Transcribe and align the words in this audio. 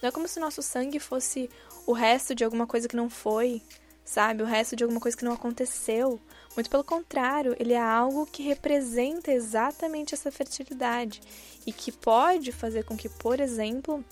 Não 0.00 0.08
é 0.08 0.12
como 0.12 0.28
se 0.28 0.40
nosso 0.40 0.62
sangue 0.62 0.98
fosse 0.98 1.50
o 1.86 1.92
resto 1.92 2.34
de 2.34 2.44
alguma 2.44 2.66
coisa 2.66 2.88
que 2.88 2.96
não 2.96 3.10
foi, 3.10 3.62
sabe? 4.04 4.42
O 4.42 4.46
resto 4.46 4.76
de 4.76 4.84
alguma 4.84 5.00
coisa 5.00 5.16
que 5.16 5.24
não 5.24 5.32
aconteceu. 5.32 6.20
Muito 6.54 6.70
pelo 6.70 6.84
contrário, 6.84 7.54
ele 7.58 7.72
é 7.72 7.80
algo 7.80 8.26
que 8.26 8.42
representa 8.42 9.30
exatamente 9.30 10.14
essa 10.14 10.30
fertilidade 10.30 11.20
e 11.66 11.72
que 11.72 11.92
pode 11.92 12.50
fazer 12.52 12.84
com 12.84 12.96
que, 12.96 13.08
por 13.08 13.38
exemplo, 13.38 14.04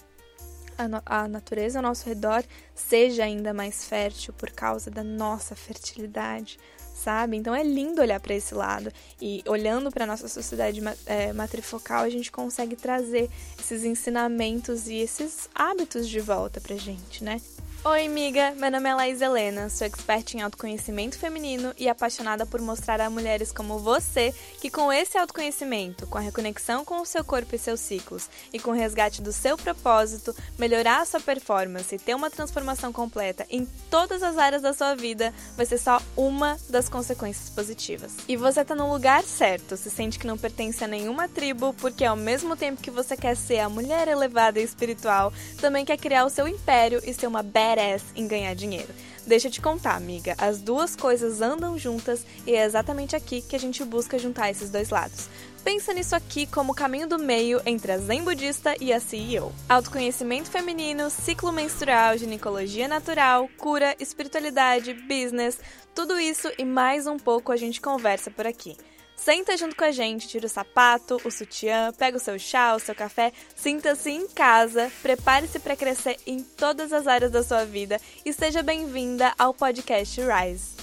a, 0.79 1.23
a 1.23 1.29
natureza 1.29 1.79
ao 1.79 1.83
nosso 1.83 2.07
redor 2.07 2.45
seja 2.75 3.25
ainda 3.25 3.55
mais 3.55 3.85
fértil 3.85 4.33
por 4.35 4.51
causa 4.51 4.91
da 4.91 5.03
nossa 5.03 5.57
fertilidade, 5.57 6.59
sabe? 6.97 7.37
Então 7.37 7.55
é 7.55 7.63
lindo 7.63 8.01
olhar 8.01 8.19
para 8.19 8.35
esse 8.35 8.55
lado 8.55 8.93
e 9.21 9.43
olhando 9.47 9.91
para 9.91 10.07
nossa 10.07 10.29
sociedade 10.29 10.81
é, 11.05 11.33
matrifocal 11.33 12.05
a 12.05 12.11
gente 12.11 12.33
consegue 12.33 12.75
trazer 12.75 13.31
esses 13.59 13.85
ensinamentos 13.85 14.89
e 14.89 14.97
esses 14.97 15.49
hábitos 15.55 16.09
de 16.09 16.21
volta 16.21 16.61
pra 16.61 16.77
gente, 16.77 17.23
né? 17.23 17.41
Oi, 17.89 18.07
amiga! 18.07 18.53
Meu 18.57 18.69
nome 18.69 18.89
é 18.89 18.95
Laís 18.97 19.21
Helena, 19.21 19.69
sou 19.69 19.87
expert 19.87 20.35
em 20.35 20.43
autoconhecimento 20.43 21.17
feminino 21.17 21.73
e 21.79 21.89
apaixonada 21.89 22.45
por 22.45 22.61
mostrar 22.61 23.01
a 23.01 23.09
mulheres 23.09 23.53
como 23.53 23.79
você 23.79 24.35
que, 24.61 24.69
com 24.69 24.93
esse 24.93 25.17
autoconhecimento, 25.17 26.05
com 26.09 26.19
a 26.19 26.21
reconexão 26.21 26.85
com 26.85 27.01
o 27.01 27.07
seu 27.07 27.25
corpo 27.25 27.55
e 27.55 27.59
seus 27.59 27.79
ciclos 27.79 28.29
e 28.53 28.59
com 28.59 28.73
o 28.73 28.75
resgate 28.75 29.23
do 29.23 29.33
seu 29.33 29.57
propósito, 29.57 30.35
melhorar 30.59 31.01
a 31.01 31.05
sua 31.05 31.21
performance 31.21 31.95
e 31.95 31.99
ter 31.99 32.17
uma 32.17 32.29
transformação 32.29 32.93
completa 32.93 33.47
em 33.49 33.65
todas 33.89 34.21
as 34.21 34.37
áreas 34.37 34.63
da 34.63 34.73
sua 34.73 34.97
vida 34.97 35.33
vai 35.57 35.65
ser 35.65 35.79
só 35.79 36.03
uma 36.17 36.59
das 36.69 36.89
consequências 36.89 37.51
positivas. 37.51 38.17
E 38.27 38.37
você 38.37 38.65
tá 38.65 38.75
no 38.75 38.93
lugar 38.93 39.23
certo, 39.23 39.77
se 39.77 39.91
sente 39.91 40.19
que 40.19 40.27
não 40.27 40.37
pertence 40.37 40.83
a 40.83 40.89
nenhuma 40.89 41.29
tribo, 41.29 41.73
porque 41.75 42.05
ao 42.05 42.17
mesmo 42.17 42.57
tempo 42.57 42.83
que 42.83 42.91
você 42.91 43.17
quer 43.17 43.37
ser 43.37 43.61
a 43.61 43.69
mulher 43.69 44.09
elevada 44.09 44.59
e 44.59 44.65
espiritual, 44.65 45.33
também 45.61 45.85
quer 45.85 45.99
criar 45.99 46.25
o 46.25 46.31
seu 46.31 46.49
império 46.49 47.01
e 47.05 47.15
ser 47.15 47.29
uma 47.29 47.45
bad 47.45 47.76
badass 47.77 48.03
em 48.17 48.27
ganhar 48.27 48.55
dinheiro. 48.55 48.89
Deixa 49.27 49.49
eu 49.49 49.53
te 49.53 49.61
contar, 49.61 49.95
amiga, 49.95 50.35
as 50.39 50.61
duas 50.61 50.97
coisas 50.97 51.43
andam 51.43 51.79
juntas 51.79 52.25
e 52.47 52.55
é 52.55 52.65
exatamente 52.65 53.15
aqui 53.15 53.43
que 53.43 53.55
a 53.55 53.59
gente 53.59 53.85
busca 53.85 54.19
juntar 54.19 54.51
esses 54.51 54.71
dois 54.71 54.89
lados. 54.89 55.29
Pensa 55.63 55.93
nisso 55.93 56.15
aqui 56.15 56.47
como 56.47 56.73
o 56.73 56.77
caminho 56.77 57.09
do 57.09 57.19
meio 57.19 57.61
entre 57.67 57.91
a 57.91 57.99
zen 57.99 58.23
budista 58.23 58.77
e 58.81 58.93
a 58.93 59.01
CEO. 59.01 59.53
Autoconhecimento 59.69 60.49
feminino, 60.49 61.11
ciclo 61.11 61.53
menstrual, 61.53 62.17
ginecologia 62.17 62.87
natural, 62.87 63.49
cura, 63.59 63.97
espiritualidade, 63.99 64.95
business, 64.95 65.59
tudo 65.93 66.19
isso 66.21 66.49
e 66.57 66.65
mais 66.65 67.09
um 67.09 67.19
pouco 67.19 67.51
a 67.51 67.57
gente 67.57 67.81
conversa 67.81 68.31
por 68.31 68.47
aqui. 68.47 68.77
Senta 69.17 69.57
junto 69.57 69.75
com 69.75 69.85
a 69.85 69.91
gente, 69.91 70.29
tira 70.29 70.47
o 70.47 70.49
sapato, 70.49 71.21
o 71.25 71.31
sutiã, 71.31 71.93
pega 71.97 72.17
o 72.17 72.21
seu 72.21 72.39
chá, 72.39 72.75
o 72.75 72.79
seu 72.79 72.95
café, 72.95 73.33
sinta-se 73.55 74.11
em 74.11 74.29
casa, 74.29 74.93
prepare-se 75.03 75.59
para 75.59 75.75
crescer 75.75 76.19
em 76.27 76.43
todas 76.43 76.93
as 76.93 77.07
áreas 77.07 77.33
da 77.33 77.43
sua 77.43 77.65
vida 77.65 77.99
e 78.25 78.33
seja 78.33 78.63
bem-vinda 78.63 79.33
ao 79.39 79.55
podcast 79.55 80.21
Rise. 80.21 80.76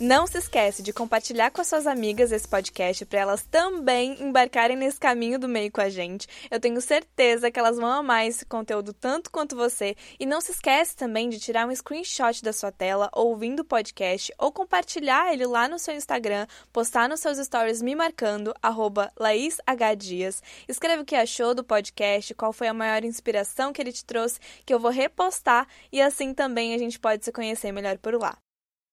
Não 0.00 0.26
se 0.26 0.38
esquece 0.38 0.82
de 0.82 0.92
compartilhar 0.92 1.52
com 1.52 1.60
as 1.60 1.68
suas 1.68 1.86
amigas 1.86 2.32
esse 2.32 2.48
podcast 2.48 3.06
para 3.06 3.20
elas 3.20 3.44
também 3.48 4.20
embarcarem 4.20 4.76
nesse 4.76 4.98
caminho 4.98 5.38
do 5.38 5.48
meio 5.48 5.70
com 5.70 5.80
a 5.80 5.88
gente. 5.88 6.26
Eu 6.50 6.58
tenho 6.58 6.80
certeza 6.80 7.48
que 7.48 7.60
elas 7.60 7.76
vão 7.76 7.88
amar 7.88 8.26
esse 8.26 8.44
conteúdo 8.44 8.92
tanto 8.92 9.30
quanto 9.30 9.54
você. 9.54 9.94
E 10.18 10.26
não 10.26 10.40
se 10.40 10.50
esquece 10.50 10.96
também 10.96 11.28
de 11.28 11.38
tirar 11.38 11.68
um 11.68 11.74
screenshot 11.74 12.42
da 12.42 12.52
sua 12.52 12.72
tela 12.72 13.08
ouvindo 13.12 13.60
o 13.60 13.64
podcast 13.64 14.34
ou 14.36 14.50
compartilhar 14.50 15.32
ele 15.32 15.46
lá 15.46 15.68
no 15.68 15.78
seu 15.78 15.94
Instagram, 15.94 16.48
postar 16.72 17.08
nos 17.08 17.20
seus 17.20 17.38
stories 17.38 17.80
me 17.80 17.94
marcando, 17.94 18.52
arroba 18.60 19.12
LaísHDias. 19.16 20.42
Escreve 20.68 21.02
o 21.02 21.06
que 21.06 21.14
achou 21.14 21.54
do 21.54 21.62
podcast, 21.62 22.34
qual 22.34 22.52
foi 22.52 22.66
a 22.66 22.74
maior 22.74 23.04
inspiração 23.04 23.72
que 23.72 23.80
ele 23.80 23.92
te 23.92 24.04
trouxe, 24.04 24.40
que 24.66 24.74
eu 24.74 24.80
vou 24.80 24.90
repostar 24.90 25.68
e 25.92 26.02
assim 26.02 26.34
também 26.34 26.74
a 26.74 26.78
gente 26.78 26.98
pode 26.98 27.24
se 27.24 27.30
conhecer 27.30 27.70
melhor 27.70 27.96
por 27.98 28.20
lá. 28.20 28.43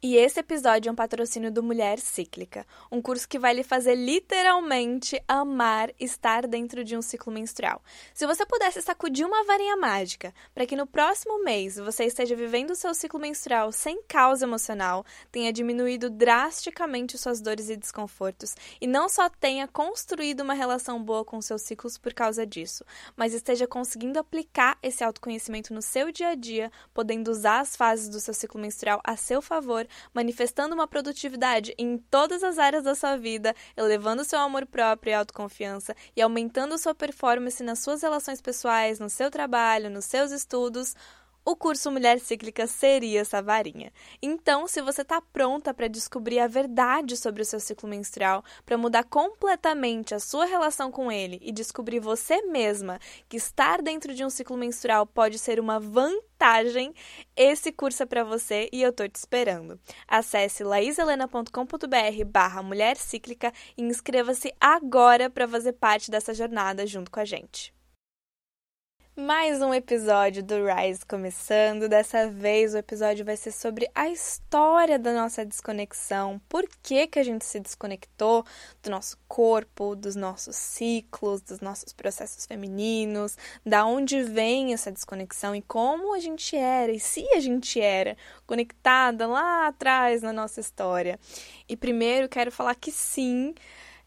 E 0.04 0.16
esse 0.16 0.40
episódio 0.40 0.90
é 0.90 0.92
um 0.92 0.96
patrocínio 0.96 1.52
do 1.52 1.62
Mulher 1.62 2.00
Cíclica, 2.00 2.66
um 2.92 3.00
curso 3.00 3.30
que 3.30 3.38
vai 3.38 3.54
lhe 3.54 3.62
fazer 3.62 3.94
literalmente 3.94 5.24
amar 5.28 5.92
estar 6.00 6.48
dentro 6.48 6.84
de 6.84 6.98
um 6.98 7.04
ciclo 7.04 7.32
menstrual. 7.32 7.84
Se 8.12 8.26
você 8.26 8.44
pudesse 8.44 8.82
sacudir 8.82 9.28
uma 9.28 9.44
varinha 9.44 9.78
mágica 9.78 10.34
para 10.56 10.66
que 10.66 10.76
no 10.76 10.88
próximo 10.88 11.44
mês 11.44 11.76
você 11.76 12.06
esteja 12.06 12.36
vivendo 12.36 12.72
o 12.72 12.76
seu 12.76 12.96
ciclo 12.96 13.20
menstrual 13.20 13.72
sem 13.72 14.02
causa 14.08 14.44
emocional, 14.44 15.06
tenha 15.32 15.54
diminuído 15.54 16.10
drasticamente 16.10 17.16
suas 17.16 17.40
dores 17.40 17.70
e 17.70 17.78
desconfortos 17.78 18.56
e 18.82 18.88
não 18.88 19.08
só 19.08 19.30
tenha 19.30 19.68
construído 19.68 20.42
uma 20.42 20.56
relação 20.56 21.00
boa 21.04 21.24
com 21.24 21.40
seus 21.44 21.62
ciclos 21.62 22.00
por 22.00 22.12
causa 22.12 22.44
disso, 22.44 22.84
mas 23.16 23.36
esteja 23.36 23.68
conseguindo 23.68 24.18
aplicar 24.18 24.80
esse 24.82 25.04
autoconhecimento 25.04 25.76
no 25.76 25.82
seu 25.84 26.12
dia 26.12 26.30
a 26.30 26.36
dia, 26.36 26.72
podendo 26.92 27.30
usar 27.30 27.60
as 27.60 27.76
fases 27.76 28.10
do 28.10 28.20
seu 28.20 28.34
ciclo 28.34 28.60
menstrual 28.60 29.00
a 29.04 29.16
seu 29.16 29.44
favor 29.44 29.88
manifestando 30.14 30.74
uma 30.74 30.88
produtividade 30.88 31.74
em 31.78 31.98
todas 31.98 32.44
as 32.44 32.58
áreas 32.58 32.84
da 32.84 32.96
sua 32.96 33.18
vida, 33.18 33.56
elevando 33.76 34.24
seu 34.24 34.40
amor 34.40 34.66
próprio 34.66 35.12
e 35.12 35.14
autoconfiança 35.14 35.96
e 36.16 36.22
aumentando 36.22 36.78
sua 36.78 36.94
performance 36.94 37.64
nas 37.64 37.80
suas 37.80 38.02
relações 38.02 38.42
pessoais, 38.42 39.00
no 39.00 39.10
seu 39.10 39.30
trabalho, 39.30 39.90
nos 39.90 40.06
seus 40.06 40.32
estudos 40.32 40.96
o 41.44 41.56
curso 41.56 41.92
Mulher 41.92 42.20
Cíclica 42.20 42.68
seria 42.68 43.22
essa 43.22 43.42
varinha. 43.42 43.92
Então, 44.22 44.68
se 44.68 44.82
você 44.82 45.02
está 45.02 45.20
pronta 45.20 45.74
para 45.74 45.88
descobrir 45.88 46.40
a 46.40 46.48
verdade 46.48 47.18
sobre 47.18 47.42
o 47.42 47.46
seu 47.46 47.60
ciclo 47.60 47.90
menstrual, 47.90 48.44
para 48.66 48.78
mudar 48.78 49.04
completamente 49.06 50.14
a 50.14 50.20
sua 50.20 50.46
relação 50.46 50.92
com 50.92 51.12
ele 51.12 51.40
e 51.42 51.52
descobrir 51.52 52.00
você 52.00 52.42
mesma 52.44 53.00
que 53.28 53.38
estar 53.38 53.82
dentro 53.82 54.14
de 54.14 54.24
um 54.24 54.30
ciclo 54.30 54.56
menstrual 54.56 55.06
pode 55.06 55.40
ser 55.40 55.60
uma 55.60 55.80
vantagem, 55.80 56.94
esse 57.36 57.72
curso 57.72 58.04
é 58.04 58.06
para 58.06 58.24
você 58.24 58.70
e 58.72 58.82
eu 58.82 58.94
tô 58.94 59.08
te 59.08 59.16
esperando. 59.16 59.80
Acesse 60.08 60.64
laiselena.com.br 60.64 62.26
barra 62.28 62.62
Mulher 62.62 62.98
Cíclica 62.98 63.52
e 63.76 63.84
inscreva-se 63.84 64.54
agora 64.60 65.30
para 65.30 65.48
fazer 65.48 65.74
parte 65.74 66.12
dessa 66.12 66.34
jornada 66.34 66.86
junto 66.86 67.10
com 67.10 67.20
a 67.20 67.26
gente. 67.26 67.81
Mais 69.14 69.62
um 69.62 69.74
episódio 69.74 70.42
do 70.42 70.56
Rise 70.66 71.06
começando. 71.06 71.90
Dessa 71.90 72.30
vez 72.30 72.74
o 72.74 72.78
episódio 72.78 73.26
vai 73.26 73.36
ser 73.36 73.52
sobre 73.52 73.86
a 73.94 74.08
história 74.08 74.98
da 74.98 75.14
nossa 75.14 75.46
desconexão. 75.46 76.40
Por 76.48 76.66
que, 76.82 77.06
que 77.08 77.20
a 77.20 77.24
gente 77.24 77.44
se 77.44 77.60
desconectou 77.60 78.46
do 78.82 78.90
nosso 78.90 79.20
corpo, 79.28 79.98
dos 79.98 80.16
nossos 80.16 80.56
ciclos, 80.56 81.42
dos 81.42 81.60
nossos 81.60 81.92
processos 81.92 82.46
femininos, 82.46 83.38
da 83.66 83.86
onde 83.86 84.24
vem 84.24 84.74
essa 84.74 84.90
desconexão 84.90 85.54
e 85.54 85.62
como 85.62 86.16
a 86.16 86.20
gente 86.20 86.56
era 86.56 86.94
e 86.94 87.00
se 87.00 87.28
a 87.34 87.42
gente 87.42 87.82
era 87.82 88.16
conectada 88.48 89.28
lá 89.28 89.68
atrás 89.68 90.22
na 90.22 90.32
nossa 90.32 90.62
história. 90.62 91.20
E 91.68 91.76
primeiro 91.76 92.30
quero 92.30 92.50
falar 92.50 92.76
que 92.76 92.94
sim, 92.94 93.54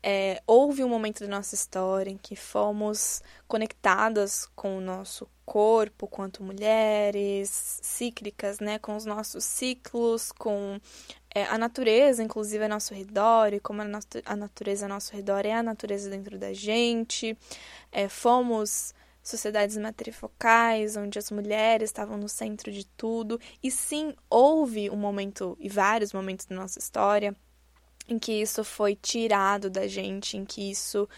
é, 0.06 0.42
houve 0.46 0.84
um 0.84 0.88
momento 0.88 1.20
da 1.20 1.28
nossa 1.28 1.54
história 1.54 2.10
em 2.10 2.18
que 2.18 2.36
fomos 2.36 3.22
conectadas 3.48 4.46
com 4.54 4.76
o 4.76 4.80
nosso 4.80 5.26
corpo, 5.46 6.06
quanto 6.06 6.42
mulheres 6.42 7.80
cíclicas, 7.82 8.60
né, 8.60 8.78
com 8.78 8.96
os 8.96 9.06
nossos 9.06 9.44
ciclos, 9.44 10.30
com 10.30 10.78
é, 11.34 11.44
a 11.44 11.56
natureza, 11.56 12.22
inclusive, 12.22 12.62
ao 12.62 12.68
nosso 12.68 12.92
redor, 12.92 13.54
e 13.54 13.60
como 13.60 13.80
a, 13.80 13.84
nat 13.86 14.16
a 14.26 14.36
natureza 14.36 14.84
ao 14.84 14.90
nosso 14.90 15.10
redor 15.14 15.46
é 15.46 15.54
a 15.54 15.62
natureza 15.62 16.10
dentro 16.10 16.38
da 16.38 16.52
gente. 16.52 17.34
É, 17.90 18.06
fomos 18.06 18.92
sociedades 19.22 19.78
matrifocais, 19.78 20.98
onde 20.98 21.18
as 21.18 21.30
mulheres 21.30 21.88
estavam 21.88 22.18
no 22.18 22.28
centro 22.28 22.70
de 22.70 22.84
tudo. 22.88 23.40
E 23.62 23.70
sim, 23.70 24.14
houve 24.28 24.90
um 24.90 24.96
momento, 24.96 25.56
e 25.58 25.68
vários 25.70 26.12
momentos 26.12 26.44
da 26.44 26.54
nossa 26.54 26.78
história, 26.78 27.34
em 28.08 28.18
que 28.18 28.32
isso 28.32 28.64
foi 28.64 28.94
tirado 28.96 29.70
da 29.70 29.86
gente, 29.86 30.36
em 30.36 30.44
que 30.44 30.70
isso 30.70 31.08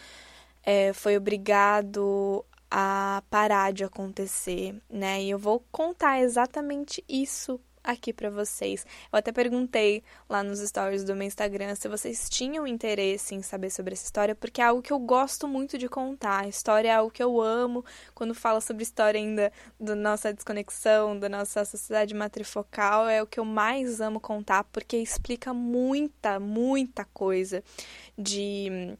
é, 0.63 0.93
foi 0.93 1.17
obrigado 1.17 2.45
a 2.69 3.23
parar 3.29 3.71
de 3.71 3.83
acontecer, 3.83 4.75
né? 4.89 5.23
E 5.23 5.29
eu 5.29 5.39
vou 5.39 5.63
contar 5.71 6.19
exatamente 6.19 7.03
isso 7.07 7.59
aqui 7.87 8.11
para 8.11 8.29
vocês. 8.29 8.85
Eu 9.11 9.17
até 9.17 9.31
perguntei 9.31 10.03
lá 10.29 10.43
nos 10.43 10.59
stories 10.59 11.03
do 11.03 11.15
meu 11.15 11.25
Instagram 11.25 11.73
se 11.75 11.87
vocês 11.87 12.29
tinham 12.29 12.67
interesse 12.67 13.33
em 13.33 13.41
saber 13.41 13.69
sobre 13.69 13.93
essa 13.93 14.03
história, 14.03 14.35
porque 14.35 14.61
é 14.61 14.65
algo 14.65 14.81
que 14.81 14.91
eu 14.91 14.99
gosto 14.99 15.47
muito 15.47 15.77
de 15.77 15.87
contar. 15.87 16.43
A 16.43 16.47
história 16.47 16.89
é 16.89 16.93
algo 16.93 17.09
que 17.09 17.23
eu 17.23 17.41
amo. 17.41 17.85
Quando 18.13 18.35
fala 18.35 18.59
sobre 18.59 18.83
história 18.83 19.19
ainda 19.19 19.51
da 19.79 19.95
nossa 19.95 20.33
desconexão, 20.33 21.17
da 21.17 21.29
nossa 21.29 21.63
sociedade 21.63 22.13
matrifocal, 22.13 23.07
é 23.07 23.23
o 23.23 23.27
que 23.27 23.39
eu 23.39 23.45
mais 23.45 24.01
amo 24.01 24.19
contar, 24.19 24.65
porque 24.65 24.97
explica 24.97 25.53
muita, 25.53 26.39
muita 26.39 27.05
coisa 27.05 27.63
de 28.17 28.97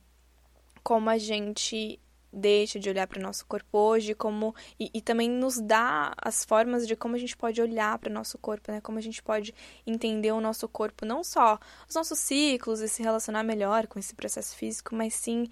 como 0.81 1.09
a 1.09 1.17
gente 1.17 1.99
deixa 2.31 2.79
de 2.79 2.89
olhar 2.89 3.07
para 3.07 3.19
o 3.19 3.21
nosso 3.21 3.45
corpo 3.45 3.77
hoje, 3.77 4.13
como 4.13 4.55
e, 4.79 4.89
e, 4.93 5.01
também 5.01 5.29
nos 5.29 5.59
dá 5.59 6.13
as 6.17 6.43
formas 6.45 6.87
de 6.87 6.95
como 6.95 7.15
a 7.15 7.19
gente 7.19 7.35
pode 7.35 7.61
olhar 7.61 7.97
para 7.97 8.09
o 8.09 8.13
nosso 8.13 8.37
corpo, 8.37 8.71
né? 8.71 8.81
Como 8.81 8.97
a 8.97 9.01
gente 9.01 9.21
pode 9.23 9.53
entender 9.85 10.31
o 10.31 10.41
nosso 10.41 10.67
corpo, 10.67 11.05
não 11.05 11.23
só 11.23 11.59
os 11.87 11.95
nossos 11.95 12.19
ciclos 12.19 12.81
e 12.81 12.87
se 12.87 13.01
relacionar 13.01 13.43
melhor 13.43 13.87
com 13.87 13.99
esse 13.99 14.13
processo 14.15 14.55
físico, 14.55 14.95
mas 14.95 15.13
sim 15.13 15.47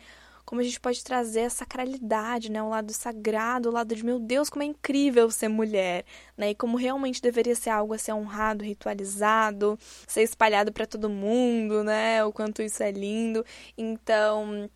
como 0.45 0.61
a 0.61 0.63
gente 0.63 0.79
pode 0.79 1.03
trazer 1.03 1.45
a 1.45 1.49
sacralidade, 1.49 2.51
né, 2.51 2.61
o 2.61 2.69
lado 2.69 2.93
sagrado, 2.93 3.69
o 3.69 3.71
lado 3.71 3.95
de 3.95 4.05
meu 4.05 4.19
Deus, 4.19 4.49
como 4.49 4.61
é 4.63 4.67
incrível 4.67 5.29
ser 5.31 5.47
mulher, 5.47 6.05
né, 6.37 6.51
e 6.51 6.55
como 6.55 6.77
realmente 6.77 7.21
deveria 7.21 7.55
ser 7.55 7.71
algo 7.71 7.93
a 7.93 7.97
ser 7.97 8.13
honrado, 8.13 8.63
ritualizado, 8.63 9.77
ser 10.07 10.21
espalhado 10.21 10.71
para 10.71 10.85
todo 10.85 11.09
mundo, 11.09 11.83
né, 11.83 12.23
o 12.23 12.31
quanto 12.31 12.61
isso 12.61 12.83
é 12.83 12.91
lindo. 12.91 13.43
Então, 13.75 14.69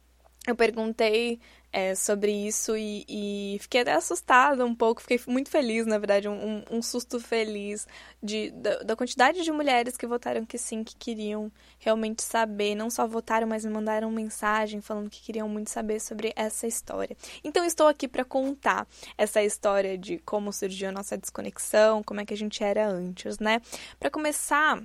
eu 0.47 0.55
perguntei 0.55 1.39
é, 1.71 1.93
sobre 1.93 2.31
isso 2.31 2.75
e, 2.75 3.05
e, 3.07 3.57
fiquei 3.59 3.81
até 3.81 3.93
assustada 3.93 4.65
um 4.65 4.73
pouco, 4.73 5.01
fiquei 5.01 5.19
muito 5.27 5.49
feliz, 5.49 5.85
na 5.85 5.97
verdade, 5.97 6.27
um, 6.27 6.63
um 6.69 6.81
susto 6.81 7.19
feliz 7.19 7.87
de, 8.21 8.49
da, 8.51 8.79
da, 8.79 8.95
quantidade 8.95 9.43
de 9.43 9.51
mulheres 9.51 9.95
que 9.95 10.07
votaram 10.07 10.45
que 10.45 10.57
sim, 10.57 10.83
que 10.83 10.95
queriam 10.95 11.51
realmente 11.77 12.23
saber, 12.23 12.73
não 12.75 12.89
só 12.89 13.07
votaram, 13.07 13.47
mas 13.47 13.63
me 13.63 13.71
mandaram 13.71 14.11
mensagem 14.11 14.81
falando 14.81 15.09
que 15.09 15.21
queriam 15.21 15.47
muito 15.47 15.69
saber 15.69 15.99
sobre 15.99 16.33
essa 16.35 16.65
história. 16.65 17.15
Então 17.43 17.63
estou 17.63 17.87
aqui 17.87 18.07
para 18.07 18.25
contar 18.25 18.87
essa 19.17 19.43
história 19.43 19.97
de 19.97 20.17
como 20.19 20.51
surgiu 20.51 20.89
a 20.89 20.91
nossa 20.91 21.17
desconexão, 21.17 22.01
como 22.03 22.19
é 22.19 22.25
que 22.25 22.33
a 22.33 22.37
gente 22.37 22.63
era 22.63 22.87
antes, 22.87 23.37
né? 23.37 23.61
Para 23.99 24.09
começar, 24.09 24.81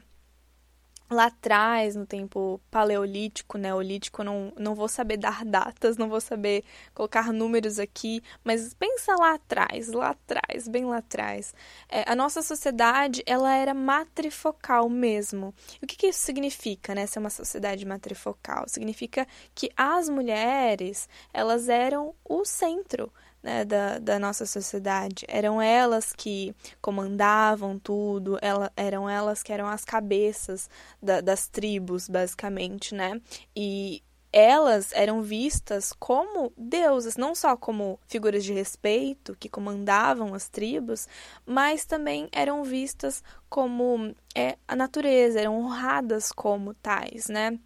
lá 1.11 1.27
atrás, 1.27 1.95
no 1.95 2.07
tempo 2.07 2.61
paleolítico, 2.71 3.59
neolítico, 3.59 4.25
não, 4.25 4.53
não 4.59 4.75
vou 4.75 4.89
saber 4.89 5.17
dar 5.17 5.45
datas, 5.45 5.97
não 5.97 6.09
vou 6.09 6.21
saber 6.21 6.65
colocar 6.95 7.33
números 7.33 7.79
aqui, 7.79 8.23
mas 8.43 8.75
pensa 8.75 9.15
lá 9.17 9.35
atrás, 9.35 9.89
lá 9.89 10.11
atrás, 10.11 10.67
bem 10.67 10.85
lá 10.85 10.99
atrás. 10.99 11.55
É, 11.89 12.11
a 12.11 12.17
nossa 12.17 12.43
sociedade, 12.43 13.23
ela 13.27 13.55
era 13.55 13.75
matrifocal 13.75 14.89
mesmo. 14.89 15.55
E 15.81 15.85
o 15.85 15.89
que, 15.89 15.97
que 15.97 16.07
isso 16.09 16.21
significa, 16.21 16.95
né, 16.95 17.07
ser 17.07 17.19
uma 17.19 17.31
sociedade 17.31 17.85
matrifocal? 17.85 18.65
Significa 18.69 19.27
que 19.55 19.71
as 19.77 20.09
mulheres, 20.09 21.09
elas 21.33 21.69
eram 21.69 22.15
o 22.25 22.45
centro, 22.45 23.13
né, 23.45 23.63
da, 23.63 23.99
da 23.99 24.19
nossa 24.19 24.47
sociedade. 24.47 25.27
Eram 25.29 25.61
elas 25.61 26.15
que 26.17 26.57
comandavam 26.81 27.79
tudo, 27.79 28.39
ela, 28.41 28.73
eram 28.75 29.09
elas 29.09 29.43
que 29.43 29.53
eram 29.53 29.69
as 29.69 29.85
cabeças 29.85 30.71
da, 31.01 31.21
das 31.21 31.47
tribos, 31.47 32.09
basicamente, 32.09 32.95
né? 32.95 33.21
E 33.55 34.03
elas 34.33 34.93
eram 34.95 35.23
vistas 35.23 35.93
como 35.93 36.53
deusas, 36.57 37.17
não 37.17 37.35
só 37.35 37.55
como 37.57 38.01
figuras 38.09 38.43
de 38.43 38.53
respeito 38.55 39.37
que 39.39 39.49
comandavam 39.49 40.35
as 40.35 40.49
tribos, 40.49 41.07
mas 41.47 41.85
também 41.85 42.29
eram 42.33 42.65
vistas 42.65 43.23
como 43.49 44.17
é, 44.35 44.57
a 44.67 44.75
natureza, 44.75 45.39
eram 45.39 45.61
honradas 45.61 46.33
como 46.33 46.75
tais, 46.75 47.29
né? 47.29 47.59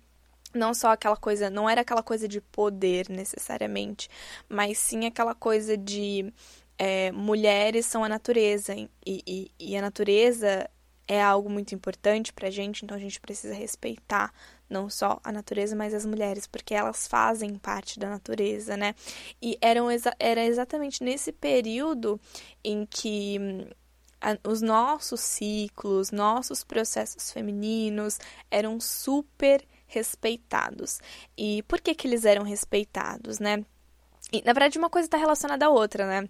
Não 0.55 0.73
só 0.75 0.93
aquela 0.93 1.17
coisa, 1.17 1.51
não 1.51 1.69
era 1.69 1.83
aquela 1.83 2.03
coisa 2.03 2.27
de 2.27 2.41
poder 2.41 3.09
necessariamente, 3.09 4.09
mas 4.49 4.79
sim 4.79 5.07
aquela 5.07 5.35
coisa 5.35 5.77
de 5.77 6.33
é, 6.79 7.11
mulheres 7.13 7.87
são 7.87 8.05
a 8.05 8.09
natureza 8.09 8.75
e, 8.75 8.89
e, 9.07 9.51
e, 9.59 9.77
a 9.77 9.83
natureza 9.83 10.71
é 11.07 11.21
algo 11.23 11.51
muito 11.51 11.75
importante 11.75 12.33
pra 12.33 12.51
gente, 12.51 12.85
então 12.85 12.97
a 12.97 13.01
gente 13.01 13.19
precisa 13.21 13.55
respeitar 13.55 14.33
não 14.69 14.91
só 14.91 15.19
a 15.25 15.33
natureza, 15.33 15.75
mas 15.75 15.95
as 15.95 16.05
mulheres, 16.05 16.47
porque 16.47 16.75
elas 16.75 17.07
fazem 17.09 17.57
parte 17.57 17.99
da 17.99 18.11
natureza, 18.11 18.77
né? 18.77 18.95
E 19.41 19.59
eram 19.61 19.91
exa 19.91 20.15
era 20.19 20.45
exatamente 20.45 21.03
nesse 21.03 21.33
período 21.33 22.21
em 22.63 22.85
que 22.85 23.39
os 24.45 24.61
nossos 24.61 25.21
ciclos, 25.21 26.11
nossos 26.11 26.65
processos 26.65 27.33
femininos 27.33 28.19
eram 28.51 28.81
super 28.81 29.65
respeitados. 29.89 31.01
E 31.37 31.63
por 31.65 31.81
que, 31.81 31.95
que 31.95 32.07
eles 32.07 32.25
eram 32.25 32.45
respeitados, 32.45 33.39
né? 33.39 33.65
E, 34.33 34.43
na 34.45 34.53
verdade, 34.53 34.79
uma 34.79 34.91
coisa 34.91 35.07
está 35.07 35.17
relacionada 35.17 35.67
à 35.67 35.71
outra, 35.71 36.07
né? 36.07 36.29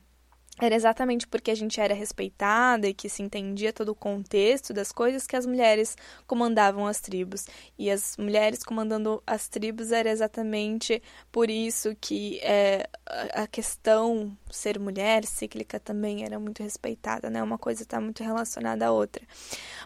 Era 0.61 0.75
exatamente 0.75 1.27
porque 1.27 1.51
a 1.51 1.55
gente 1.55 1.81
era 1.81 1.95
respeitada 1.95 2.89
e 2.89 2.95
que 2.95 3.09
se 3.09 3.23
entendia 3.23 3.73
todo 3.73 3.91
o 3.91 3.95
contexto 3.95 4.73
das 4.73 4.91
coisas 4.91 5.27
que 5.27 5.37
as 5.37 5.47
mulheres 5.47 5.97
comandavam 6.27 6.87
as 6.87 7.01
tribos. 7.01 7.47
E 7.79 7.91
as 7.91 8.17
mulheres 8.17 8.63
comandando 8.65 9.23
as 9.27 9.49
tribos 9.49 9.93
era 9.93 10.11
exatamente 10.11 11.03
por 11.31 11.49
isso 11.49 11.97
que 12.01 12.41
é, 12.43 12.89
a 13.33 13.47
questão 13.47 14.37
ser 14.51 14.79
mulher 14.79 15.25
cíclica 15.25 15.79
também 15.79 16.25
era 16.25 16.39
muito 16.39 16.63
respeitada, 16.63 17.31
né? 17.31 17.43
Uma 17.43 17.59
coisa 17.59 17.83
está 17.83 18.01
muito 18.01 18.23
relacionada 18.23 18.87
à 18.87 18.93
outra. 18.93 19.25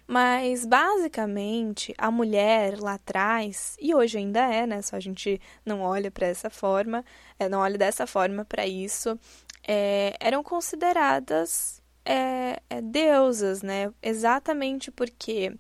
Mas 0.07 0.65
basicamente 0.65 1.95
a 1.99 2.11
mulher 2.11 2.81
lá 2.81 2.95
atrás 2.95 3.77
e 3.81 3.95
hoje 3.95 4.19
ainda 4.19 4.41
é, 4.41 4.67
né? 4.67 4.81
Só 4.83 4.97
a 4.97 5.01
gente 5.01 5.41
não 5.67 5.81
olha 5.81 6.11
para 6.11 6.27
essa 6.27 6.49
forma, 6.49 7.05
é, 7.39 7.49
não 7.49 7.59
olha 7.61 7.77
dessa 7.77 8.07
forma 8.07 8.45
para 8.45 8.67
isso 8.67 9.19
é, 9.67 10.17
eram 10.21 10.43
consideradas 10.43 11.83
é, 12.05 12.61
é, 12.69 12.81
deusas, 12.81 13.63
né? 13.63 13.93
Exatamente 14.03 14.91
porque 14.91 15.57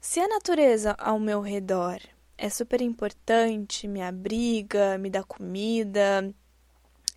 se 0.00 0.20
a 0.20 0.28
natureza 0.28 0.94
ao 0.98 1.18
meu 1.18 1.40
redor 1.40 1.98
é 2.36 2.48
super 2.48 2.80
importante, 2.80 3.86
me 3.86 4.02
abriga, 4.02 4.98
me 4.98 5.08
dá 5.08 5.22
comida, 5.22 6.34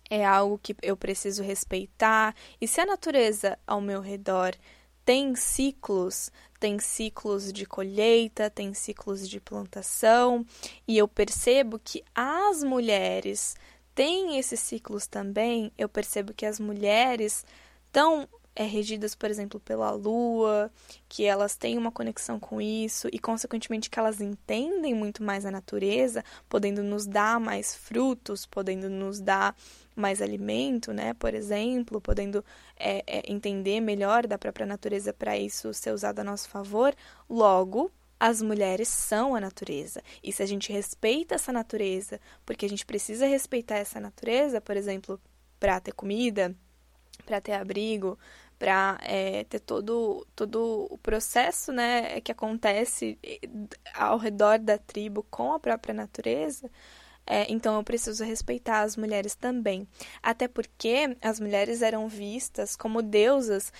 é 0.08 0.24
algo 0.24 0.58
que 0.58 0.74
eu 0.82 0.96
preciso 0.96 1.42
respeitar, 1.42 2.34
e 2.60 2.66
se 2.66 2.80
a 2.80 2.86
natureza 2.86 3.58
ao 3.66 3.80
meu 3.80 4.00
redor 4.00 4.54
tem 5.04 5.34
ciclos, 5.34 6.30
tem 6.60 6.78
ciclos 6.78 7.52
de 7.52 7.66
colheita, 7.66 8.50
tem 8.50 8.72
ciclos 8.74 9.28
de 9.28 9.40
plantação, 9.40 10.44
e 10.86 10.96
eu 10.96 11.08
percebo 11.08 11.78
que 11.78 12.02
as 12.14 12.62
mulheres 12.62 13.54
tem 13.98 14.38
esses 14.38 14.60
ciclos 14.60 15.08
também, 15.08 15.72
eu 15.76 15.88
percebo 15.88 16.32
que 16.32 16.46
as 16.46 16.60
mulheres 16.60 17.44
estão 17.84 18.28
é, 18.54 18.62
regidas, 18.62 19.16
por 19.16 19.28
exemplo, 19.28 19.58
pela 19.58 19.90
lua, 19.90 20.70
que 21.08 21.24
elas 21.24 21.56
têm 21.56 21.76
uma 21.76 21.90
conexão 21.90 22.38
com 22.38 22.60
isso 22.60 23.08
e, 23.12 23.18
consequentemente, 23.18 23.90
que 23.90 23.98
elas 23.98 24.20
entendem 24.20 24.94
muito 24.94 25.20
mais 25.20 25.44
a 25.44 25.50
natureza, 25.50 26.24
podendo 26.48 26.80
nos 26.80 27.08
dar 27.08 27.40
mais 27.40 27.74
frutos, 27.74 28.46
podendo 28.46 28.88
nos 28.88 29.18
dar 29.18 29.56
mais 29.96 30.22
alimento, 30.22 30.92
né? 30.92 31.12
Por 31.14 31.34
exemplo, 31.34 32.00
podendo 32.00 32.44
é, 32.76 33.02
é, 33.04 33.22
entender 33.26 33.80
melhor 33.80 34.28
da 34.28 34.38
própria 34.38 34.64
natureza 34.64 35.12
para 35.12 35.36
isso 35.36 35.74
ser 35.74 35.92
usado 35.92 36.20
a 36.20 36.24
nosso 36.24 36.48
favor. 36.48 36.94
Logo, 37.28 37.90
as 38.18 38.42
mulheres 38.42 38.88
são 38.88 39.34
a 39.34 39.40
natureza. 39.40 40.02
E 40.22 40.32
se 40.32 40.42
a 40.42 40.46
gente 40.46 40.72
respeita 40.72 41.34
essa 41.34 41.52
natureza, 41.52 42.20
porque 42.44 42.66
a 42.66 42.68
gente 42.68 42.84
precisa 42.84 43.26
respeitar 43.26 43.76
essa 43.76 44.00
natureza, 44.00 44.60
por 44.60 44.76
exemplo, 44.76 45.20
para 45.60 45.80
ter 45.80 45.92
comida, 45.92 46.54
para 47.24 47.40
ter 47.40 47.52
abrigo, 47.52 48.18
para 48.58 48.98
é, 49.02 49.44
ter 49.44 49.60
todo, 49.60 50.26
todo 50.34 50.88
o 50.90 50.98
processo 50.98 51.72
né, 51.72 52.20
que 52.20 52.32
acontece 52.32 53.18
ao 53.94 54.18
redor 54.18 54.58
da 54.58 54.76
tribo 54.76 55.24
com 55.30 55.52
a 55.52 55.60
própria 55.60 55.94
natureza, 55.94 56.68
é, 57.24 57.46
então 57.52 57.76
eu 57.76 57.84
preciso 57.84 58.24
respeitar 58.24 58.80
as 58.80 58.96
mulheres 58.96 59.34
também. 59.34 59.86
Até 60.22 60.48
porque 60.48 61.16
as 61.20 61.38
mulheres 61.38 61.82
eram 61.82 62.08
vistas 62.08 62.74
como 62.74 63.02
deusas 63.02 63.70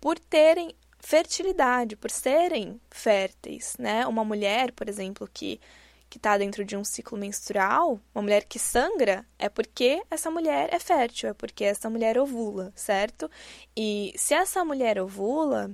por 0.00 0.18
terem 0.18 0.74
fertilidade, 0.98 1.96
por 1.96 2.10
serem 2.10 2.80
férteis, 2.90 3.74
né? 3.78 4.06
Uma 4.06 4.24
mulher, 4.24 4.72
por 4.72 4.88
exemplo, 4.88 5.28
que 5.32 5.60
que 6.08 6.18
está 6.18 6.38
dentro 6.38 6.64
de 6.64 6.76
um 6.76 6.84
ciclo 6.84 7.18
menstrual, 7.18 8.00
uma 8.14 8.22
mulher 8.22 8.44
que 8.44 8.58
sangra, 8.58 9.26
é 9.38 9.48
porque 9.48 10.02
essa 10.10 10.30
mulher 10.30 10.72
é 10.72 10.78
fértil, 10.78 11.30
é 11.30 11.34
porque 11.34 11.64
essa 11.64 11.90
mulher 11.90 12.18
ovula, 12.18 12.72
certo? 12.74 13.30
E 13.76 14.14
se 14.16 14.32
essa 14.32 14.64
mulher 14.64 15.00
ovula, 15.00 15.70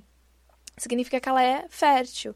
significa 0.77 1.21
que 1.21 1.29
ela 1.29 1.43
é 1.43 1.67
fértil. 1.69 2.35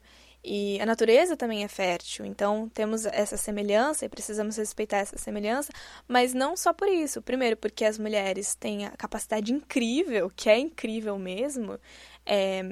E 0.49 0.81
a 0.81 0.87
natureza 0.87 1.37
também 1.37 1.65
é 1.65 1.69
fértil, 1.69 2.25
então 2.25 2.69
temos 2.69 3.05
essa 3.05 3.37
semelhança 3.37 4.05
e 4.05 4.09
precisamos 4.09 4.57
respeitar 4.57 4.99
essa 4.99 5.19
semelhança, 5.19 5.73
mas 6.07 6.33
não 6.33 6.57
só 6.57 6.73
por 6.73 6.87
isso. 6.89 7.21
Primeiro, 7.21 7.57
porque 7.57 7.85
as 7.85 7.99
mulheres 7.99 8.55
têm 8.55 8.87
a 8.87 8.91
capacidade 8.91 9.53
incrível, 9.53 10.31
que 10.37 10.49
é 10.49 10.57
incrível 10.57 11.19
mesmo, 11.19 11.81
é, 12.27 12.63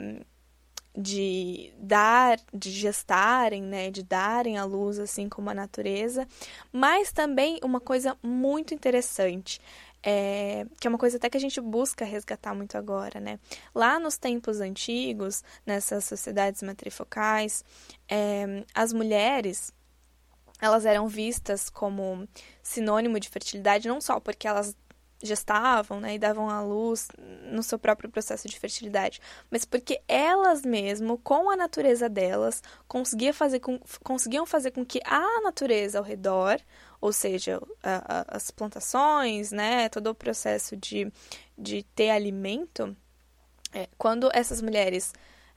de 0.97 1.73
dar, 1.79 2.39
de 2.53 2.71
gestarem, 2.71 3.63
né, 3.63 3.91
de 3.91 4.03
darem 4.03 4.59
a 4.59 4.65
luz 4.65 4.99
assim 4.99 5.29
como 5.29 5.51
a 5.51 5.55
natureza, 5.55 6.27
mas 6.73 7.11
também 7.11 7.59
uma 7.65 7.81
coisa 7.81 8.17
muito 8.23 8.73
interessante, 8.73 9.61
é, 10.03 10.67
que 10.79 10.87
é 10.87 10.91
uma 10.91 10.99
coisa 10.99 11.17
até 11.17 11.29
que 11.29 11.37
a 11.37 11.41
gente 11.41 11.61
busca 11.61 12.05
resgatar 12.05 12.55
muito 12.55 12.77
agora, 12.77 13.19
né? 13.21 13.41
Lá 13.75 13.99
nos 13.99 14.19
tempos 14.19 14.61
antigos, 14.61 15.43
nessas 15.65 16.05
sociedades 16.05 16.63
matrifocais, 16.63 17.65
é, 18.07 18.65
as 18.75 18.93
mulheres 18.93 19.73
elas 20.61 20.87
eram 20.87 21.09
vistas 21.09 21.69
como 21.69 22.29
sinônimo 22.63 23.19
de 23.19 23.29
fertilidade 23.29 23.89
não 23.89 24.01
só 24.01 24.21
porque 24.21 24.47
elas 24.47 24.77
gestavam, 25.25 26.01
né, 26.01 26.15
e 26.15 26.19
davam 26.19 26.49
à 26.49 26.61
luz 26.61 27.09
no 27.51 27.63
seu 27.63 27.79
próprio 27.79 28.11
processo 28.11 28.49
de 28.49 28.59
fertilidade, 28.59 29.21
mas 29.51 29.65
porque 29.65 30.01
elas 30.07 30.63
mesmo, 30.63 31.19
com 31.19 31.51
a 31.51 31.57
natureza 31.57 32.09
delas, 32.09 32.63
conseguia 32.87 33.33
fazer 33.33 33.61
com, 33.61 33.81
conseguiam 34.03 34.45
fazer 34.45 34.71
com 34.71 34.85
que 34.85 35.01
a 35.05 35.41
natureza 35.41 35.99
ao 35.99 36.05
redor, 36.05 36.61
ou 37.01 37.13
seja, 37.13 37.61
a, 37.83 38.21
a, 38.21 38.37
as 38.37 38.51
plantações, 38.51 39.51
né, 39.51 39.89
todo 39.89 40.09
o 40.09 40.15
processo 40.15 40.77
de, 40.77 41.11
de 41.57 41.83
ter 41.95 42.11
alimento, 42.11 42.97
é, 43.73 43.89
quando 43.99 44.31
essas 44.33 44.61
mulheres 44.63 45.13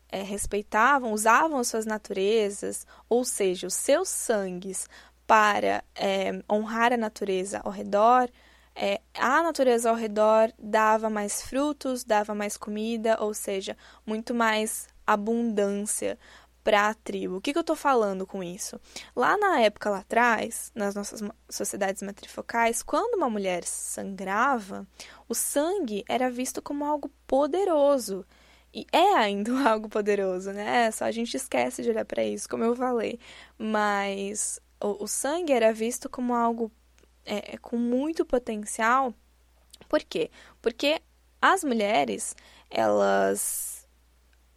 é, 0.10 0.22
respeitavam, 0.24 1.12
usavam 1.12 1.60
as 1.60 1.68
suas 1.68 1.86
naturezas, 1.86 2.88
ou 3.10 3.24
seja, 3.24 3.68
os 3.68 3.74
seus 3.74 4.10
sangues 4.10 4.88
para 5.28 5.84
é, 5.94 6.42
honrar 6.50 6.94
a 6.94 6.98
natureza 6.98 7.62
ao 7.64 7.72
redor, 7.72 8.30
é, 8.80 9.02
a 9.16 9.42
natureza 9.42 9.90
ao 9.90 9.96
redor 9.96 10.54
dava 10.60 11.10
mais 11.10 11.42
frutos, 11.42 12.04
dava 12.04 12.36
mais 12.36 12.56
comida, 12.56 13.18
ou 13.20 13.34
seja, 13.34 13.76
muito 14.06 14.36
mais 14.36 14.88
abundância 15.06 16.18
para 16.64 16.90
a 16.90 16.94
tribo. 16.94 17.38
O 17.38 17.42
que, 17.42 17.54
que 17.54 17.58
eu 17.58 17.62
estou 17.62 17.76
falando 17.76 18.28
com 18.28 18.44
isso? 18.44 18.80
Lá 19.16 19.36
na 19.38 19.62
época 19.62 19.90
lá 19.90 20.00
atrás, 20.00 20.72
nas 20.76 20.94
nossas 20.94 21.22
sociedades 21.50 22.04
matrifocais, 22.04 22.84
quando 22.84 23.16
uma 23.16 23.30
mulher 23.30 23.64
sangrava, 23.64 24.86
o 25.28 25.34
sangue 25.34 26.04
era 26.08 26.30
visto 26.30 26.62
como 26.62 26.86
algo 26.86 27.10
poderoso. 27.26 28.26
E 28.72 28.86
é 28.92 29.16
ainda 29.16 29.52
algo 29.68 29.90
poderoso, 29.90 30.52
né? 30.52 30.92
Só 30.92 31.06
a 31.06 31.12
gente 31.12 31.36
esquece 31.36 31.82
de 31.82 31.90
olhar 31.90 32.06
para 32.06 32.24
isso, 32.24 32.48
como 32.48 32.64
eu 32.64 32.76
falei. 32.76 33.20
Mas 33.58 34.60
o, 34.80 35.06
o 35.06 35.08
sangue 35.08 35.54
era 35.54 35.74
visto 35.74 36.10
como 36.10 36.36
algo 36.36 36.72
é, 37.28 37.56
é, 37.56 37.58
com 37.58 37.78
muito 37.78 38.26
potencial. 38.26 39.14
Por 39.90 40.02
quê? 40.04 40.32
Porque 40.62 41.02
as 41.42 41.64
mulheres, 41.64 42.36
elas 42.70 43.88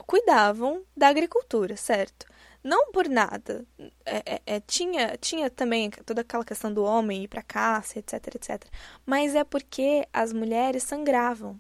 cuidavam 0.07 0.85
da 0.97 1.09
agricultura, 1.09 1.77
certo? 1.77 2.27
Não 2.63 2.93
por 2.93 3.09
nada. 3.09 3.67
É, 4.05 4.35
é, 4.35 4.43
é 4.47 4.61
tinha, 4.61 5.17
tinha 5.17 5.51
também 5.51 5.91
toda 5.91 6.21
aquela 6.21 6.45
questão 6.45 6.73
do 6.73 6.85
homem 6.85 7.25
ir 7.25 7.29
para 7.29 7.43
caça, 7.43 7.99
etc, 7.99 8.35
etc. 8.35 8.65
Mas 9.05 9.35
é 9.35 9.45
porque 9.45 10.07
as 10.13 10.33
mulheres 10.33 10.83
sangravam. 10.83 11.59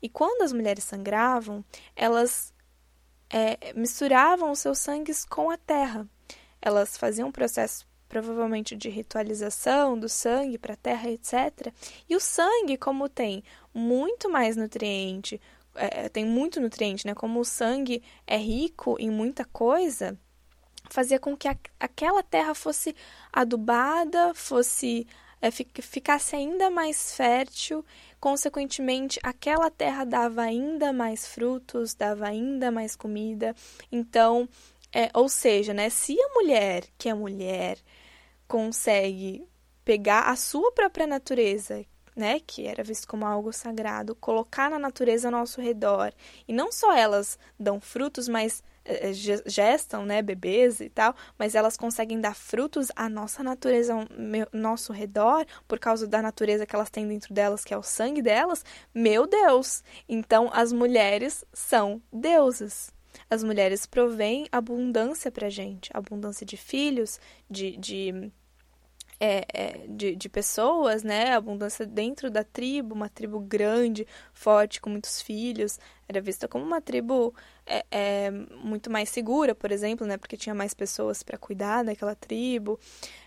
E 0.00 0.08
quando 0.08 0.42
as 0.42 0.52
mulheres 0.52 0.84
sangravam, 0.84 1.64
elas 1.96 2.52
é, 3.30 3.72
misturavam 3.74 4.50
os 4.50 4.58
seus 4.58 4.78
sangues 4.78 5.24
com 5.24 5.50
a 5.50 5.56
terra. 5.56 6.06
Elas 6.60 6.96
faziam 6.96 7.28
um 7.28 7.32
processo 7.32 7.86
provavelmente 8.12 8.76
de 8.76 8.90
ritualização 8.90 9.98
do 9.98 10.06
sangue 10.06 10.58
para 10.58 10.74
a 10.74 10.76
terra, 10.76 11.08
etc. 11.08 11.72
E 12.06 12.14
o 12.14 12.20
sangue, 12.20 12.76
como 12.76 13.08
tem 13.08 13.42
muito 13.72 14.28
mais 14.28 14.54
nutriente, 14.54 15.40
é, 15.74 16.10
tem 16.10 16.22
muito 16.22 16.60
nutriente, 16.60 17.06
né? 17.06 17.14
Como 17.14 17.40
o 17.40 17.44
sangue 17.44 18.02
é 18.26 18.36
rico 18.36 18.96
em 19.00 19.08
muita 19.08 19.46
coisa, 19.46 20.18
fazia 20.90 21.18
com 21.18 21.34
que 21.34 21.48
a, 21.48 21.56
aquela 21.80 22.22
terra 22.22 22.54
fosse 22.54 22.94
adubada, 23.32 24.34
fosse 24.34 25.06
é, 25.40 25.50
ficasse 25.50 26.36
ainda 26.36 26.68
mais 26.68 27.14
fértil, 27.16 27.82
consequentemente, 28.20 29.18
aquela 29.22 29.70
terra 29.70 30.04
dava 30.04 30.42
ainda 30.42 30.92
mais 30.92 31.26
frutos, 31.26 31.94
dava 31.94 32.26
ainda 32.26 32.70
mais 32.70 32.94
comida. 32.94 33.56
Então, 33.90 34.46
é, 34.92 35.10
ou 35.14 35.28
seja, 35.28 35.72
né, 35.72 35.88
se 35.88 36.14
a 36.20 36.28
mulher, 36.34 36.84
que 36.98 37.08
é 37.08 37.14
mulher, 37.14 37.78
consegue 38.52 39.48
pegar 39.82 40.28
a 40.28 40.36
sua 40.36 40.70
própria 40.72 41.06
natureza, 41.06 41.86
né, 42.14 42.38
que 42.38 42.66
era 42.66 42.84
visto 42.84 43.08
como 43.08 43.24
algo 43.24 43.50
sagrado, 43.50 44.14
colocar 44.14 44.70
na 44.70 44.78
natureza 44.78 45.28
ao 45.28 45.32
nosso 45.32 45.58
redor, 45.58 46.12
e 46.46 46.52
não 46.52 46.70
só 46.70 46.94
elas 46.94 47.38
dão 47.58 47.80
frutos, 47.80 48.28
mas 48.28 48.62
eh, 48.84 49.08
eh, 49.08 49.42
gestam, 49.46 50.04
né, 50.04 50.20
bebês 50.20 50.80
e 50.80 50.90
tal, 50.90 51.16
mas 51.38 51.54
elas 51.54 51.78
conseguem 51.78 52.20
dar 52.20 52.34
frutos 52.34 52.88
à 52.94 53.08
nossa 53.08 53.42
natureza, 53.42 53.94
ao 53.94 54.06
nosso 54.52 54.92
redor, 54.92 55.46
por 55.66 55.78
causa 55.78 56.06
da 56.06 56.20
natureza 56.20 56.66
que 56.66 56.76
elas 56.76 56.90
têm 56.90 57.08
dentro 57.08 57.32
delas, 57.32 57.64
que 57.64 57.72
é 57.72 57.78
o 57.78 57.82
sangue 57.82 58.20
delas. 58.20 58.62
Meu 58.94 59.26
Deus! 59.26 59.82
Então 60.06 60.50
as 60.52 60.74
mulheres 60.74 61.42
são 61.54 62.02
deusas. 62.12 62.92
As 63.30 63.42
mulheres 63.42 63.86
provêm 63.86 64.46
abundância 64.52 65.30
pra 65.30 65.48
gente, 65.48 65.90
abundância 65.94 66.44
de 66.44 66.58
filhos, 66.58 67.18
de, 67.48 67.78
de 67.78 68.30
é, 69.24 69.44
é, 69.54 69.86
de, 69.86 70.16
de, 70.16 70.28
pessoas, 70.28 71.04
né? 71.04 71.32
Abundância 71.32 71.86
dentro 71.86 72.28
da 72.28 72.42
tribo, 72.42 72.92
uma 72.92 73.08
tribo 73.08 73.38
grande, 73.38 74.04
forte, 74.32 74.80
com 74.80 74.90
muitos 74.90 75.22
filhos, 75.22 75.78
era 76.08 76.20
vista 76.20 76.48
como 76.48 76.64
uma 76.64 76.80
tribo 76.80 77.32
é, 77.64 77.86
é 77.88 78.30
muito 78.32 78.90
mais 78.90 79.08
segura, 79.10 79.54
por 79.54 79.70
exemplo, 79.70 80.04
né? 80.04 80.16
Porque 80.16 80.36
tinha 80.36 80.56
mais 80.56 80.74
pessoas 80.74 81.22
para 81.22 81.38
cuidar 81.38 81.84
daquela 81.84 82.16
tribo. 82.16 82.80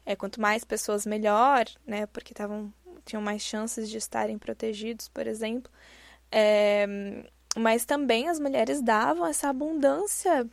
É, 0.05 0.17
quanto 0.17 0.41
mais 0.41 0.65
pessoas, 0.65 1.05
melhor, 1.05 1.63
né? 1.87 2.05
Porque 2.07 2.33
tavam, 2.33 2.73
tinham 3.05 3.21
mais 3.21 3.41
chances 3.41 3.89
de 3.89 3.97
estarem 3.97 4.37
protegidos, 4.37 5.07
por 5.07 5.25
exemplo. 5.25 5.71
É, 6.29 6.85
mas 7.57 7.85
também 7.85 8.27
as 8.27 8.37
mulheres 8.37 8.81
davam 8.81 9.25
essa 9.25 9.47
abundância 9.47 10.45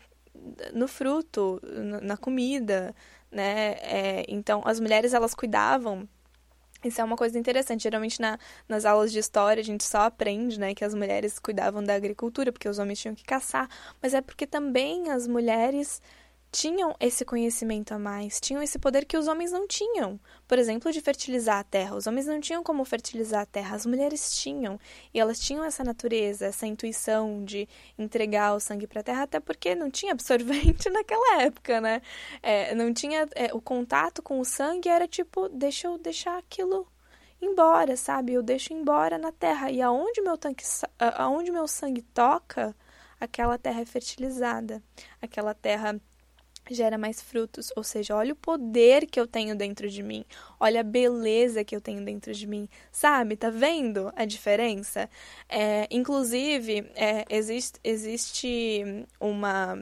no 0.73 0.87
fruto, 0.87 1.61
na 2.01 2.17
comida, 2.17 2.95
né? 3.33 3.73
É, 3.81 4.25
então, 4.29 4.63
as 4.65 4.79
mulheres, 4.79 5.15
elas 5.15 5.35
cuidavam 5.35 6.09
isso 6.85 7.01
é 7.01 7.05
uma 7.05 7.17
coisa 7.17 7.39
interessante. 7.39 7.85
Geralmente 7.85 8.21
na, 8.21 8.39
nas 8.69 8.85
aulas 8.85 9.13
de 9.13 9.19
história 9.19 9.61
a 9.61 9.65
gente 9.65 9.85
só 9.85 10.03
aprende, 10.03 10.59
né, 10.59 10.75
que 10.75 10.85
as 10.85 10.95
mulheres 10.95 11.39
cuidavam 11.39 11.83
da 11.83 11.95
agricultura 11.95 12.53
porque 12.53 12.69
os 12.69 12.79
homens 12.79 13.01
tinham 13.01 13.15
que 13.15 13.25
caçar, 13.25 13.69
mas 14.01 14.15
é 14.15 14.21
porque 14.21 14.47
também 14.47 15.11
as 15.11 15.27
mulheres 15.27 16.01
tinham 16.53 16.95
esse 17.01 17.25
conhecimento 17.25 17.95
a 17.95 17.99
mais, 17.99 18.39
tinham 18.39 18.63
esse 18.63 18.79
poder 18.79 19.07
que 19.07 19.17
os 19.17 19.27
homens 19.27 19.51
não 19.51 19.67
tinham. 19.67 20.21
Por 20.47 20.59
exemplo, 20.59 20.93
de 20.93 21.01
fertilizar 21.01 21.59
a 21.59 21.65
terra. 21.65 21.97
Os 21.97 22.07
homens 22.07 22.27
não 22.27 22.39
tinham 22.41 22.63
como 22.63 22.85
fertilizar 22.85 23.41
a 23.41 23.47
terra, 23.47 23.75
as 23.75 23.87
mulheres 23.87 24.37
tinham. 24.37 24.79
E 25.15 25.19
elas 25.19 25.41
tinham 25.41 25.65
essa 25.65 25.83
natureza, 25.83 26.45
essa 26.45 26.67
intuição 26.67 27.43
de 27.43 27.67
entregar 27.99 28.55
o 28.55 28.61
sangue 28.61 28.87
para 28.87 29.01
a 29.01 29.03
terra, 29.03 29.23
até 29.23 29.41
porque 29.41 29.75
não 29.75 29.91
tinha 29.91 30.13
absorvente 30.13 30.89
naquela 30.93 31.43
época, 31.43 31.81
né? 31.81 32.03
É, 32.43 32.75
não 32.75 32.93
tinha. 32.93 33.27
É, 33.35 33.55
o 33.55 33.61
contato 33.61 34.23
com 34.23 34.39
o 34.39 34.45
sangue 34.45 34.91
era 34.91 35.09
tipo, 35.09 35.49
deixa 35.49 35.89
eu 35.89 35.97
deixar 35.97 36.37
aquilo 36.37 36.87
embora, 37.41 37.97
sabe? 37.97 38.35
Eu 38.35 38.43
deixo 38.43 38.75
embora 38.75 39.17
na 39.17 39.33
terra. 39.33 39.71
E 39.71 39.81
aonde 39.81 40.21
meu 40.21 40.37
tanque, 40.37 40.65
aonde 40.99 41.51
meu 41.51 41.67
sangue 41.67 42.03
toca, 42.03 42.77
aquela 43.19 43.57
terra 43.57 43.81
é 43.81 43.87
fertilizada. 43.87 44.83
Aquela 45.21 45.55
terra 45.55 45.99
gera 46.71 46.97
mais 46.97 47.21
frutos, 47.21 47.73
ou 47.77 47.83
seja, 47.83 48.15
olha 48.15 48.33
o 48.33 48.37
poder 48.37 49.07
que 49.07 49.19
eu 49.19 49.27
tenho 49.27 49.57
dentro 49.57 49.89
de 49.89 50.03
mim, 50.03 50.25
olha 50.61 50.81
a 50.81 50.85
beleza 50.85 51.65
que 51.65 51.75
eu 51.75 51.81
tenho 51.81 52.05
dentro 52.05 52.33
de 52.33 52.47
mim, 52.47 52.69
sabe? 52.91 53.37
Tá 53.37 53.51
vendo 53.51 54.13
a 54.15 54.25
diferença? 54.25 55.09
É, 55.49 55.87
inclusive, 55.91 56.91
é, 56.95 57.25
existe, 57.29 57.79
existe 57.83 59.07
uma, 59.21 59.75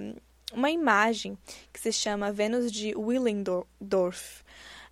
uma 0.52 0.70
imagem 0.70 1.36
que 1.72 1.80
se 1.80 1.92
chama 1.92 2.32
Vênus 2.32 2.70
de 2.72 2.94
Willendorf. 2.96 4.42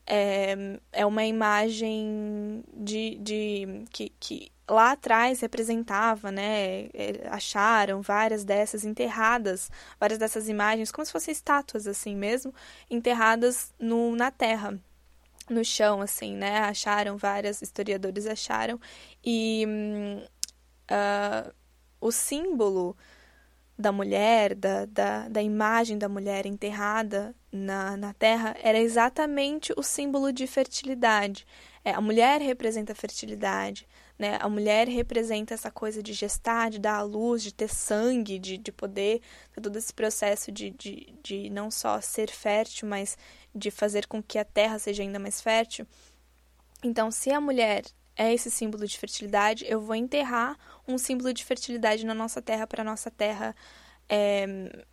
É, 0.07 0.57
é 0.91 1.05
uma 1.05 1.25
imagem 1.25 2.65
de, 2.75 3.17
de 3.17 3.85
que, 3.91 4.11
que 4.19 4.51
lá 4.69 4.93
atrás 4.93 5.41
representava, 5.41 6.31
né? 6.31 6.89
É, 6.95 7.29
acharam 7.31 8.03
várias 8.03 8.45
dessas 8.45 8.85
enterradas, 8.85 9.71
várias 9.99 10.19
dessas 10.19 10.49
imagens, 10.49 10.93
como 10.93 11.05
se 11.07 11.13
fossem 11.13 11.33
estátuas, 11.33 11.87
assim 11.87 12.15
mesmo, 12.15 12.55
enterradas 12.91 13.73
no, 13.79 14.15
na 14.15 14.31
terra, 14.31 14.79
no 15.49 15.65
chão, 15.65 16.01
assim, 16.01 16.37
né? 16.37 16.59
Acharam 16.61 17.17
várias, 17.17 17.63
historiadores 17.63 18.27
acharam, 18.27 18.79
e 19.25 19.67
uh, 20.91 21.53
o 22.01 22.13
símbolo 22.13 22.97
da 23.79 23.93
mulher, 23.93 24.57
da, 24.57 24.87
da, 24.87 25.29
da 25.29 25.41
imagem 25.41 25.97
da 25.97 26.09
mulher 26.09 26.47
enterrada 26.47 27.33
na, 27.51 27.97
na 27.97 28.13
terra, 28.13 28.57
era 28.61 28.79
exatamente 28.79 29.73
o 29.77 29.85
símbolo 29.85 30.33
de 30.33 30.49
fertilidade. 30.49 31.47
É, 31.85 31.93
a 31.93 32.01
mulher 32.01 32.41
representa 32.41 32.93
a 32.93 32.97
fertilidade, 32.97 33.87
né? 34.19 34.37
A 34.41 34.49
mulher 34.49 34.89
representa 34.89 35.55
essa 35.55 35.71
coisa 35.71 36.03
de 36.03 36.13
gestar, 36.13 36.71
de 36.71 36.79
dar 36.79 36.97
à 36.97 37.03
luz, 37.03 37.43
de 37.43 37.55
ter 37.55 37.69
sangue, 37.69 38.39
de, 38.39 38.59
de 38.59 38.73
poder, 38.73 39.21
todo 39.63 39.77
esse 39.77 39.93
processo 39.93 40.51
de, 40.51 40.71
de, 40.71 41.15
de 41.23 41.51
não 41.51 41.71
só 41.71 42.01
ser 42.01 42.31
fértil, 42.31 42.89
mas 42.89 43.17
de 43.55 43.71
fazer 43.71 44.07
com 44.07 44.23
que 44.23 44.39
a 44.39 44.45
terra 44.45 44.79
seja 44.79 45.03
ainda 45.03 45.19
mais 45.19 45.41
fértil. 45.41 45.87
Então, 46.83 47.11
se 47.11 47.31
a 47.31 47.41
mulher 47.41 47.85
é 48.17 48.35
esse 48.35 48.51
símbolo 48.51 48.87
de 48.87 48.99
fertilidade, 48.99 49.65
eu 49.69 49.81
vou 49.81 49.95
enterrar 49.95 50.59
um 50.87 50.99
símbolo 50.99 51.33
de 51.33 51.45
fertilidade 51.45 52.05
na 52.05 52.15
nossa 52.15 52.43
terra 52.43 52.67
para 52.67 52.83
a 52.83 52.85
nossa 52.85 53.11
terra 53.11 53.55
é, 54.09 54.85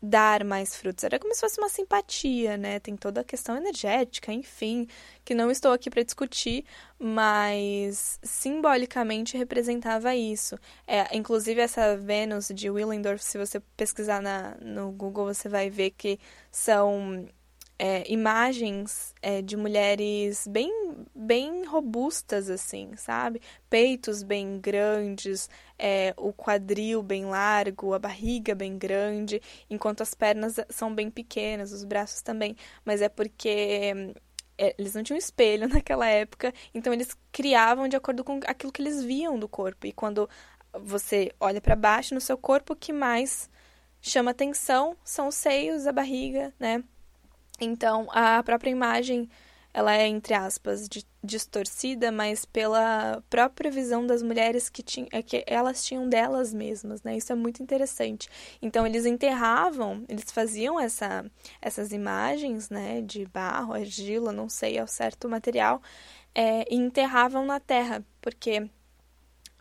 dar 0.00 0.44
mais 0.44 0.76
frutos. 0.76 1.04
Era 1.04 1.18
como 1.18 1.34
se 1.34 1.40
fosse 1.40 1.60
uma 1.60 1.68
simpatia, 1.68 2.56
né? 2.56 2.78
Tem 2.78 2.96
toda 2.96 3.20
a 3.20 3.24
questão 3.24 3.56
energética, 3.56 4.32
enfim, 4.32 4.86
que 5.24 5.34
não 5.34 5.50
estou 5.50 5.72
aqui 5.72 5.90
para 5.90 6.02
discutir, 6.02 6.64
mas 6.98 8.18
simbolicamente 8.22 9.36
representava 9.36 10.14
isso. 10.14 10.56
É, 10.86 11.16
inclusive 11.16 11.60
essa 11.60 11.96
Vênus 11.96 12.48
de 12.54 12.70
Willendorf, 12.70 13.22
se 13.22 13.38
você 13.38 13.60
pesquisar 13.76 14.22
na, 14.22 14.56
no 14.60 14.90
Google, 14.92 15.26
você 15.26 15.48
vai 15.48 15.68
ver 15.70 15.90
que 15.90 16.18
são 16.50 17.28
é, 17.78 18.10
imagens 18.10 19.14
é, 19.22 19.40
de 19.40 19.56
mulheres 19.56 20.46
bem, 20.48 20.72
bem 21.14 21.64
robustas, 21.64 22.50
assim, 22.50 22.96
sabe? 22.96 23.40
Peitos 23.70 24.22
bem 24.22 24.58
grandes, 24.58 25.48
é, 25.78 26.12
o 26.16 26.32
quadril 26.32 27.02
bem 27.02 27.26
largo, 27.26 27.94
a 27.94 27.98
barriga 27.98 28.54
bem 28.54 28.76
grande, 28.76 29.40
enquanto 29.70 30.02
as 30.02 30.12
pernas 30.12 30.56
são 30.68 30.92
bem 30.92 31.08
pequenas, 31.10 31.72
os 31.72 31.84
braços 31.84 32.20
também. 32.20 32.56
Mas 32.84 33.00
é 33.00 33.08
porque 33.08 34.12
é, 34.58 34.74
eles 34.76 34.94
não 34.94 35.02
tinham 35.04 35.18
espelho 35.18 35.68
naquela 35.72 36.06
época, 36.08 36.52
então 36.74 36.92
eles 36.92 37.16
criavam 37.30 37.86
de 37.88 37.96
acordo 37.96 38.24
com 38.24 38.40
aquilo 38.46 38.72
que 38.72 38.82
eles 38.82 39.04
viam 39.04 39.38
do 39.38 39.48
corpo. 39.48 39.86
E 39.86 39.92
quando 39.92 40.28
você 40.72 41.32
olha 41.40 41.60
para 41.60 41.76
baixo 41.76 42.14
no 42.14 42.20
seu 42.20 42.36
corpo, 42.36 42.72
o 42.72 42.76
que 42.76 42.92
mais 42.92 43.48
chama 44.00 44.32
atenção 44.32 44.96
são 45.04 45.28
os 45.28 45.34
seios, 45.36 45.86
a 45.86 45.92
barriga, 45.92 46.52
né? 46.58 46.82
Então, 47.60 48.06
a 48.10 48.42
própria 48.42 48.70
imagem, 48.70 49.28
ela 49.74 49.94
é, 49.94 50.06
entre 50.06 50.34
aspas, 50.34 50.88
distorcida, 51.22 52.12
mas 52.12 52.44
pela 52.44 53.22
própria 53.28 53.70
visão 53.70 54.06
das 54.06 54.22
mulheres 54.22 54.68
que, 54.68 54.82
tinha, 54.82 55.08
é 55.10 55.22
que 55.22 55.44
elas 55.46 55.84
tinham 55.84 56.08
delas 56.08 56.54
mesmas, 56.54 57.02
né? 57.02 57.16
Isso 57.16 57.32
é 57.32 57.34
muito 57.34 57.62
interessante. 57.62 58.28
Então, 58.62 58.86
eles 58.86 59.04
enterravam, 59.06 60.04
eles 60.08 60.30
faziam 60.30 60.78
essa, 60.78 61.24
essas 61.60 61.92
imagens, 61.92 62.70
né? 62.70 63.02
De 63.02 63.26
barro, 63.26 63.74
argila, 63.74 64.32
não 64.32 64.48
sei 64.48 64.78
ao 64.78 64.86
certo 64.86 65.28
material, 65.28 65.82
é, 66.34 66.64
e 66.72 66.76
enterravam 66.76 67.44
na 67.44 67.58
terra, 67.58 68.04
porque 68.20 68.68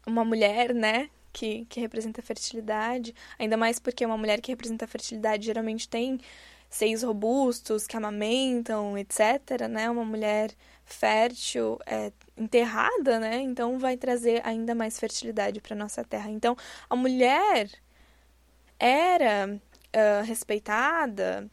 uma 0.06 0.24
mulher, 0.24 0.74
né? 0.74 1.10
Que, 1.34 1.66
que 1.66 1.80
representa 1.80 2.20
a 2.20 2.24
fertilidade, 2.24 3.13
ainda 3.38 3.56
mais 3.56 3.77
porque 3.77 4.04
uma 4.04 4.18
mulher 4.18 4.42
que 4.42 4.51
representa 4.51 4.86
a 4.86 4.88
fertilidade 4.88 5.46
geralmente 5.46 5.88
tem 5.88 6.20
seios 6.69 7.03
robustos, 7.03 7.88
que 7.88 7.97
amamentam, 7.97 8.97
etc., 8.97 9.67
né? 9.69 9.89
Uma 9.89 10.05
mulher 10.05 10.51
fértil, 10.86 11.79
é, 11.86 12.12
enterrada, 12.38 13.19
né? 13.19 13.41
Então 13.41 13.77
vai 13.79 13.97
trazer 13.97 14.41
ainda 14.45 14.74
mais 14.75 15.00
fertilidade 15.00 15.62
para 15.62 15.75
nossa 15.75 16.03
terra. 16.03 16.29
Então 16.29 16.55
a 16.89 16.95
mulher 16.95 17.69
era 18.79 19.50
uh, 19.50 20.25
respeitada, 20.25 21.50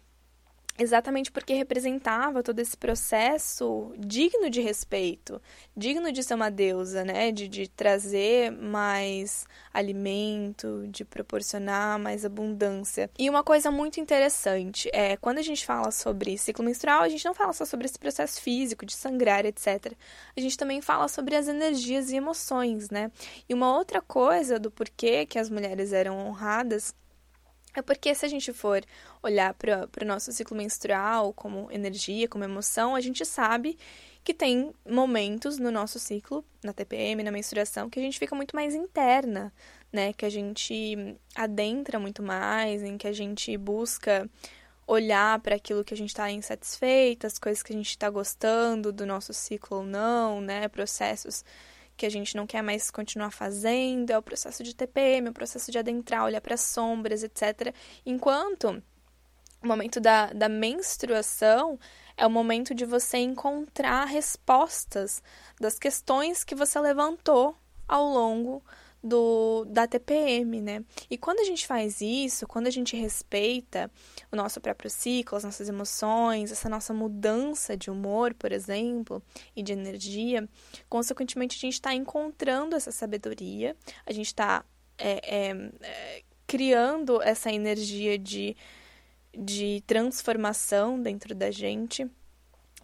exatamente 0.79 1.31
porque 1.31 1.55
representava 1.55 2.43
todo 2.43 2.59
esse 2.59 2.77
processo 2.77 3.93
digno 3.97 4.51
de 4.51 4.61
respeito, 4.61 5.41
digno 5.77 6.11
de 6.11 6.23
ser 6.23 6.35
uma 6.35 6.51
deusa, 6.51 7.05
né? 7.05 7.31
De, 7.31 7.47
de 7.47 7.69
trazer 7.69 8.51
mais 8.51 9.47
alimento, 9.73 10.87
de 10.89 11.05
proporcionar 11.05 11.99
mais 11.99 12.25
abundância. 12.25 13.11
E 13.19 13.31
uma 13.31 13.45
coisa 13.45 13.71
muito 13.71 14.01
interessante 14.01 14.91
é 14.93 15.17
quando 15.17 15.39
a 15.39 15.43
gente 15.43 15.65
fala 15.65 15.91
sobre 15.91 16.37
ciclo 16.37 16.65
menstrual, 16.65 17.03
a 17.03 17.09
gente 17.09 17.25
não 17.25 17.35
fala 17.35 17.53
só 17.53 17.65
sobre 17.65 17.87
esse 17.87 17.99
processo 17.99 18.41
físico 18.41 18.85
de 18.85 18.95
sangrar, 18.95 19.47
etc. 19.47 19.93
A 20.37 20.41
gente 20.41 20.57
também 20.57 20.81
fala 20.81 21.09
sobre 21.09 21.37
as 21.37 21.47
energias 21.49 22.11
e 22.11 22.17
emoções, 22.17 22.91
né? 22.91 23.11
E 23.49 23.55
uma 23.55 23.77
outra 23.77 24.01
coisa 24.01 24.59
do 24.59 24.71
porquê 24.71 25.25
que 25.27 25.39
as 25.39 25.49
mulheres 25.49 25.93
eram 25.93 26.19
honradas 26.19 26.95
é 27.75 27.83
porque 27.83 28.15
se 28.15 28.25
a 28.25 28.29
gente 28.29 28.53
for 28.53 28.83
olhar 29.23 29.53
para 29.55 29.89
o 30.01 30.05
nosso 30.05 30.33
ciclo 30.33 30.57
menstrual 30.57 31.33
como 31.33 31.71
energia, 31.71 32.29
como 32.29 32.45
emoção, 32.45 32.95
a 32.95 33.01
gente 33.01 33.25
sabe 33.25 33.77
que 34.23 34.33
tem 34.33 34.73
momentos 34.89 35.59
no 35.59 35.71
nosso 35.71 35.99
ciclo, 35.99 36.45
na 36.63 36.73
TPM, 36.73 37.23
na 37.23 37.31
menstruação, 37.31 37.91
que 37.91 37.99
a 37.99 38.03
gente 38.03 38.19
fica 38.19 38.35
muito 38.35 38.57
mais 38.57 38.75
interna, 38.75 39.53
né? 39.93 40.15
Que 40.15 40.25
a 40.25 40.31
gente 40.31 41.17
adentra 41.35 41.99
muito 41.99 42.23
mais, 42.23 42.83
em 42.83 42.97
que 42.97 43.07
a 43.07 43.13
gente 43.13 43.55
busca 43.59 44.29
olhar 44.87 45.41
para 45.41 45.57
aquilo 45.57 45.85
que 45.85 45.93
a 45.93 45.97
gente 45.97 46.11
está 46.11 46.31
insatisfeita, 46.31 47.27
as 47.27 47.39
coisas 47.39 47.63
que 47.63 47.73
a 47.73 47.77
gente 47.77 47.91
está 47.91 48.09
gostando 48.09 48.93
do 48.93 49.05
nosso 49.05 49.33
ciclo 49.35 49.79
ou 49.79 49.85
não, 49.85 50.41
né? 50.41 50.69
Processos 50.69 51.45
que 51.97 52.07
a 52.07 52.11
gente 52.11 52.37
não 52.37 52.47
quer 52.47 52.63
mais 52.63 52.91
continuar 52.91 53.31
fazendo, 53.31 54.11
é 54.11 54.19
o 54.19 54.23
processo 54.23 54.63
de 54.63 54.75
TPM, 54.75 55.29
é 55.29 55.31
o 55.31 55.35
processo 55.35 55.71
de 55.71 55.79
adentrar, 55.79 56.25
olhar 56.25 56.41
para 56.41 56.57
sombras, 56.57 57.23
etc. 57.23 57.75
Enquanto 58.05 58.83
o 59.63 59.67
momento 59.67 60.01
da, 60.01 60.27
da 60.33 60.49
menstruação 60.49 61.79
é 62.17 62.27
o 62.27 62.31
momento 62.31 62.75
de 62.75 62.85
você 62.85 63.19
encontrar 63.19 64.05
respostas 64.05 65.23
das 65.61 65.79
questões 65.79 66.45
que 66.45 66.55
você 66.55 66.79
levantou 66.79 67.57
ao 67.89 68.05
longo 68.05 68.63
do 69.05 69.67
da 69.67 69.87
TPM, 69.87 70.63
né? 70.63 70.83
E 71.11 71.19
quando 71.19 71.41
a 71.41 71.45
gente 71.45 71.67
faz 71.67 72.01
isso, 72.01 72.47
quando 72.47 72.67
a 72.67 72.71
gente 72.71 72.97
respeita 72.97 73.91
o 74.33 74.37
nosso 74.37 74.63
próprio 74.63 74.89
ciclo, 74.89 75.37
as 75.37 75.45
nossas 75.45 75.69
emoções, 75.69 76.51
essa 76.51 76.71
nossa 76.71 76.95
mudança 76.95 77.77
de 77.77 77.91
humor, 77.91 78.33
por 78.33 78.51
exemplo, 78.51 79.23
e 79.55 79.63
de 79.63 79.73
energia, 79.73 80.49
consequentemente 80.89 81.57
a 81.59 81.61
gente 81.61 81.75
está 81.75 81.93
encontrando 81.93 82.75
essa 82.75 82.91
sabedoria, 82.91 83.77
a 84.07 84.13
gente 84.13 84.27
está 84.27 84.65
é, 84.97 85.51
é, 85.51 85.71
é, 85.83 86.23
criando 86.47 87.21
essa 87.21 87.53
energia 87.53 88.19
de, 88.19 88.57
de 89.37 89.83
transformação 89.87 90.99
dentro 90.99 91.35
da 91.35 91.51
gente 91.51 92.11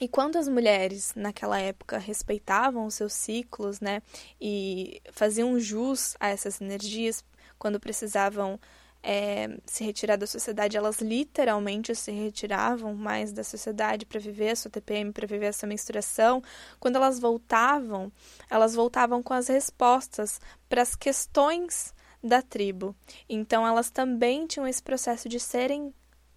e 0.00 0.08
quando 0.08 0.36
as 0.36 0.48
mulheres 0.48 1.12
naquela 1.14 1.60
época 1.60 1.98
respeitavam 1.98 2.86
os 2.86 2.94
seus 2.94 3.12
ciclos, 3.12 3.80
né, 3.80 4.02
e 4.40 5.00
faziam 5.12 5.58
jus 5.60 6.16
a 6.18 6.28
essas 6.28 6.60
energias, 6.60 7.24
quando 7.58 7.78
precisavam 7.78 8.58
é, 9.02 9.58
se 9.64 9.84
retirar 9.84 10.16
da 10.16 10.26
sociedade, 10.26 10.76
elas 10.76 11.00
literalmente 11.00 11.94
se 11.94 12.10
retiravam 12.10 12.94
mais 12.94 13.32
da 13.32 13.42
sociedade 13.42 14.06
para 14.06 14.20
viver 14.20 14.50
a 14.50 14.56
sua 14.56 14.70
TPM, 14.70 15.12
para 15.12 15.26
viver 15.26 15.46
essa 15.46 15.66
menstruação. 15.66 16.42
Quando 16.78 16.96
elas 16.96 17.18
voltavam, 17.18 18.12
elas 18.48 18.74
voltavam 18.74 19.22
com 19.22 19.32
as 19.32 19.48
respostas 19.48 20.40
para 20.68 20.82
as 20.82 20.94
questões 20.94 21.94
da 22.22 22.42
tribo. 22.42 22.94
Então, 23.28 23.66
elas 23.66 23.90
também 23.90 24.46
tinham 24.46 24.66
esse 24.66 24.82
processo 24.82 25.28
de 25.28 25.40
serem 25.40 25.94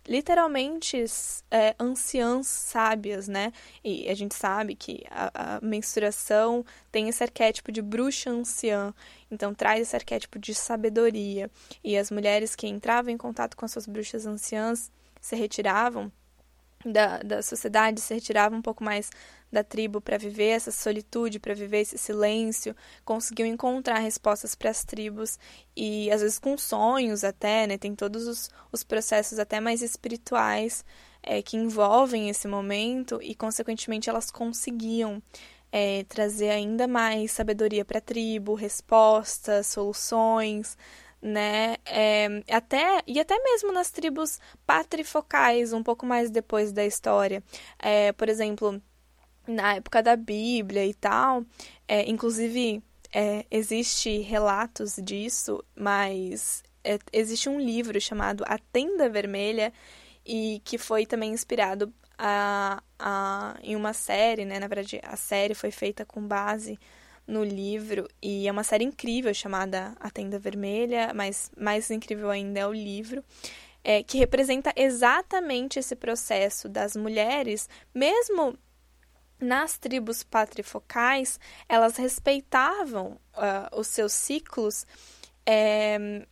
literalmente 0.07 1.03
é, 1.49 1.75
anciãs 1.79 2.47
sábias, 2.47 3.27
né? 3.27 3.53
E 3.83 4.09
a 4.09 4.13
gente 4.13 4.35
sabe 4.35 4.75
que 4.75 5.03
a, 5.09 5.57
a, 5.57 5.61
menstruação 5.61 6.65
tem 6.91 7.07
esse 7.09 7.23
arquétipo 7.23 7.71
de 7.71 7.81
bruxa 7.81 8.29
anciã, 8.29 8.93
então 9.31 9.53
traz 9.53 9.81
esse 9.81 9.95
arquétipo 9.95 10.37
de 10.37 10.53
sabedoria. 10.53 11.49
E 11.83 11.97
as 11.97 12.11
mulheres 12.11 12.55
que 12.55 12.67
entravam 12.67 13.11
em 13.11 13.17
contato 13.17 13.55
com 13.55 13.65
as 13.65 13.71
suas 13.71 13.87
bruxas 13.87 14.25
anciãs 14.25 14.91
se 15.21 15.35
retiravam 15.35 16.11
da, 16.85 17.19
da 17.19 17.41
sociedade, 17.41 18.01
se 18.01 18.13
retiravam 18.13 18.59
um 18.59 18.61
pouco 18.61 18.83
mais 18.83 19.09
da 19.53 19.63
tribo 19.63 20.01
para 20.01 20.17
viver 20.17 20.49
essa 20.49 20.71
solitude, 20.71 21.39
para 21.39 21.53
viver 21.53 21.81
esse 21.81 21.97
silêncio, 21.97 22.75
conseguiu 23.05 23.45
encontrar 23.45 23.99
respostas 23.99 24.55
para 24.55 24.71
as 24.71 24.83
tribos 24.83 25.37
e 25.75 26.11
às 26.11 26.21
vezes 26.21 26.39
com 26.39 26.57
sonhos 26.57 27.23
até, 27.23 27.67
né? 27.67 27.77
Tem 27.77 27.95
todos 27.95 28.27
os, 28.27 28.49
os 28.71 28.83
processos 28.83 29.39
até 29.39 29.59
mais 29.59 29.81
espirituais 29.81 30.83
é, 31.21 31.41
que 31.41 31.55
envolvem 31.55 32.29
esse 32.29 32.47
momento 32.47 33.19
e 33.21 33.35
consequentemente 33.35 34.09
elas 34.09 34.31
conseguiam 34.31 35.21
é, 35.71 36.03
trazer 36.05 36.49
ainda 36.49 36.87
mais 36.87 37.31
sabedoria 37.31 37.85
para 37.85 37.99
a 37.99 38.01
tribo, 38.01 38.55
respostas, 38.55 39.67
soluções, 39.67 40.77
né? 41.21 41.77
É, 41.85 42.27
até 42.51 43.01
e 43.07 43.19
até 43.19 43.37
mesmo 43.41 43.71
nas 43.71 43.89
tribos 43.89 44.39
patrifocais, 44.67 45.73
um 45.73 45.81
pouco 45.81 46.05
mais 46.05 46.29
depois 46.29 46.71
da 46.71 46.85
história. 46.85 47.41
É, 47.79 48.11
por 48.11 48.29
exemplo, 48.29 48.81
na 49.47 49.75
época 49.75 50.01
da 50.01 50.15
Bíblia 50.15 50.85
e 50.85 50.93
tal. 50.93 51.45
É, 51.87 52.09
inclusive, 52.09 52.81
é, 53.13 53.45
existe 53.51 54.19
relatos 54.19 54.95
disso, 55.01 55.63
mas 55.75 56.63
é, 56.83 56.97
existe 57.11 57.47
um 57.49 57.59
livro 57.59 57.99
chamado 58.01 58.43
A 58.47 58.57
Tenda 58.57 59.09
Vermelha 59.09 59.71
e 60.25 60.61
que 60.63 60.77
foi 60.77 61.05
também 61.05 61.31
inspirado 61.31 61.93
a, 62.17 62.81
a, 62.97 63.57
em 63.61 63.75
uma 63.75 63.93
série, 63.93 64.45
né? 64.45 64.59
Na 64.59 64.67
verdade, 64.67 64.99
a 65.03 65.15
série 65.15 65.53
foi 65.53 65.71
feita 65.71 66.05
com 66.05 66.25
base 66.25 66.79
no 67.25 67.43
livro 67.43 68.07
e 68.21 68.47
é 68.47 68.51
uma 68.51 68.63
série 68.63 68.83
incrível 68.83 69.33
chamada 69.33 69.93
A 69.99 70.09
Tenda 70.09 70.39
Vermelha, 70.39 71.11
mas 71.13 71.51
mais 71.57 71.89
incrível 71.89 72.29
ainda 72.29 72.59
é 72.59 72.67
o 72.67 72.73
livro. 72.73 73.23
É, 73.85 74.01
que 74.01 74.17
representa 74.17 74.71
exatamente 74.77 75.77
esse 75.77 75.93
processo 75.93 76.69
das 76.69 76.95
mulheres, 76.95 77.67
mesmo 77.93 78.57
nas 79.39 79.77
tribos 79.77 80.23
patrifocais, 80.23 81.39
elas 81.67 81.97
respeitavam 81.97 83.19
uh, 83.35 83.79
os 83.79 83.87
seus 83.87 84.13
ciclos 84.13 84.85
é, 85.45 86.25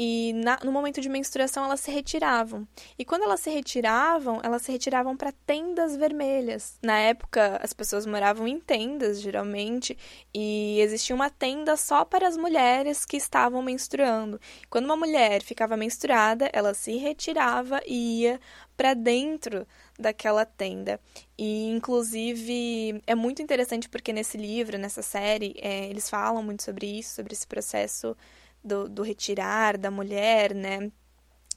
e 0.00 0.32
na, 0.32 0.60
no 0.62 0.70
momento 0.70 1.00
de 1.00 1.08
menstruação 1.08 1.64
elas 1.64 1.80
se 1.80 1.90
retiravam. 1.90 2.68
E 2.96 3.04
quando 3.04 3.24
elas 3.24 3.40
se 3.40 3.50
retiravam, 3.50 4.40
elas 4.44 4.62
se 4.62 4.70
retiravam 4.70 5.16
para 5.16 5.32
tendas 5.44 5.96
vermelhas. 5.96 6.78
Na 6.80 7.00
época, 7.00 7.58
as 7.60 7.72
pessoas 7.72 8.06
moravam 8.06 8.46
em 8.46 8.60
tendas, 8.60 9.20
geralmente, 9.20 9.98
e 10.32 10.80
existia 10.80 11.16
uma 11.16 11.28
tenda 11.28 11.76
só 11.76 12.04
para 12.04 12.28
as 12.28 12.36
mulheres 12.36 13.04
que 13.04 13.16
estavam 13.16 13.60
menstruando. 13.60 14.40
Quando 14.70 14.84
uma 14.84 14.96
mulher 14.96 15.42
ficava 15.42 15.76
menstruada, 15.76 16.48
ela 16.52 16.74
se 16.74 16.96
retirava 16.96 17.80
e 17.84 18.20
ia 18.20 18.40
para 18.78 18.94
dentro 18.94 19.66
daquela 19.98 20.46
tenda. 20.46 21.00
E, 21.36 21.66
inclusive, 21.66 23.02
é 23.08 23.14
muito 23.14 23.42
interessante 23.42 23.88
porque 23.88 24.12
nesse 24.12 24.38
livro, 24.38 24.78
nessa 24.78 25.02
série, 25.02 25.56
é, 25.60 25.90
eles 25.90 26.08
falam 26.08 26.44
muito 26.44 26.62
sobre 26.62 26.86
isso, 26.86 27.16
sobre 27.16 27.34
esse 27.34 27.46
processo 27.46 28.16
do, 28.62 28.88
do 28.88 29.02
retirar 29.02 29.76
da 29.76 29.90
mulher, 29.90 30.54
né? 30.54 30.92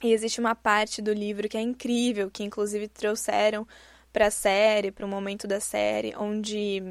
E 0.02 0.12
existe 0.12 0.40
uma 0.40 0.56
parte 0.56 1.00
do 1.00 1.12
livro 1.12 1.48
que 1.48 1.56
é 1.56 1.60
incrível, 1.60 2.28
que 2.28 2.42
inclusive 2.42 2.88
trouxeram 2.88 3.68
para 4.12 4.26
a 4.26 4.30
série, 4.30 4.90
para 4.90 5.06
o 5.06 5.08
momento 5.08 5.46
da 5.46 5.60
série, 5.60 6.12
onde 6.16 6.82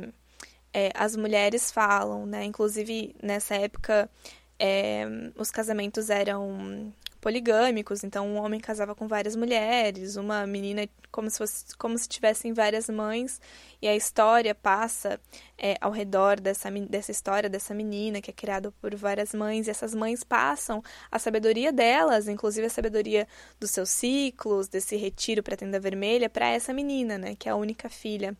é, 0.73 0.91
as 0.95 1.13
mulheres 1.13 1.69
falam, 1.71 2.25
né? 2.25 2.45
Inclusive 2.45 3.13
nessa 3.21 3.55
época 3.55 4.09
é, 4.57 5.05
os 5.35 5.51
casamentos 5.51 6.09
eram 6.09 6.93
poligâmicos, 7.21 8.03
então 8.03 8.27
um 8.27 8.37
homem 8.37 8.59
casava 8.59 8.95
com 8.95 9.07
várias 9.07 9.35
mulheres, 9.35 10.15
uma 10.15 10.45
menina 10.47 10.89
como 11.11 11.29
se 11.29 11.37
fosse 11.37 11.77
como 11.77 11.97
se 11.97 12.09
tivessem 12.09 12.51
várias 12.51 12.89
mães, 12.89 13.39
e 13.81 13.87
a 13.87 13.95
história 13.95 14.55
passa 14.55 15.21
é, 15.57 15.77
ao 15.79 15.91
redor 15.91 16.39
dessa, 16.39 16.71
dessa 16.71 17.11
história 17.11 17.47
dessa 17.49 17.73
menina 17.73 18.21
que 18.21 18.31
é 18.31 18.33
criada 18.33 18.71
por 18.81 18.95
várias 18.95 19.33
mães, 19.33 19.67
e 19.67 19.69
essas 19.69 19.93
mães 19.93 20.23
passam 20.23 20.83
a 21.11 21.19
sabedoria 21.19 21.71
delas, 21.71 22.27
inclusive 22.27 22.65
a 22.65 22.69
sabedoria 22.69 23.27
dos 23.59 23.69
seus 23.69 23.89
ciclos, 23.89 24.67
desse 24.67 24.95
retiro 24.95 25.43
para 25.43 25.53
a 25.53 25.57
tenda 25.57 25.79
vermelha, 25.79 26.29
para 26.29 26.47
essa 26.49 26.73
menina, 26.73 27.17
né, 27.17 27.35
que 27.37 27.47
é 27.47 27.51
a 27.51 27.55
única 27.55 27.87
filha 27.87 28.35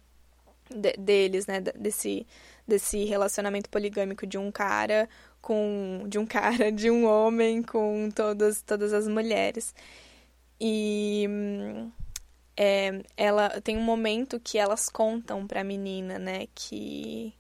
de, 0.70 0.94
deles, 0.94 1.46
né, 1.46 1.62
desse, 1.62 2.26
desse 2.68 3.06
relacionamento 3.06 3.70
poligâmico 3.70 4.26
de 4.26 4.38
um 4.38 4.52
cara 4.52 5.08
com 5.42 6.06
de 6.08 6.18
um 6.20 6.26
cara, 6.26 6.72
de 6.72 6.90
um 6.90 7.06
homem 7.06 7.62
com 7.64 8.10
todas 8.12 8.62
todas 8.62 8.94
as 8.94 9.08
mulheres. 9.08 9.74
E 10.60 11.28
é, 12.56 13.02
ela 13.18 13.62
tem 13.62 13.78
um 13.78 13.82
momento 13.82 14.40
que 14.40 14.58
elas 14.58 14.90
contam 14.90 15.48
para 15.48 15.62
a 15.62 15.64
menina, 15.64 16.20
né, 16.20 16.48
que 16.54 17.34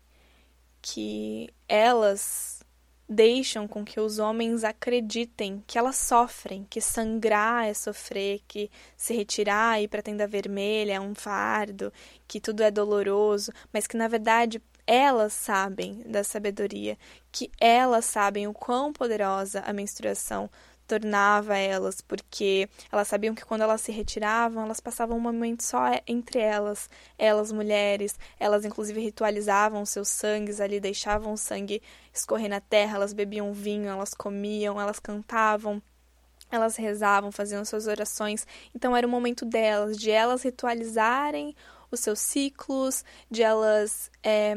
que 0.81 1.49
elas 1.67 2.61
deixam 3.11 3.67
com 3.67 3.83
que 3.83 3.99
os 3.99 4.19
homens 4.19 4.63
acreditem 4.63 5.61
que 5.67 5.77
elas 5.77 5.97
sofrem, 5.97 6.65
que 6.69 6.79
sangrar 6.79 7.67
é 7.67 7.73
sofrer, 7.73 8.41
que 8.47 8.71
se 8.95 9.13
retirar 9.13 9.79
e 9.79 9.83
ir 9.83 9.87
para 9.89 10.01
tenda 10.01 10.25
vermelha 10.25 10.93
é 10.93 10.99
um 10.99 11.13
fardo, 11.13 11.91
que 12.27 12.39
tudo 12.39 12.63
é 12.63 12.71
doloroso, 12.71 13.51
mas 13.73 13.85
que 13.85 13.97
na 13.97 14.07
verdade 14.07 14.61
elas 14.85 15.33
sabem 15.33 16.03
da 16.05 16.23
sabedoria, 16.23 16.97
que 17.31 17.51
elas 17.59 18.05
sabem 18.05 18.47
o 18.47 18.53
quão 18.53 18.91
poderosa 18.91 19.61
a 19.65 19.73
menstruação 19.73 20.49
tornava 20.99 21.57
elas, 21.57 22.01
porque 22.01 22.67
elas 22.91 23.07
sabiam 23.07 23.33
que 23.33 23.45
quando 23.45 23.61
elas 23.61 23.79
se 23.79 23.93
retiravam, 23.93 24.65
elas 24.65 24.81
passavam 24.81 25.15
um 25.15 25.21
momento 25.21 25.63
só 25.63 25.83
entre 26.05 26.39
elas, 26.39 26.89
elas 27.17 27.49
mulheres, 27.49 28.19
elas 28.37 28.65
inclusive 28.65 28.99
ritualizavam 28.99 29.85
seus 29.85 30.09
sangues 30.09 30.59
ali, 30.59 30.81
deixavam 30.81 31.31
o 31.31 31.37
sangue 31.37 31.81
escorrer 32.13 32.49
na 32.49 32.59
terra, 32.59 32.97
elas 32.97 33.13
bebiam 33.13 33.53
vinho, 33.53 33.87
elas 33.87 34.13
comiam, 34.13 34.81
elas 34.81 34.99
cantavam, 34.99 35.81
elas 36.51 36.75
rezavam, 36.75 37.31
faziam 37.31 37.63
suas 37.63 37.87
orações. 37.87 38.45
Então 38.75 38.95
era 38.95 39.07
o 39.07 39.09
momento 39.09 39.45
delas, 39.45 39.97
de 39.97 40.11
elas 40.11 40.43
ritualizarem 40.43 41.55
os 41.91 41.99
seus 41.99 42.19
ciclos, 42.19 43.03
de 43.29 43.43
elas 43.43 44.09
é, 44.23 44.53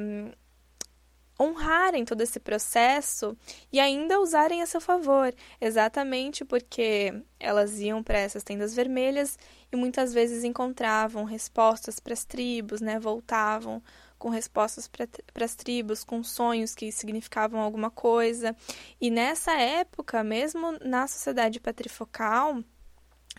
honrarem 1.41 2.05
todo 2.05 2.21
esse 2.21 2.39
processo 2.39 3.37
e 3.73 3.81
ainda 3.81 4.21
usarem 4.21 4.63
a 4.63 4.67
seu 4.67 4.81
favor, 4.81 5.35
exatamente 5.61 6.45
porque 6.45 7.13
elas 7.41 7.81
iam 7.81 8.03
para 8.03 8.19
essas 8.19 8.45
tendas 8.45 8.75
vermelhas 8.75 9.39
e 9.73 9.77
muitas 9.77 10.15
vezes 10.15 10.45
encontravam 10.45 11.25
respostas 11.25 11.99
para 11.99 12.13
as 12.13 12.25
tribos, 12.25 12.81
né? 12.81 12.99
Voltavam 12.99 13.83
com 14.17 14.29
respostas 14.29 14.89
para 14.89 15.45
as 15.45 15.55
tribos, 15.55 16.05
com 16.05 16.23
sonhos 16.23 16.75
que 16.75 16.91
significavam 16.93 17.61
alguma 17.61 17.91
coisa. 17.91 18.57
E 19.01 19.11
nessa 19.11 19.53
época, 19.53 20.23
mesmo 20.23 20.79
na 20.81 21.07
sociedade 21.07 21.61
patrifocal, 21.61 22.63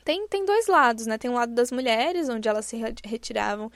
tem, 0.05 0.27
tem 0.27 0.45
dois 0.45 0.67
lados, 0.67 1.05
né? 1.07 1.17
Tem 1.17 1.29
um 1.29 1.33
lado 1.33 1.53
das 1.53 1.71
mulheres, 1.71 2.29
onde 2.29 2.47
elas 2.47 2.65
se 2.65 2.77
retiravam 3.03 3.71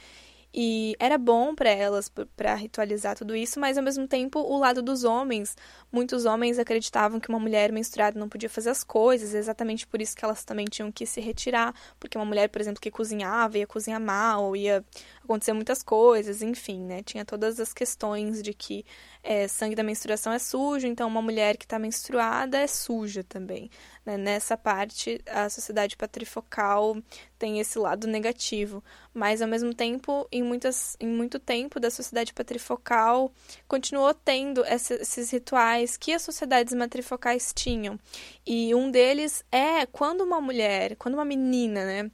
e 0.54 0.96
era 1.00 1.18
bom 1.18 1.54
para 1.54 1.70
elas 1.70 2.10
para 2.36 2.56
ritualizar 2.56 3.16
tudo 3.16 3.36
isso, 3.36 3.60
mas 3.60 3.78
ao 3.78 3.84
mesmo 3.84 4.08
tempo 4.08 4.40
o 4.40 4.58
lado 4.58 4.82
dos 4.82 5.04
homens, 5.04 5.56
muitos 5.92 6.26
homens 6.26 6.58
acreditavam 6.58 7.20
que 7.20 7.30
uma 7.30 7.40
mulher 7.40 7.72
menstruada 7.72 8.20
não 8.20 8.28
podia 8.28 8.50
fazer 8.50 8.72
as 8.72 8.84
coisas, 8.84 9.36
exatamente 9.36 9.86
por 9.86 10.02
isso 10.02 10.16
que 10.16 10.26
elas 10.26 10.44
também 10.44 10.66
tinham 10.66 10.92
que 10.92 11.06
se 11.06 11.22
retirar, 11.22 11.74
porque 12.00 12.18
uma 12.18 12.26
mulher, 12.26 12.50
por 12.50 12.60
exemplo, 12.60 12.82
que 12.82 12.90
cozinhava 12.90 13.60
ia 13.60 13.68
cozinhar 13.68 14.02
mal, 14.02 14.56
ia 14.56 14.84
acontecer 15.24 15.54
muitas 15.54 15.84
coisas, 15.84 16.42
enfim, 16.42 16.80
né? 16.84 17.04
Tinha 17.04 17.24
todas 17.24 17.60
as 17.60 17.72
questões 17.72 18.42
de 18.42 18.52
que 18.54 18.84
é, 19.24 19.48
sangue 19.48 19.76
da 19.76 19.84
menstruação 19.84 20.34
é 20.34 20.40
sujo, 20.40 20.88
então 20.88 21.08
uma 21.08 21.22
mulher 21.22 21.58
que 21.58 21.66
está 21.66 21.78
menstruada 21.78 22.58
é 22.58 22.66
suja 22.66 23.24
também. 23.24 23.70
Né? 24.06 24.18
Nessa 24.18 24.58
parte, 24.58 25.22
a 25.28 25.50
sociedade 25.50 25.96
patrifocal 25.96 26.98
tem 27.38 27.60
esse 27.60 27.78
lado 27.78 28.08
negativo, 28.08 28.84
mas 29.14 29.42
ao 29.42 29.48
mesmo 29.48 29.74
tempo, 29.74 30.28
em, 30.32 30.44
muitas, 30.44 30.96
em 31.00 31.08
muito 31.08 31.40
tempo 31.40 31.80
da 31.80 31.90
sociedade 31.90 32.34
patrifocal, 32.34 33.32
continuou 33.68 34.14
tendo 34.14 34.64
esses 34.66 35.32
rituais 35.32 35.98
que 35.98 36.14
as 36.14 36.22
sociedades 36.22 36.74
matrifocais 36.74 37.54
tinham. 37.54 38.00
E 38.46 38.74
um 38.74 38.90
deles 38.92 39.44
é 39.52 39.86
quando 39.86 40.22
uma 40.22 40.42
mulher, 40.42 40.96
quando 40.96 41.16
uma 41.16 41.26
menina, 41.26 41.86
né? 41.86 42.12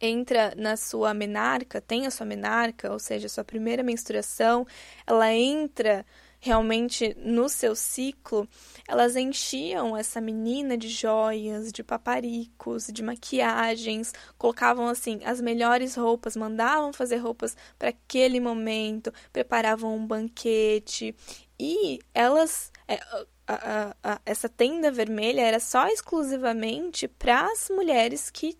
entra 0.00 0.54
na 0.56 0.76
sua 0.76 1.12
menarca, 1.12 1.80
tem 1.80 2.06
a 2.06 2.10
sua 2.10 2.24
menarca, 2.24 2.92
ou 2.92 2.98
seja, 2.98 3.26
a 3.26 3.28
sua 3.28 3.44
primeira 3.44 3.82
menstruação, 3.82 4.66
ela 5.06 5.32
entra 5.32 6.06
realmente 6.40 7.16
no 7.18 7.48
seu 7.48 7.74
ciclo, 7.74 8.48
elas 8.86 9.16
enchiam 9.16 9.96
essa 9.96 10.20
menina 10.20 10.76
de 10.76 10.88
joias, 10.88 11.72
de 11.72 11.82
paparicos, 11.82 12.86
de 12.86 13.02
maquiagens, 13.02 14.12
colocavam 14.36 14.88
assim 14.88 15.20
as 15.24 15.40
melhores 15.40 15.94
roupas, 15.94 16.36
mandavam 16.36 16.92
fazer 16.92 17.16
roupas 17.16 17.56
para 17.78 17.90
aquele 17.90 18.40
momento, 18.40 19.12
preparavam 19.32 19.96
um 19.96 20.06
banquete 20.06 21.14
e 21.58 21.98
elas 22.14 22.70
é, 22.86 23.00
a, 23.46 23.54
a, 23.54 23.96
a, 24.02 24.20
essa 24.24 24.48
tenda 24.48 24.90
vermelha 24.90 25.40
era 25.40 25.58
só 25.58 25.88
exclusivamente 25.88 27.08
para 27.08 27.46
as 27.50 27.68
mulheres 27.70 28.30
que 28.30 28.56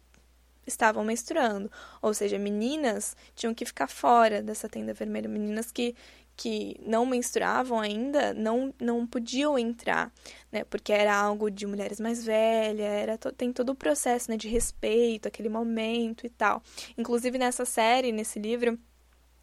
estavam 0.66 1.04
menstruando. 1.04 1.70
Ou 2.00 2.14
seja, 2.14 2.38
meninas 2.38 3.16
tinham 3.34 3.54
que 3.54 3.64
ficar 3.64 3.88
fora 3.88 4.42
dessa 4.42 4.68
tenda 4.68 4.94
vermelha. 4.94 5.28
Meninas 5.28 5.72
que, 5.72 5.94
que 6.38 6.76
não 6.86 7.04
menstruavam 7.04 7.80
ainda 7.80 8.32
não, 8.32 8.72
não 8.80 9.04
podiam 9.04 9.58
entrar, 9.58 10.12
né? 10.52 10.62
Porque 10.62 10.92
era 10.92 11.12
algo 11.12 11.50
de 11.50 11.66
mulheres 11.66 11.98
mais 11.98 12.24
velhas, 12.24 12.86
era 12.86 13.18
to, 13.18 13.32
tem 13.32 13.52
todo 13.52 13.70
o 13.70 13.74
processo 13.74 14.30
né, 14.30 14.36
de 14.36 14.46
respeito, 14.46 15.26
aquele 15.26 15.48
momento 15.48 16.24
e 16.24 16.30
tal. 16.30 16.62
Inclusive 16.96 17.36
nessa 17.38 17.64
série, 17.64 18.12
nesse 18.12 18.38
livro, 18.38 18.78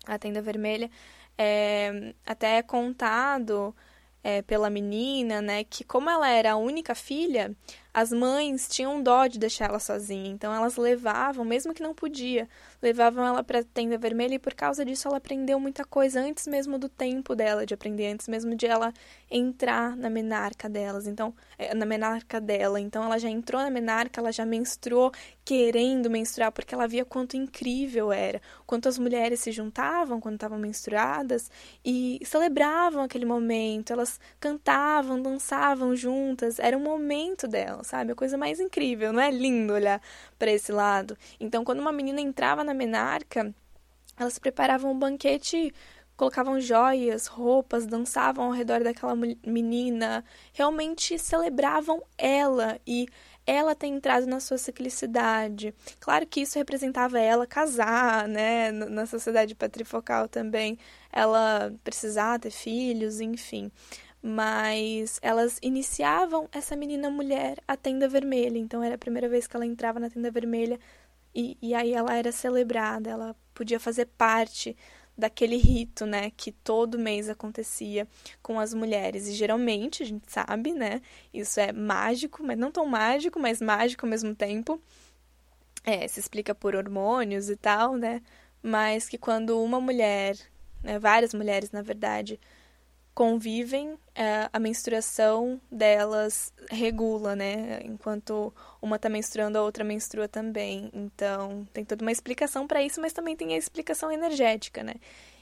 A 0.05 0.17
Tenda 0.17 0.41
Vermelha, 0.41 0.89
é, 1.37 2.13
até 2.25 2.59
é 2.59 2.63
contado 2.63 3.75
é, 4.23 4.41
pela 4.41 4.69
menina, 4.69 5.41
né, 5.41 5.65
que 5.65 5.83
como 5.83 6.09
ela 6.09 6.29
era 6.29 6.53
a 6.53 6.55
única 6.55 6.95
filha, 6.95 7.53
as 7.95 8.11
mães 8.11 8.67
tinham 8.67 9.01
dó 9.01 9.25
de 9.25 9.39
deixar 9.39 9.69
ela 9.69 9.79
sozinha, 9.79 10.29
então 10.29 10.53
elas 10.53 10.75
levavam, 10.75 11.45
mesmo 11.45 11.73
que 11.73 11.81
não 11.81 11.93
podia, 11.93 12.45
levavam 12.81 13.25
ela 13.25 13.41
para 13.41 13.59
a 13.59 13.63
tenda 13.63 13.97
vermelha 13.97 14.35
e 14.35 14.39
por 14.39 14.53
causa 14.53 14.83
disso 14.83 15.07
ela 15.07 15.15
aprendeu 15.15 15.57
muita 15.61 15.85
coisa 15.85 16.19
antes 16.19 16.45
mesmo 16.45 16.77
do 16.77 16.89
tempo 16.89 17.33
dela 17.33 17.65
de 17.65 17.73
aprender, 17.73 18.07
antes 18.07 18.27
mesmo 18.27 18.53
de 18.53 18.65
ela 18.65 18.93
entrar 19.31 19.95
na 19.95 20.09
menarca 20.09 20.67
delas, 20.67 21.07
então 21.07 21.33
é, 21.57 21.73
na 21.73 21.85
menarca 21.85 22.41
dela, 22.41 22.81
então 22.81 23.01
ela 23.01 23.17
já 23.17 23.29
entrou 23.29 23.61
na 23.61 23.69
menarca, 23.69 24.19
ela 24.19 24.33
já 24.33 24.45
menstruou 24.45 25.13
querendo 25.45 26.09
menstruar 26.09 26.51
porque 26.51 26.75
ela 26.75 26.89
via 26.89 27.05
quanto 27.05 27.37
incrível 27.37 28.11
era, 28.11 28.41
quanto 28.65 28.89
as 28.89 28.99
mulheres 28.99 29.39
se 29.39 29.53
juntavam 29.53 30.19
quando 30.19 30.35
estavam 30.35 30.59
menstruadas 30.59 31.49
e 31.83 32.19
celebravam 32.25 33.03
aquele 33.03 33.25
momento, 33.25 33.93
elas 33.93 34.19
cantavam, 34.37 35.21
dançavam 35.21 35.95
juntas, 35.95 36.59
era 36.59 36.77
um 36.77 36.83
momento 36.83 37.47
delas 37.47 37.84
sabe? 37.85 38.11
A 38.11 38.15
coisa 38.15 38.37
mais 38.37 38.59
incrível, 38.59 39.13
não 39.13 39.21
é 39.21 39.31
lindo 39.31 39.73
olhar 39.73 40.01
para 40.37 40.51
esse 40.51 40.71
lado? 40.71 41.17
Então, 41.39 41.63
quando 41.63 41.79
uma 41.79 41.91
menina 41.91 42.19
entrava 42.19 42.63
na 42.63 42.73
menarca, 42.73 43.53
elas 44.17 44.39
preparavam 44.39 44.91
um 44.91 44.99
banquete 44.99 45.73
colocavam 46.15 46.59
joias, 46.59 47.27
roupas, 47.27 47.85
dançavam 47.85 48.45
ao 48.45 48.51
redor 48.51 48.83
daquela 48.83 49.15
menina, 49.45 50.23
realmente 50.53 51.19
celebravam 51.19 52.01
ela 52.17 52.79
e 52.87 53.07
ela 53.45 53.75
tem 53.75 53.95
entrado 53.95 54.25
na 54.25 54.39
sua 54.39 54.57
ciclicidade. 54.57 55.73
Claro 55.99 56.25
que 56.25 56.41
isso 56.41 56.57
representava 56.57 57.19
ela 57.19 57.45
casar, 57.45 58.27
né, 58.27 58.71
na 58.71 59.05
sociedade 59.05 59.53
patrifocal 59.53 60.27
também, 60.27 60.79
ela 61.11 61.71
precisar 61.83 62.39
ter 62.39 62.49
filhos, 62.49 63.19
enfim. 63.19 63.71
Mas 64.27 65.19
elas 65.21 65.59
iniciavam 65.61 66.49
essa 66.51 66.75
menina 66.75 67.11
mulher 67.11 67.59
a 67.67 67.77
tenda 67.77 68.09
vermelha, 68.09 68.57
então 68.57 68.81
era 68.81 68.95
a 68.95 68.97
primeira 68.97 69.29
vez 69.29 69.45
que 69.45 69.55
ela 69.55 69.67
entrava 69.67 69.99
na 69.99 70.09
tenda 70.09 70.31
vermelha 70.31 70.79
e, 71.35 71.55
e 71.61 71.75
aí 71.75 71.93
ela 71.93 72.15
era 72.15 72.31
celebrada, 72.31 73.07
ela 73.07 73.35
podia 73.53 73.79
fazer 73.79 74.07
parte 74.17 74.75
daquele 75.15 75.57
rito, 75.57 76.07
né, 76.07 76.31
que 76.35 76.51
todo 76.51 76.97
mês 76.97 77.29
acontecia 77.29 78.07
com 78.41 78.59
as 78.59 78.73
mulheres. 78.73 79.27
E 79.27 79.33
geralmente, 79.33 80.01
a 80.01 80.05
gente 80.07 80.31
sabe, 80.31 80.73
né, 80.73 81.03
isso 81.31 81.59
é 81.59 81.71
mágico, 81.71 82.43
mas 82.43 82.57
não 82.57 82.71
tão 82.71 82.87
mágico, 82.87 83.39
mas 83.39 83.61
mágico 83.61 84.07
ao 84.07 84.09
mesmo 84.09 84.33
tempo. 84.33 84.81
É, 85.83 86.07
se 86.07 86.19
explica 86.19 86.55
por 86.55 86.75
hormônios 86.75 87.47
e 87.47 87.55
tal, 87.55 87.95
né? 87.95 88.23
Mas 88.63 89.07
que 89.07 89.19
quando 89.19 89.61
uma 89.61 89.79
mulher, 89.79 90.35
né, 90.83 90.97
várias 90.97 91.31
mulheres, 91.31 91.69
na 91.69 91.83
verdade, 91.83 92.39
convivem, 93.15 93.97
é, 94.13 94.49
a 94.51 94.59
menstruação 94.59 95.59
delas 95.71 96.53
regula, 96.69 97.33
né? 97.33 97.79
Enquanto 97.85 98.53
uma 98.81 98.99
tá 98.99 99.07
menstruando, 99.07 99.57
a 99.57 99.63
outra 99.63 99.85
menstrua 99.85 100.27
também. 100.27 100.91
Então, 100.93 101.65
tem 101.73 101.85
toda 101.85 102.03
uma 102.03 102.11
explicação 102.11 102.67
para 102.67 102.83
isso, 102.83 102.99
mas 102.99 103.13
também 103.13 103.35
tem 103.35 103.53
a 103.53 103.57
explicação 103.57 104.11
energética, 104.11 104.83
né? 104.83 104.95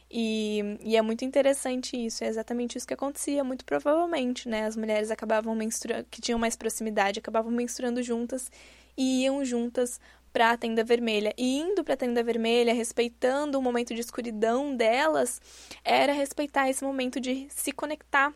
E, 0.10 0.78
e, 0.82 0.96
é 0.96 1.02
muito 1.02 1.26
interessante 1.26 1.98
isso, 1.98 2.24
é 2.24 2.28
exatamente 2.28 2.78
isso 2.78 2.86
que 2.88 2.94
acontecia, 2.94 3.44
muito 3.44 3.66
provavelmente, 3.66 4.48
né? 4.48 4.68
As 4.68 4.76
mulheres 4.76 5.10
acabavam 5.10 5.56
menstruando, 5.56 6.06
que 6.12 6.22
tinham 6.22 6.38
mais 6.38 6.56
proximidade, 6.56 7.18
acabavam 7.20 7.52
menstruando 7.52 8.04
juntas 8.04 8.52
e 8.96 9.24
iam 9.24 9.44
juntas 9.44 10.00
para 10.34 10.52
a 10.52 10.58
tenda 10.58 10.84
vermelha. 10.84 11.34
E 11.38 11.60
indo 11.60 11.84
para 11.84 11.94
a 11.94 11.98
tenda 11.98 12.24
vermelha, 12.24 12.74
respeitando 12.74 13.58
o 13.58 13.62
momento 13.62 13.94
de 13.94 14.02
escuridão 14.02 14.76
delas, 14.76 15.40
era 15.86 16.12
respeitar 16.12 16.70
esse 16.70 16.84
momento 16.84 17.22
de 17.22 17.48
se 17.50 17.72
conectar 17.72 18.34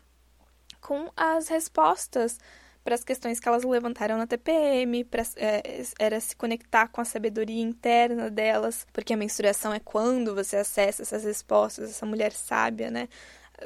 com 0.80 1.10
as 1.16 1.48
respostas 1.48 2.38
para 2.84 2.94
as 2.94 3.04
questões 3.04 3.38
que 3.38 3.46
elas 3.46 3.64
levantaram 3.64 4.16
na 4.16 4.26
TPM, 4.26 5.04
pra, 5.04 5.22
é, 5.36 5.82
era 5.98 6.18
se 6.20 6.34
conectar 6.34 6.88
com 6.88 7.02
a 7.02 7.04
sabedoria 7.04 7.60
interna 7.60 8.30
delas, 8.30 8.86
porque 8.94 9.12
a 9.12 9.16
menstruação 9.16 9.74
é 9.74 9.80
quando 9.80 10.34
você 10.34 10.56
acessa 10.56 11.02
essas 11.02 11.24
respostas, 11.24 11.90
essa 11.90 12.06
mulher 12.06 12.32
sábia, 12.32 12.90
né? 12.90 13.08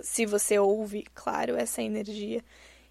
Se 0.03 0.27
você 0.27 0.59
ouve, 0.59 1.05
claro, 1.15 1.55
essa 1.55 1.83
energia. 1.83 2.43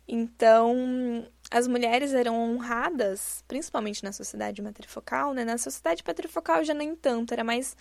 Então, 0.08 1.28
as 1.52 1.68
mulheres 1.68 2.14
eram 2.14 2.36
honradas, 2.36 3.44
principalmente 3.46 4.04
na 4.04 4.14
sociedade 4.14 4.62
matrifocal, 4.62 5.34
né? 5.34 5.44
Na 5.44 5.58
sociedade 5.58 6.02
patrifocal 6.02 6.64
já 6.64 6.74
nem 6.74 6.96
tanto, 6.96 7.34
era 7.34 7.44
mais 7.44 7.76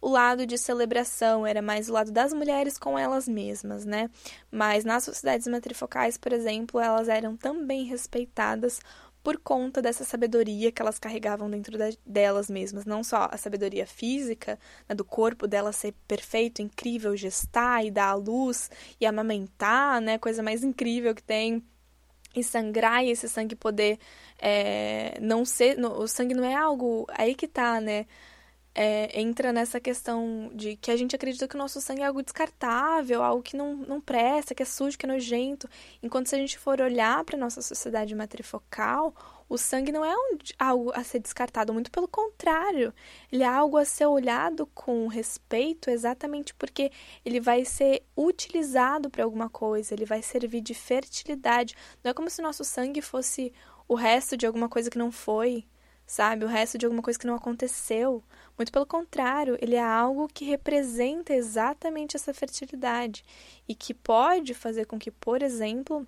o 0.00 0.08
lado 0.08 0.44
de 0.44 0.58
celebração, 0.58 1.46
era 1.46 1.62
mais 1.62 1.88
o 1.88 1.92
lado 1.92 2.10
das 2.10 2.32
mulheres 2.32 2.76
com 2.76 2.98
elas 2.98 3.28
mesmas, 3.28 3.84
né? 3.84 4.10
Mas 4.50 4.84
nas 4.84 5.04
sociedades 5.04 5.46
matrifocais, 5.46 6.18
por 6.18 6.32
exemplo, 6.32 6.80
elas 6.80 7.08
eram 7.08 7.36
também 7.36 7.84
respeitadas 7.84 8.80
por 9.22 9.38
conta 9.38 9.80
dessa 9.80 10.02
sabedoria 10.04 10.72
que 10.72 10.82
elas 10.82 10.98
carregavam 10.98 11.48
dentro 11.48 11.78
da, 11.78 11.90
delas 12.04 12.50
mesmas, 12.50 12.84
não 12.84 13.04
só 13.04 13.28
a 13.30 13.36
sabedoria 13.36 13.86
física, 13.86 14.58
né, 14.88 14.94
do 14.96 15.04
corpo 15.04 15.46
dela 15.46 15.72
ser 15.72 15.94
perfeito, 16.08 16.60
incrível, 16.60 17.16
gestar 17.16 17.84
e 17.84 17.90
dar 17.90 18.08
à 18.08 18.14
luz 18.14 18.68
e 19.00 19.06
amamentar, 19.06 20.00
né, 20.00 20.18
coisa 20.18 20.42
mais 20.42 20.64
incrível 20.64 21.14
que 21.14 21.22
tem, 21.22 21.62
e 22.34 22.42
sangrar 22.42 23.04
e 23.04 23.10
esse 23.10 23.28
sangue 23.28 23.54
poder 23.54 23.98
é, 24.38 25.18
não 25.20 25.44
ser. 25.44 25.76
No, 25.78 26.00
o 26.00 26.08
sangue 26.08 26.34
não 26.34 26.44
é 26.44 26.54
algo. 26.54 27.06
Aí 27.10 27.34
que 27.34 27.46
tá, 27.48 27.80
né? 27.80 28.06
É, 28.74 29.20
entra 29.20 29.52
nessa 29.52 29.78
questão 29.78 30.50
de 30.54 30.76
que 30.76 30.90
a 30.90 30.96
gente 30.96 31.14
acredita 31.14 31.46
que 31.46 31.54
o 31.54 31.58
nosso 31.58 31.78
sangue 31.80 32.00
é 32.00 32.06
algo 32.06 32.22
descartável, 32.22 33.22
algo 33.22 33.42
que 33.42 33.54
não, 33.54 33.76
não 33.76 34.00
presta, 34.00 34.54
que 34.54 34.62
é 34.62 34.66
sujo, 34.66 34.96
que 34.96 35.04
é 35.04 35.08
nojento. 35.08 35.68
Enquanto 36.02 36.28
se 36.28 36.34
a 36.34 36.38
gente 36.38 36.58
for 36.58 36.80
olhar 36.80 37.22
para 37.24 37.36
nossa 37.36 37.60
sociedade 37.60 38.14
matrifocal, 38.14 39.14
o 39.48 39.58
sangue 39.58 39.92
não 39.92 40.04
é 40.04 40.14
um, 40.14 40.38
algo 40.58 40.92
a 40.94 41.04
ser 41.04 41.18
descartado, 41.18 41.72
muito 41.72 41.90
pelo 41.90 42.08
contrário. 42.08 42.92
Ele 43.30 43.42
é 43.42 43.46
algo 43.46 43.76
a 43.76 43.84
ser 43.84 44.06
olhado 44.06 44.66
com 44.74 45.06
respeito, 45.06 45.90
exatamente 45.90 46.54
porque 46.54 46.90
ele 47.24 47.40
vai 47.40 47.64
ser 47.64 48.04
utilizado 48.16 49.10
para 49.10 49.24
alguma 49.24 49.48
coisa, 49.48 49.94
ele 49.94 50.04
vai 50.04 50.22
servir 50.22 50.60
de 50.60 50.74
fertilidade. 50.74 51.74
Não 52.02 52.10
é 52.10 52.14
como 52.14 52.30
se 52.30 52.42
nosso 52.42 52.64
sangue 52.64 53.02
fosse 53.02 53.52
o 53.88 53.94
resto 53.94 54.36
de 54.36 54.46
alguma 54.46 54.68
coisa 54.68 54.90
que 54.90 54.98
não 54.98 55.12
foi, 55.12 55.66
sabe? 56.06 56.44
O 56.44 56.48
resto 56.48 56.78
de 56.78 56.86
alguma 56.86 57.02
coisa 57.02 57.18
que 57.18 57.26
não 57.26 57.34
aconteceu. 57.34 58.22
Muito 58.56 58.72
pelo 58.72 58.86
contrário, 58.86 59.58
ele 59.60 59.74
é 59.76 59.82
algo 59.82 60.28
que 60.28 60.44
representa 60.44 61.34
exatamente 61.34 62.16
essa 62.16 62.34
fertilidade 62.34 63.24
e 63.68 63.74
que 63.74 63.94
pode 63.94 64.54
fazer 64.54 64.86
com 64.86 64.98
que, 64.98 65.10
por 65.10 65.42
exemplo, 65.42 66.06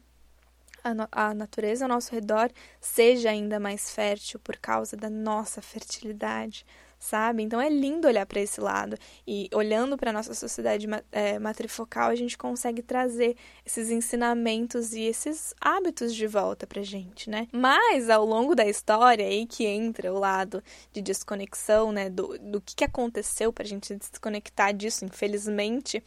a, 0.84 1.30
a 1.30 1.34
natureza 1.34 1.84
ao 1.84 1.88
nosso 1.88 2.12
redor 2.12 2.50
seja 2.80 3.30
ainda 3.30 3.58
mais 3.58 3.90
fértil 3.90 4.38
por 4.40 4.56
causa 4.58 4.96
da 4.96 5.08
nossa 5.10 5.62
fertilidade, 5.62 6.66
sabe? 7.04 7.42
Então 7.42 7.60
é 7.60 7.68
lindo 7.68 8.08
olhar 8.08 8.24
para 8.24 8.40
esse 8.40 8.60
lado 8.60 8.96
e 9.26 9.48
olhando 9.52 9.94
para 9.96 10.10
nossa 10.12 10.32
sociedade 10.32 10.86
é, 11.12 11.38
matrifocal 11.38 12.08
a 12.08 12.14
gente 12.14 12.38
consegue 12.38 12.82
trazer 12.82 13.36
esses 13.64 13.90
ensinamentos 13.90 14.94
e 14.94 15.02
esses 15.02 15.54
hábitos 15.60 16.14
de 16.14 16.26
volta 16.26 16.66
para 16.66 16.82
gente, 16.82 17.28
né? 17.28 17.46
Mas 17.52 18.08
ao 18.08 18.24
longo 18.24 18.54
da 18.54 18.66
história 18.66 19.26
aí 19.26 19.44
que 19.44 19.66
entra 19.66 20.10
o 20.12 20.18
lado 20.18 20.62
de 20.92 21.02
desconexão, 21.02 21.92
né? 21.92 22.08
Do, 22.08 22.38
do 22.38 22.60
que, 22.60 22.74
que 22.74 22.84
aconteceu 22.84 23.52
para 23.52 23.64
a 23.64 23.68
gente 23.68 23.94
desconectar 23.94 24.72
disso, 24.72 25.04
infelizmente. 25.04 26.02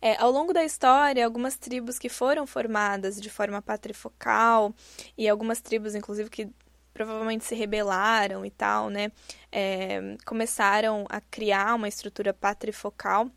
É, 0.00 0.14
ao 0.22 0.30
longo 0.30 0.52
da 0.52 0.64
história, 0.64 1.24
algumas 1.24 1.56
tribos 1.56 1.98
que 1.98 2.08
foram 2.08 2.46
formadas 2.46 3.20
de 3.20 3.28
forma 3.28 3.60
patrifocal 3.60 4.72
e 5.18 5.28
algumas 5.28 5.60
tribos, 5.60 5.96
inclusive, 5.96 6.30
que 6.30 6.48
provavelmente 6.96 7.44
se 7.44 7.54
rebelaram 7.54 8.44
e 8.44 8.50
tal, 8.50 8.88
né? 8.88 9.12
É, 9.58 10.18
começaram 10.26 11.06
a 11.08 11.18
criar 11.18 11.74
uma 11.76 11.88
estrutura 11.88 12.34
patrifocal 12.34 13.30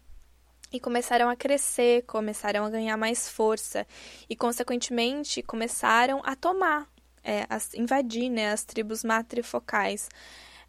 e 0.69 0.77
começaram 0.77 1.29
a 1.29 1.35
crescer, 1.35 2.03
começaram 2.03 2.65
a 2.65 2.69
ganhar 2.69 2.97
mais 2.97 3.29
força 3.29 3.87
e, 4.29 4.35
consequentemente, 4.35 5.41
começaram 5.41 6.21
a 6.25 6.35
tomar, 6.35 6.89
é, 7.23 7.43
a 7.49 7.57
invadir 7.77 8.29
né, 8.29 8.51
as 8.51 8.65
tribos 8.65 9.01
matrifocais. 9.01 10.09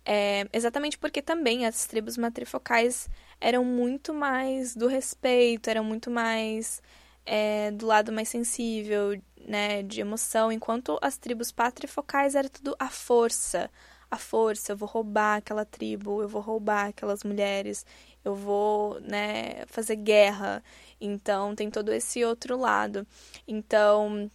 É, 0.06 0.46
exatamente 0.52 0.96
porque 0.96 1.20
também 1.20 1.66
as 1.66 1.84
tribos 1.84 2.16
matrifocais 2.16 3.08
eram 3.40 3.64
muito 3.64 4.14
mais 4.14 4.76
do 4.76 4.86
respeito, 4.86 5.68
eram 5.68 5.82
muito 5.82 6.12
mais 6.12 6.80
é, 7.26 7.72
do 7.72 7.86
lado 7.86 8.12
mais 8.12 8.28
sensível, 8.28 9.20
né, 9.36 9.82
de 9.82 10.00
emoção, 10.00 10.52
enquanto 10.52 10.96
as 11.02 11.18
tribos 11.18 11.50
patrifocais 11.50 12.36
era 12.36 12.48
tudo 12.48 12.76
a 12.78 12.88
força, 12.88 13.68
a 14.10 14.18
força, 14.18 14.72
eu 14.72 14.76
vou 14.76 14.88
roubar 14.88 15.36
aquela 15.36 15.64
tribo, 15.64 16.22
eu 16.22 16.28
vou 16.28 16.42
roubar 16.42 16.88
aquelas 16.88 17.22
mulheres, 17.22 17.86
eu 18.24 18.34
vou, 18.34 19.00
né, 19.00 19.64
fazer 19.66 19.96
guerra. 19.96 20.62
Então 21.00 21.54
tem 21.54 21.70
todo 21.70 21.92
esse 21.92 22.24
outro 22.24 22.58
lado. 22.58 23.06
Então, 23.46 24.30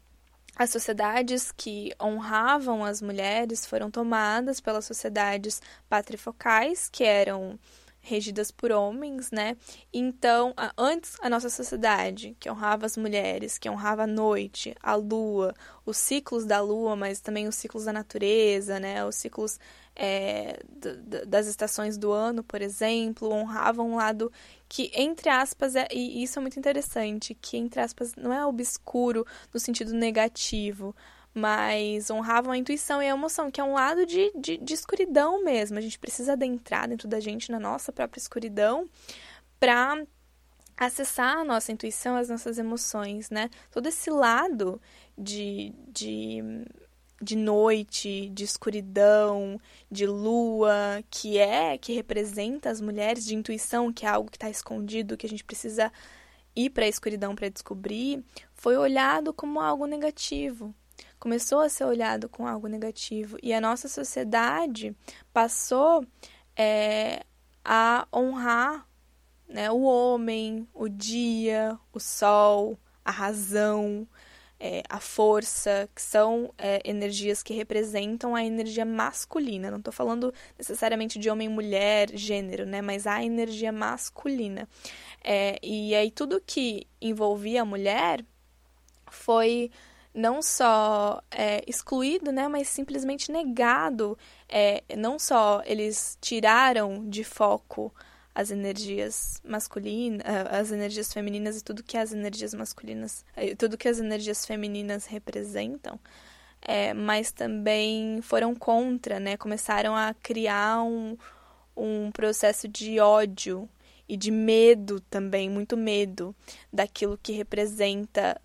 as 0.56 0.70
sociedades 0.70 1.52
que 1.52 1.94
honravam 2.02 2.84
as 2.86 3.02
mulheres 3.02 3.66
foram 3.66 3.92
tomadas 3.92 4.62
pelas 4.62 4.86
sociedades 4.86 5.62
patrifocais, 5.90 6.90
que 6.90 7.04
eram 7.04 7.60
regidas 8.06 8.52
por 8.52 8.72
homens, 8.72 9.32
né? 9.32 9.58
Então, 9.92 10.54
antes 10.78 11.18
a 11.22 11.30
nossa 11.30 11.50
sociedade, 11.50 12.36
que 12.40 12.50
honrava 12.50 12.86
as 12.86 12.96
mulheres, 12.96 13.58
que 13.58 13.70
honrava 13.70 14.04
a 14.04 14.08
noite, 14.08 14.76
a 14.82 14.96
lua, 14.96 15.54
os 15.86 15.98
ciclos 15.98 16.46
da 16.46 16.62
lua, 16.62 16.96
mas 16.96 17.20
também 17.20 17.48
os 17.48 17.56
ciclos 17.56 17.86
da 17.86 17.92
natureza, 17.92 18.80
né? 18.80 19.04
Os 19.04 19.16
ciclos 19.16 19.60
é, 19.96 20.60
das 21.26 21.48
estações 21.48 21.98
do 21.98 22.12
ano, 22.12 22.44
por 22.44 22.62
exemplo, 22.62 23.32
honravam 23.32 23.92
um 23.92 23.96
lado 23.96 24.32
que, 24.68 24.92
entre 24.94 25.30
aspas, 25.30 25.76
é, 25.76 25.88
e 25.92 26.22
isso 26.22 26.38
é 26.38 26.42
muito 26.42 26.60
interessante, 26.60 27.34
que, 27.34 27.58
entre 27.58 27.82
aspas, 27.82 28.14
não 28.16 28.32
é 28.34 28.46
obscuro 28.46 29.26
no 29.54 29.60
sentido 29.60 29.94
negativo, 29.94 30.96
mas 31.36 32.10
honravam 32.10 32.54
a 32.54 32.58
intuição 32.58 33.04
e 33.04 33.08
a 33.08 33.10
emoção, 33.10 33.52
que 33.52 33.60
é 33.60 33.64
um 33.64 33.74
lado 33.74 34.06
de, 34.06 34.32
de, 34.34 34.58
de 34.58 34.74
escuridão 34.74 35.44
mesmo. 35.44 35.78
A 35.78 35.82
gente 35.82 36.00
precisa 36.00 36.32
adentrar 36.32 36.88
dentro 36.88 37.10
da 37.10 37.20
gente, 37.20 37.52
na 37.52 37.60
nossa 37.60 37.92
própria 37.92 38.22
escuridão, 38.22 38.90
para 39.60 40.02
acessar 40.78 41.40
a 41.40 41.44
nossa 41.44 41.74
intuição, 41.74 42.16
as 42.16 42.30
nossas 42.30 42.58
emoções, 42.58 43.30
né? 43.30 43.50
Todo 43.70 43.88
esse 43.88 44.10
lado 44.10 44.82
de, 45.18 45.74
de, 45.90 46.42
de 47.22 47.36
noite, 47.36 48.30
de 48.30 48.46
escuridão, 48.46 49.60
de 49.92 50.08
lua, 50.08 51.04
que 51.12 51.38
é, 51.38 51.78
que 51.78 51.92
representa 51.92 52.70
as 52.70 52.80
mulheres, 52.80 53.26
de 53.26 53.36
intuição, 53.36 53.92
que 53.92 54.06
é 54.06 54.10
algo 54.10 54.32
que 54.32 54.38
está 54.38 54.50
escondido, 54.50 55.18
que 55.18 55.26
a 55.26 55.30
gente 55.30 55.44
precisa 55.44 55.92
ir 56.56 56.70
para 56.70 56.86
a 56.86 56.90
escuridão 56.90 57.36
para 57.36 57.50
descobrir, 57.50 58.24
foi 58.54 58.78
olhado 58.78 59.34
como 59.34 59.60
algo 59.60 59.86
negativo. 59.86 60.74
Começou 61.26 61.62
a 61.62 61.70
ser 61.70 61.86
olhado 61.86 62.30
como 62.30 62.48
algo 62.48 62.68
negativo. 62.68 63.36
E 63.42 63.52
a 63.52 63.60
nossa 63.60 63.88
sociedade 63.88 64.96
passou 65.34 66.06
é, 66.56 67.24
a 67.64 68.08
honrar 68.14 68.88
né, 69.50 69.72
o 69.72 69.82
homem, 69.82 70.68
o 70.72 70.88
dia, 70.88 71.80
o 71.92 72.00
sol, 72.00 72.78
a 73.04 73.10
razão, 73.10 74.08
é, 74.60 74.84
a 74.88 75.00
força, 75.00 75.90
que 75.96 76.02
são 76.04 76.54
é, 76.60 76.80
energias 76.86 77.42
que 77.42 77.56
representam 77.56 78.36
a 78.36 78.46
energia 78.46 78.86
masculina. 78.86 79.72
Não 79.72 79.80
estou 79.80 79.92
falando 79.92 80.32
necessariamente 80.56 81.18
de 81.18 81.28
homem, 81.28 81.50
mulher, 81.50 82.16
gênero, 82.16 82.68
né? 82.68 82.84
Mas 82.84 83.08
a 83.08 83.24
energia 83.24 83.72
masculina. 83.72 84.70
É, 85.24 85.58
e 85.64 85.96
aí 85.96 86.12
tudo 86.12 86.40
que 86.40 86.86
envolvia 87.02 87.64
a 87.64 87.66
mulher 87.66 88.24
foi 89.10 89.72
não 90.16 90.42
só 90.42 91.22
é, 91.30 91.62
excluído, 91.68 92.32
né, 92.32 92.48
mas 92.48 92.70
simplesmente 92.70 93.32
negado. 93.32 94.18
É, 94.48 94.84
não 94.98 95.20
só 95.20 95.62
eles 95.66 96.18
tiraram 96.22 97.08
de 97.10 97.24
foco 97.24 97.94
as 98.36 98.52
energias 98.52 99.42
masculinas, 99.46 100.22
ah, 100.26 100.60
as 100.60 100.72
energias 100.72 101.14
femininas 101.14 101.58
e 101.58 101.64
tudo 101.64 101.82
que 101.82 101.98
as 101.98 102.12
energias 102.12 102.54
masculinas, 102.54 103.26
eh, 103.36 103.56
tudo 103.56 103.78
que 103.78 103.88
as 103.88 103.98
energias 103.98 104.46
femininas 104.46 105.06
representam, 105.06 105.98
é, 106.62 106.94
mas 106.94 107.32
também 107.32 108.22
foram 108.22 108.54
contra, 108.54 109.20
né? 109.22 109.38
Começaram 109.38 109.96
a 109.96 110.14
criar 110.22 110.84
um, 110.84 111.18
um 111.78 112.12
processo 112.12 112.68
de 112.68 113.00
ódio 113.00 113.70
e 114.08 114.18
de 114.18 114.32
medo 114.32 115.00
também, 115.00 115.50
muito 115.50 115.78
medo 115.78 116.36
daquilo 116.74 117.18
que 117.22 117.32
representa 117.32 118.40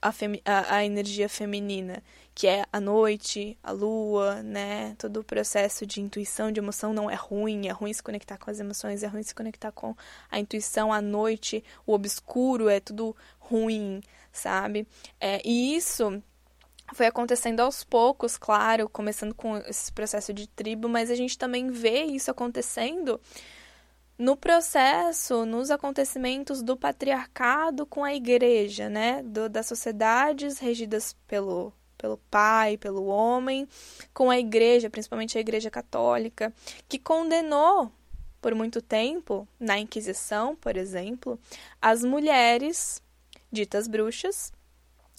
a, 0.00 0.08
a, 0.44 0.76
a, 0.76 0.84
energia 0.84 1.28
feminina, 1.28 2.02
que 2.34 2.46
é 2.46 2.64
a 2.72 2.80
noite, 2.80 3.58
a 3.62 3.72
lua, 3.72 4.42
né? 4.42 4.94
Todo 4.98 5.20
o 5.20 5.24
processo 5.24 5.84
de 5.84 6.00
intuição, 6.00 6.52
de 6.52 6.60
emoção 6.60 6.92
não 6.92 7.10
é 7.10 7.14
ruim, 7.14 7.68
é 7.68 7.72
ruim 7.72 7.92
se 7.92 8.02
conectar 8.02 8.38
com 8.38 8.50
as 8.50 8.60
emoções, 8.60 9.02
é 9.02 9.06
ruim 9.06 9.22
se 9.22 9.34
conectar 9.34 9.72
com 9.72 9.94
a 10.30 10.38
intuição, 10.38 10.92
a 10.92 11.00
noite, 11.00 11.64
o 11.86 11.92
obscuro, 11.92 12.68
é 12.68 12.80
tudo 12.80 13.16
ruim, 13.38 14.00
sabe? 14.32 14.86
É, 15.20 15.40
e 15.44 15.74
isso 15.74 16.22
foi 16.94 17.06
acontecendo 17.06 17.60
aos 17.60 17.84
poucos, 17.84 18.38
claro, 18.38 18.88
começando 18.88 19.34
com 19.34 19.56
esse 19.58 19.92
processo 19.92 20.32
de 20.32 20.46
tribo, 20.46 20.88
mas 20.88 21.10
a 21.10 21.14
gente 21.14 21.36
também 21.36 21.70
vê 21.70 22.04
isso 22.04 22.30
acontecendo 22.30 23.20
no 24.18 24.36
processo, 24.36 25.46
nos 25.46 25.70
acontecimentos 25.70 26.62
do 26.62 26.76
patriarcado 26.76 27.86
com 27.86 28.02
a 28.02 28.12
igreja, 28.12 28.88
né? 28.88 29.22
Do, 29.22 29.48
das 29.48 29.66
sociedades 29.66 30.58
regidas 30.58 31.14
pelo, 31.26 31.72
pelo 31.96 32.18
pai, 32.30 32.76
pelo 32.76 33.06
homem, 33.06 33.68
com 34.12 34.28
a 34.28 34.38
igreja, 34.38 34.90
principalmente 34.90 35.38
a 35.38 35.40
igreja 35.40 35.70
católica, 35.70 36.52
que 36.88 36.98
condenou 36.98 37.92
por 38.40 38.54
muito 38.54 38.80
tempo, 38.80 39.46
na 39.58 39.78
Inquisição, 39.78 40.54
por 40.54 40.76
exemplo, 40.76 41.38
as 41.80 42.04
mulheres 42.04 43.02
ditas 43.50 43.88
bruxas 43.88 44.52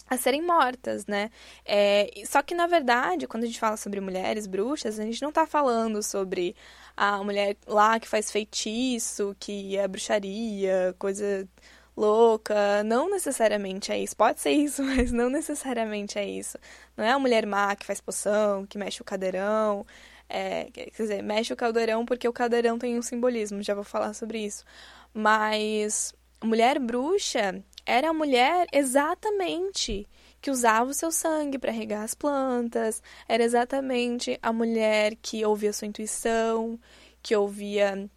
a 0.09 0.17
serem 0.17 0.41
mortas, 0.41 1.05
né? 1.05 1.29
É, 1.63 2.11
só 2.25 2.41
que, 2.41 2.55
na 2.55 2.65
verdade, 2.65 3.27
quando 3.27 3.43
a 3.43 3.45
gente 3.45 3.59
fala 3.59 3.77
sobre 3.77 4.01
mulheres 4.01 4.47
bruxas, 4.47 4.99
a 4.99 5.03
gente 5.03 5.21
não 5.21 5.29
está 5.29 5.45
falando 5.45 6.01
sobre 6.01 6.55
a 6.99 7.23
mulher 7.23 7.55
lá 7.65 7.97
que 7.97 8.07
faz 8.07 8.29
feitiço, 8.29 9.33
que 9.39 9.77
é 9.77 9.87
bruxaria, 9.87 10.93
coisa 10.99 11.47
louca. 11.95 12.83
Não 12.83 13.09
necessariamente 13.09 13.89
é 13.91 13.99
isso. 13.99 14.17
Pode 14.17 14.41
ser 14.41 14.51
isso, 14.51 14.83
mas 14.83 15.09
não 15.11 15.29
necessariamente 15.29 16.19
é 16.19 16.25
isso. 16.25 16.57
Não 16.97 17.05
é 17.05 17.11
a 17.11 17.19
mulher 17.19 17.45
má 17.45 17.73
que 17.75 17.85
faz 17.85 18.01
poção, 18.01 18.65
que 18.65 18.77
mexe 18.77 19.01
o 19.01 19.05
cadeirão. 19.05 19.85
É, 20.27 20.65
quer 20.73 20.91
dizer, 20.91 21.23
mexe 21.23 21.53
o 21.53 21.55
caldeirão 21.57 22.05
porque 22.05 22.27
o 22.27 22.33
caldeirão 22.33 22.77
tem 22.77 22.99
um 22.99 23.01
simbolismo, 23.01 23.63
já 23.63 23.73
vou 23.73 23.83
falar 23.85 24.13
sobre 24.13 24.39
isso. 24.45 24.65
Mas 25.13 26.13
mulher 26.43 26.79
bruxa 26.79 27.63
era 27.85 28.09
a 28.09 28.13
mulher 28.13 28.67
exatamente 28.73 30.07
que 30.41 30.51
usava 30.51 30.89
o 30.89 30.93
seu 30.93 31.11
sangue 31.11 31.57
para 31.57 31.71
regar 31.71 32.03
as 32.03 32.13
plantas, 32.13 33.01
era 33.27 33.43
exatamente 33.43 34.37
a 34.41 34.53
mulher 34.53 35.15
que 35.21 35.45
ouvia 35.45 35.73
sua 35.73 35.87
intuição, 35.87 36.79
que 37.21 37.35
ouvia 37.35 38.09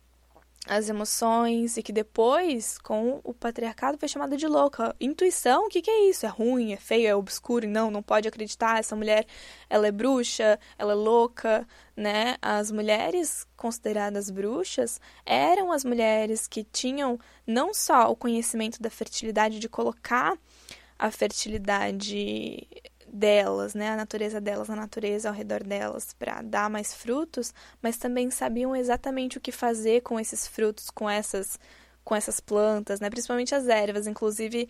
as 0.66 0.88
emoções 0.88 1.76
e 1.76 1.82
que 1.82 1.92
depois, 1.92 2.78
com 2.78 3.20
o 3.24 3.34
patriarcado, 3.34 3.98
foi 3.98 4.08
chamada 4.08 4.36
de 4.36 4.46
louca. 4.46 4.94
Intuição, 5.00 5.66
o 5.66 5.68
que, 5.68 5.82
que 5.82 5.90
é 5.90 6.08
isso? 6.08 6.24
É 6.24 6.28
ruim, 6.28 6.72
é 6.72 6.76
feio, 6.76 7.08
é 7.08 7.14
obscuro? 7.16 7.66
Não, 7.68 7.90
não 7.90 8.02
pode 8.02 8.28
acreditar. 8.28 8.78
Essa 8.78 8.94
mulher, 8.94 9.26
ela 9.68 9.88
é 9.88 9.92
bruxa, 9.92 10.58
ela 10.78 10.92
é 10.92 10.94
louca, 10.94 11.66
né? 11.96 12.36
As 12.40 12.70
mulheres 12.70 13.44
consideradas 13.56 14.30
bruxas 14.30 15.00
eram 15.26 15.72
as 15.72 15.84
mulheres 15.84 16.46
que 16.46 16.62
tinham 16.62 17.18
não 17.44 17.74
só 17.74 18.10
o 18.10 18.16
conhecimento 18.16 18.80
da 18.80 18.90
fertilidade, 18.90 19.58
de 19.58 19.68
colocar 19.68 20.38
a 21.02 21.10
fertilidade 21.10 22.64
delas, 23.12 23.74
né, 23.74 23.90
a 23.90 23.96
natureza 23.96 24.40
delas, 24.40 24.70
a 24.70 24.76
natureza 24.76 25.28
ao 25.28 25.34
redor 25.34 25.64
delas 25.64 26.14
para 26.16 26.40
dar 26.42 26.70
mais 26.70 26.94
frutos, 26.94 27.52
mas 27.82 27.98
também 27.98 28.30
sabiam 28.30 28.74
exatamente 28.76 29.36
o 29.36 29.40
que 29.40 29.50
fazer 29.50 30.02
com 30.02 30.18
esses 30.18 30.46
frutos, 30.46 30.90
com 30.90 31.10
essas 31.10 31.58
com 32.04 32.14
essas 32.14 32.38
plantas, 32.40 33.00
né, 33.00 33.10
principalmente 33.10 33.52
as 33.54 33.66
ervas, 33.66 34.06
inclusive 34.06 34.68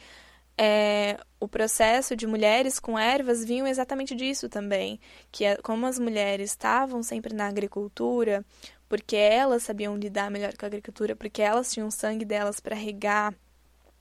é, 0.57 1.19
o 1.39 1.47
processo 1.47 2.17
de 2.17 2.27
mulheres 2.27 2.79
com 2.79 2.99
ervas 2.99 3.45
vinham 3.45 3.67
exatamente 3.67 4.15
disso 4.15 4.49
também, 4.49 4.99
que 5.31 5.45
é, 5.45 5.57
como 5.57 5.87
as 5.87 5.99
mulheres 5.99 6.51
estavam 6.51 7.03
sempre 7.03 7.35
na 7.35 7.47
agricultura, 7.49 8.45
porque 8.89 9.17
elas 9.17 9.65
sabiam 9.65 9.97
lidar 9.97 10.31
melhor 10.31 10.57
com 10.57 10.65
a 10.65 10.69
agricultura, 10.69 11.15
porque 11.15 11.43
elas 11.43 11.71
tinham 11.73 11.91
sangue 11.91 12.25
delas 12.25 12.59
para 12.61 12.75
regar 12.75 13.35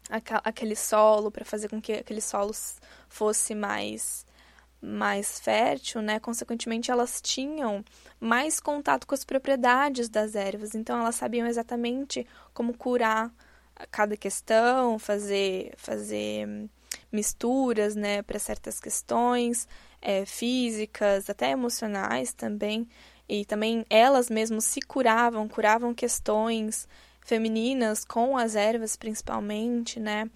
aquele 0.09 0.75
solo, 0.75 1.31
para 1.31 1.45
fazer 1.45 1.69
com 1.69 1.81
que 1.81 1.93
aquele 1.93 2.21
solo 2.21 2.51
fosse 3.09 3.55
mais 3.55 4.25
mais 4.83 5.39
fértil, 5.39 6.01
né? 6.01 6.19
Consequentemente, 6.19 6.89
elas 6.89 7.21
tinham 7.21 7.85
mais 8.19 8.59
contato 8.59 9.05
com 9.05 9.13
as 9.13 9.23
propriedades 9.23 10.09
das 10.09 10.33
ervas, 10.33 10.73
então 10.73 10.99
elas 10.99 11.15
sabiam 11.15 11.45
exatamente 11.45 12.25
como 12.51 12.75
curar 12.75 13.31
cada 13.91 14.17
questão, 14.17 14.97
fazer 14.97 15.73
fazer 15.77 16.67
misturas, 17.11 17.95
né, 17.95 18.21
para 18.21 18.39
certas 18.39 18.79
questões 18.79 19.67
é, 20.01 20.25
físicas, 20.25 21.29
até 21.29 21.51
emocionais 21.51 22.33
também, 22.33 22.87
e 23.27 23.45
também 23.45 23.85
elas 23.89 24.29
mesmas 24.29 24.65
se 24.65 24.81
curavam, 24.81 25.47
curavam 25.47 25.93
questões 25.93 26.87
femininas 27.21 28.03
com 28.03 28.37
as 28.37 28.55
ervas 28.55 28.95
principalmente, 28.95 29.99
né? 29.99 30.29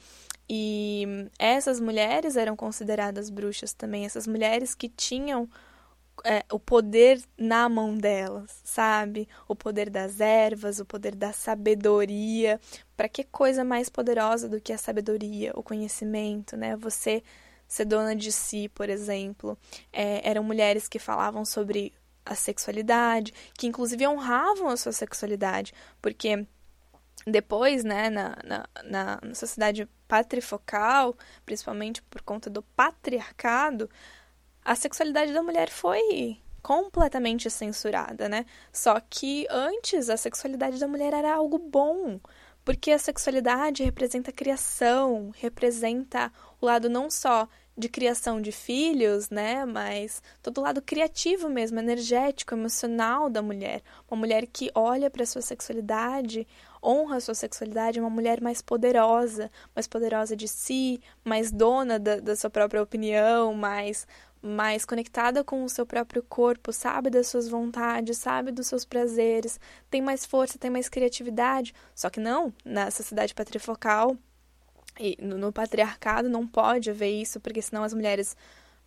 E 0.49 1.27
essas 1.39 1.79
mulheres 1.79 2.35
eram 2.35 2.55
consideradas 2.55 3.29
bruxas 3.29 3.73
também, 3.73 4.05
essas 4.05 4.27
mulheres 4.27 4.75
que 4.75 4.87
tinham 4.87 5.49
é, 6.23 6.45
o 6.51 6.59
poder 6.59 7.21
na 7.37 7.67
mão 7.67 7.97
delas, 7.97 8.61
sabe? 8.63 9.27
O 9.47 9.55
poder 9.55 9.89
das 9.89 10.19
ervas, 10.19 10.79
o 10.79 10.85
poder 10.85 11.15
da 11.15 11.33
sabedoria. 11.33 12.59
Para 12.95 13.09
que 13.09 13.23
coisa 13.23 13.63
mais 13.63 13.89
poderosa 13.89 14.47
do 14.47 14.61
que 14.61 14.71
a 14.71 14.77
sabedoria, 14.77 15.51
o 15.55 15.63
conhecimento, 15.63 16.55
né? 16.55 16.75
Você 16.77 17.23
ser 17.67 17.85
dona 17.85 18.15
de 18.15 18.31
si, 18.31 18.69
por 18.69 18.89
exemplo. 18.89 19.57
É, 19.91 20.27
eram 20.29 20.43
mulheres 20.43 20.87
que 20.87 20.99
falavam 20.99 21.43
sobre 21.43 21.91
a 22.25 22.35
sexualidade, 22.35 23.33
que 23.57 23.67
inclusive 23.67 24.07
honravam 24.07 24.67
a 24.67 24.77
sua 24.77 24.91
sexualidade, 24.91 25.73
porque 26.01 26.45
depois, 27.25 27.83
né, 27.83 28.09
na, 28.09 28.37
na, 28.43 28.67
na, 28.83 29.35
sociedade 29.35 29.87
patrifocal, 30.07 31.17
principalmente 31.45 32.01
por 32.03 32.21
conta 32.21 32.49
do 32.49 32.61
patriarcado, 32.61 33.89
a 34.63 34.75
sexualidade 34.75 35.33
da 35.33 35.41
mulher 35.41 35.69
foi 35.69 36.39
completamente 36.61 37.49
censurada, 37.49 38.27
né? 38.27 38.45
Só 38.71 38.99
que 38.99 39.47
antes 39.49 40.09
a 40.09 40.17
sexualidade 40.17 40.79
da 40.79 40.87
mulher 40.87 41.13
era 41.13 41.33
algo 41.33 41.59
bom, 41.59 42.19
porque 42.63 42.91
a 42.91 42.97
sexualidade 42.97 43.83
representa 43.83 44.31
a 44.31 44.33
criação, 44.33 45.31
representa 45.35 46.31
o 46.59 46.65
lado 46.65 46.89
não 46.89 47.09
só 47.11 47.47
de 47.77 47.89
criação 47.89 48.41
de 48.41 48.51
filhos, 48.51 49.29
né? 49.29 49.65
Mas 49.65 50.23
todo 50.41 50.59
o 50.59 50.61
lado 50.61 50.81
criativo 50.81 51.49
mesmo, 51.49 51.77
energético, 51.79 52.55
emocional 52.55 53.29
da 53.29 53.41
mulher. 53.41 53.83
Uma 54.09 54.17
mulher 54.17 54.47
que 54.47 54.71
olha 54.73 55.09
para 55.09 55.25
sua 55.25 55.41
sexualidade, 55.41 56.47
honra 56.85 57.17
a 57.17 57.19
sua 57.21 57.33
sexualidade, 57.35 57.99
uma 57.99 58.09
mulher 58.09 58.41
mais 58.41 58.61
poderosa, 58.61 59.51
mais 59.75 59.87
poderosa 59.87 60.35
de 60.35 60.47
si, 60.47 61.01
mais 61.23 61.51
dona 61.51 61.97
da, 61.99 62.17
da 62.19 62.35
sua 62.35 62.49
própria 62.49 62.81
opinião, 62.81 63.53
mais 63.53 64.07
mais 64.41 64.85
conectada 64.85 65.43
com 65.43 65.63
o 65.63 65.69
seu 65.69 65.87
próprio 65.87 66.21
corpo, 66.21 66.71
sabe 66.71 67.09
das 67.09 67.27
suas 67.27 67.49
vontades, 67.49 68.19
sabe 68.19 68.51
dos 68.51 68.67
seus 68.67 68.85
prazeres, 68.85 69.59
tem 69.89 70.01
mais 70.03 70.23
força, 70.23 70.59
tem 70.59 70.69
mais 70.69 70.87
criatividade. 70.87 71.73
Só 71.95 72.11
que 72.11 72.19
não, 72.19 72.53
na 72.63 72.91
sociedade 72.91 73.33
patrifocal, 73.33 74.15
E 74.99 75.17
no, 75.21 75.37
no 75.37 75.51
patriarcado 75.51 76.29
não 76.29 76.47
pode 76.47 76.89
haver 76.89 77.09
isso, 77.21 77.39
porque 77.39 77.61
senão 77.61 77.83
as 77.83 77.93
mulheres 77.93 78.35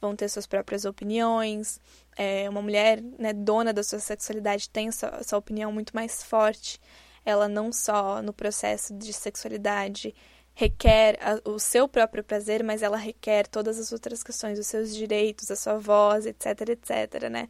vão 0.01 0.17
ter 0.17 0.29
suas 0.29 0.47
próprias 0.47 0.85
opiniões. 0.85 1.81
É, 2.17 2.49
uma 2.49 2.63
mulher 2.63 3.03
né, 3.19 3.33
dona 3.33 3.73
da 3.73 3.83
sua 3.83 3.99
sexualidade 4.01 4.71
tem 4.71 4.89
essa, 4.89 5.09
essa 5.21 5.37
opinião 5.37 5.73
muito 5.73 5.95
mais 5.95 6.23
forte. 6.23 6.81
Ela 7.29 7.47
não 7.47 7.71
só 7.71 8.23
no 8.23 8.33
processo 8.33 8.95
de 8.95 9.13
sexualidade 9.13 10.15
requer 10.55 11.19
a, 11.21 11.49
o 11.49 11.59
seu 11.59 11.87
próprio 11.87 12.25
prazer, 12.25 12.65
mas 12.65 12.83
ela 12.83 12.97
requer 12.97 13.47
todas 13.47 13.79
as 13.79 13.93
outras 13.93 14.23
questões, 14.23 14.59
os 14.59 14.67
seus 14.67 14.95
direitos, 14.95 15.51
a 15.51 15.57
sua 15.57 15.79
voz, 15.79 16.25
etc, 16.25 16.71
etc, 16.71 17.29
né? 17.31 17.49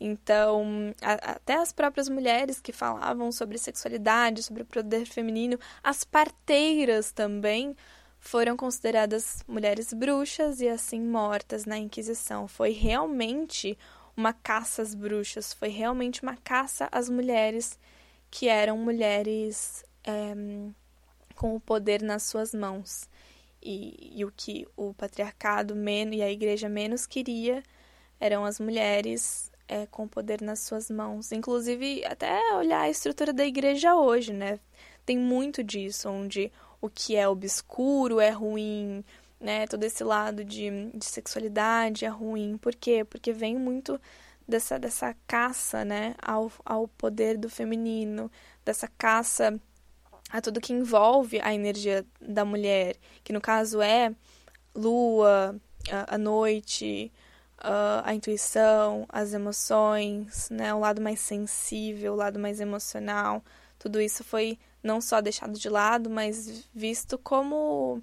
Então, 0.00 0.94
a, 1.02 1.32
até 1.32 1.56
as 1.56 1.72
próprias 1.72 2.08
mulheres 2.08 2.58
que 2.58 2.72
falavam 2.72 3.30
sobre 3.30 3.58
sexualidade, 3.58 4.42
sobre 4.42 4.62
o 4.62 4.66
poder 4.66 5.04
feminino, 5.04 5.58
as 5.84 6.04
parteiras 6.04 7.12
também 7.12 7.76
foram 8.18 8.56
consideradas 8.56 9.44
mulheres 9.46 9.92
bruxas 9.92 10.62
e 10.62 10.68
assim 10.68 11.02
mortas 11.02 11.66
na 11.66 11.76
Inquisição. 11.76 12.48
Foi 12.48 12.70
realmente 12.70 13.78
uma 14.16 14.32
caça 14.32 14.80
às 14.80 14.94
bruxas, 14.94 15.52
foi 15.52 15.68
realmente 15.68 16.22
uma 16.22 16.36
caça 16.36 16.88
às 16.90 17.10
mulheres 17.10 17.78
que 18.30 18.48
eram 18.48 18.76
mulheres 18.76 19.84
é, 20.04 20.34
com 21.34 21.54
o 21.54 21.60
poder 21.60 22.02
nas 22.02 22.24
suas 22.24 22.52
mãos. 22.52 23.08
E, 23.62 24.12
e 24.14 24.24
o 24.24 24.32
que 24.34 24.66
o 24.76 24.94
patriarcado 24.94 25.74
menos, 25.74 26.16
e 26.16 26.22
a 26.22 26.30
igreja 26.30 26.68
menos 26.68 27.06
queria 27.06 27.62
eram 28.20 28.44
as 28.44 28.58
mulheres 28.58 29.50
é, 29.68 29.86
com 29.86 30.04
o 30.04 30.08
poder 30.08 30.40
nas 30.42 30.60
suas 30.60 30.90
mãos. 30.90 31.32
Inclusive, 31.32 32.04
até 32.04 32.40
olhar 32.54 32.82
a 32.82 32.90
estrutura 32.90 33.32
da 33.32 33.44
igreja 33.44 33.94
hoje, 33.94 34.32
né? 34.32 34.58
Tem 35.04 35.18
muito 35.18 35.62
disso, 35.62 36.08
onde 36.08 36.52
o 36.80 36.88
que 36.88 37.16
é 37.16 37.28
obscuro 37.28 38.20
é 38.20 38.30
ruim, 38.30 39.04
né? 39.40 39.66
Todo 39.66 39.84
esse 39.84 40.02
lado 40.04 40.44
de, 40.44 40.90
de 40.94 41.04
sexualidade 41.04 42.04
é 42.04 42.08
ruim. 42.08 42.56
Por 42.58 42.74
quê? 42.74 43.04
Porque 43.04 43.32
vem 43.32 43.56
muito 43.56 44.00
dessa, 44.48 44.78
dessa 44.78 45.14
caça, 45.26 45.84
né? 45.84 46.14
Ao, 46.20 46.50
ao 46.64 46.88
poder 46.88 47.36
do 47.36 47.50
feminino, 47.50 48.30
dessa 48.64 48.88
caça 48.88 49.60
a 50.30 50.40
tudo 50.40 50.60
que 50.60 50.72
envolve 50.72 51.40
a 51.40 51.54
energia 51.54 52.04
da 52.20 52.44
mulher, 52.44 52.96
que 53.24 53.32
no 53.32 53.40
caso 53.40 53.80
é 53.80 54.14
lua, 54.74 55.58
a, 56.06 56.18
noite, 56.18 57.12
a, 57.56 58.10
a, 58.10 58.14
intuição, 58.14 59.06
as 59.08 59.32
emoções, 59.32 60.50
né, 60.50 60.72
o 60.74 60.80
lado 60.80 61.00
mais 61.00 61.20
sensível, 61.20 62.12
o 62.12 62.16
lado 62.16 62.38
mais 62.38 62.60
emocional. 62.60 63.42
Tudo 63.78 64.00
isso 64.00 64.22
foi 64.22 64.58
não 64.82 65.00
só 65.00 65.20
deixado 65.20 65.58
de 65.58 65.68
lado, 65.68 66.10
mas 66.10 66.68
visto 66.74 67.18
como 67.18 68.02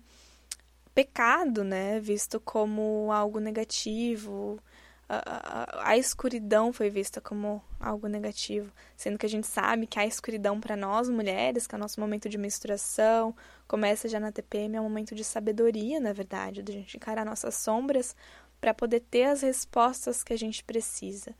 pecado, 0.95 1.63
né? 1.63 1.99
Visto 1.99 2.39
como 2.39 3.11
algo 3.11 3.39
negativo, 3.39 4.59
a, 5.07 5.89
a, 5.91 5.97
escuridão 5.97 6.73
foi 6.73 6.89
vista 6.89 7.21
como 7.21 7.61
algo 7.79 8.07
negativo, 8.07 8.71
sendo 8.97 9.17
que 9.19 9.25
a 9.25 9.29
gente 9.29 9.45
sabe 9.45 9.85
que 9.85 9.99
a 9.99 10.05
escuridão 10.05 10.59
para 10.59 10.75
nós 10.75 11.09
mulheres, 11.09 11.67
que 11.67 11.75
é 11.75 11.77
o 11.77 11.81
nosso 11.81 11.99
momento 11.99 12.27
de 12.27 12.37
menstruação, 12.37 13.35
começa 13.67 14.09
já 14.09 14.19
na 14.19 14.31
TPM, 14.31 14.75
é 14.75 14.81
um 14.81 14.85
momento 14.85 15.13
de 15.13 15.23
sabedoria, 15.23 15.99
na 15.99 16.11
verdade, 16.11 16.63
de 16.63 16.71
a 16.71 16.75
gente 16.75 16.97
encarar 16.97 17.23
nossas 17.23 17.55
sombras 17.55 18.15
para 18.59 18.73
poder 18.73 19.01
ter 19.01 19.25
as 19.25 19.41
respostas 19.41 20.23
que 20.23 20.33
a 20.33 20.37
gente 20.37 20.63
precisa, 20.63 21.35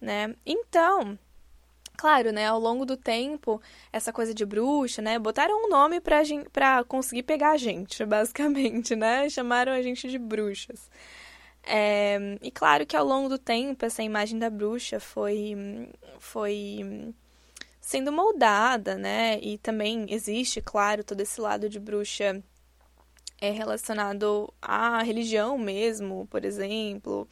né? 0.00 0.36
Então, 0.46 1.18
claro, 1.96 2.30
né, 2.30 2.46
ao 2.46 2.60
longo 2.60 2.86
do 2.86 2.96
tempo, 2.96 3.60
essa 3.92 4.12
coisa 4.12 4.32
de 4.32 4.46
bruxa, 4.46 5.02
né, 5.02 5.18
botaram 5.18 5.66
um 5.66 5.68
nome 5.68 6.00
pra, 6.00 6.22
gente, 6.22 6.48
pra 6.50 6.84
conseguir 6.84 7.24
pegar 7.24 7.50
a 7.50 7.56
gente, 7.56 8.04
basicamente, 8.06 8.94
né, 8.94 9.28
chamaram 9.28 9.72
a 9.72 9.82
gente 9.82 10.08
de 10.08 10.18
bruxas. 10.18 10.88
É, 11.70 12.18
e 12.40 12.50
claro 12.50 12.86
que 12.86 12.96
ao 12.96 13.04
longo 13.04 13.28
do 13.28 13.36
tempo 13.38 13.84
essa 13.84 14.02
imagem 14.02 14.38
da 14.38 14.48
bruxa 14.48 14.98
foi, 14.98 15.54
foi 16.18 17.12
sendo 17.78 18.10
moldada, 18.10 18.96
né? 18.96 19.38
E 19.42 19.58
também 19.58 20.06
existe, 20.08 20.62
claro, 20.62 21.04
todo 21.04 21.20
esse 21.20 21.38
lado 21.38 21.68
de 21.68 21.78
bruxa 21.78 22.42
é 23.40 23.50
relacionado 23.50 24.52
à 24.62 25.02
religião 25.02 25.58
mesmo, 25.58 26.26
por 26.30 26.42
exemplo. 26.44 27.28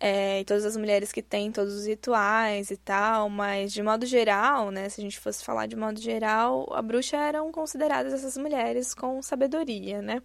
É, 0.00 0.40
e 0.40 0.44
todas 0.44 0.64
as 0.64 0.76
mulheres 0.76 1.12
que 1.12 1.20
têm 1.22 1.50
todos 1.52 1.74
os 1.74 1.86
rituais 1.86 2.70
e 2.70 2.76
tal, 2.76 3.28
mas 3.28 3.72
de 3.72 3.82
modo 3.82 4.06
geral, 4.06 4.70
né, 4.70 4.88
se 4.88 5.00
a 5.00 5.04
gente 5.04 5.18
fosse 5.18 5.44
falar 5.44 5.66
de 5.66 5.74
modo 5.76 6.00
geral, 6.00 6.68
a 6.72 6.80
bruxa 6.80 7.16
eram 7.16 7.50
consideradas 7.50 8.12
essas 8.12 8.36
mulheres 8.36 8.94
com 8.94 9.20
sabedoria, 9.20 10.00
né? 10.00 10.22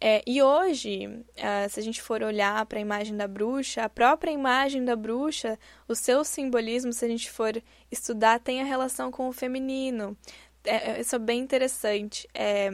É, 0.00 0.22
e 0.26 0.42
hoje, 0.42 1.06
uh, 1.06 1.70
se 1.70 1.80
a 1.80 1.82
gente 1.82 2.02
for 2.02 2.22
olhar 2.22 2.64
para 2.66 2.78
a 2.78 2.82
imagem 2.82 3.16
da 3.16 3.26
bruxa, 3.26 3.82
a 3.82 3.88
própria 3.88 4.30
imagem 4.30 4.84
da 4.84 4.94
bruxa, 4.94 5.58
o 5.88 5.94
seu 5.94 6.22
simbolismo, 6.22 6.92
se 6.92 7.04
a 7.04 7.08
gente 7.08 7.30
for 7.30 7.62
estudar, 7.90 8.38
tem 8.40 8.60
a 8.60 8.64
relação 8.64 9.10
com 9.10 9.28
o 9.28 9.32
feminino. 9.32 10.16
É, 10.64 10.92
é 10.92 11.00
isso 11.00 11.16
é 11.16 11.18
bem 11.18 11.40
interessante. 11.40 12.28
É, 12.34 12.68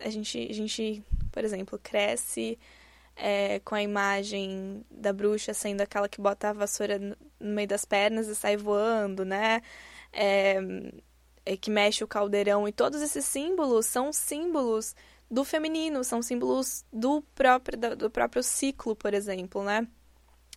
a, 0.00 0.08
gente, 0.08 0.38
a 0.50 0.54
gente, 0.54 1.04
por 1.30 1.44
exemplo, 1.44 1.78
cresce 1.82 2.58
é, 3.16 3.60
com 3.60 3.74
a 3.74 3.82
imagem 3.82 4.82
da 4.90 5.12
bruxa 5.12 5.52
sendo 5.52 5.82
aquela 5.82 6.08
que 6.08 6.20
bota 6.20 6.50
a 6.50 6.52
vassoura 6.54 6.98
no 6.98 7.16
meio 7.38 7.68
das 7.68 7.84
pernas 7.84 8.28
e 8.28 8.34
sai 8.34 8.56
voando, 8.56 9.24
né? 9.24 9.60
É, 10.10 10.58
que 11.60 11.70
mexe 11.70 12.02
o 12.04 12.08
caldeirão. 12.08 12.66
E 12.66 12.72
todos 12.72 13.02
esses 13.02 13.24
símbolos 13.24 13.86
são 13.86 14.12
símbolos 14.12 14.94
do 15.32 15.44
feminino, 15.44 16.04
são 16.04 16.20
símbolos 16.20 16.84
do 16.92 17.22
próprio, 17.34 17.96
do 17.96 18.10
próprio 18.10 18.42
ciclo, 18.42 18.94
por 18.94 19.14
exemplo, 19.14 19.64
né? 19.64 19.88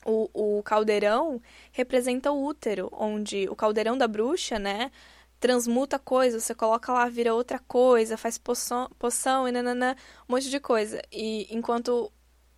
O, 0.05 0.57
o 0.57 0.63
caldeirão 0.63 1.41
representa 1.71 2.29
o 2.29 2.43
útero, 2.45 2.89
onde 2.91 3.47
o 3.49 3.55
caldeirão 3.55 3.97
da 3.97 4.05
bruxa, 4.05 4.59
né? 4.59 4.91
Transmuta 5.39 5.97
coisas, 5.97 6.43
você 6.43 6.53
coloca 6.53 6.91
lá, 6.91 7.07
vira 7.07 7.33
outra 7.33 7.57
coisa, 7.57 8.17
faz 8.17 8.37
poção, 8.37 8.89
poção 8.99 9.47
e 9.47 9.51
nananã, 9.53 9.95
um 10.27 10.33
monte 10.33 10.49
de 10.49 10.59
coisa. 10.59 11.01
E 11.09 11.47
enquanto 11.55 12.11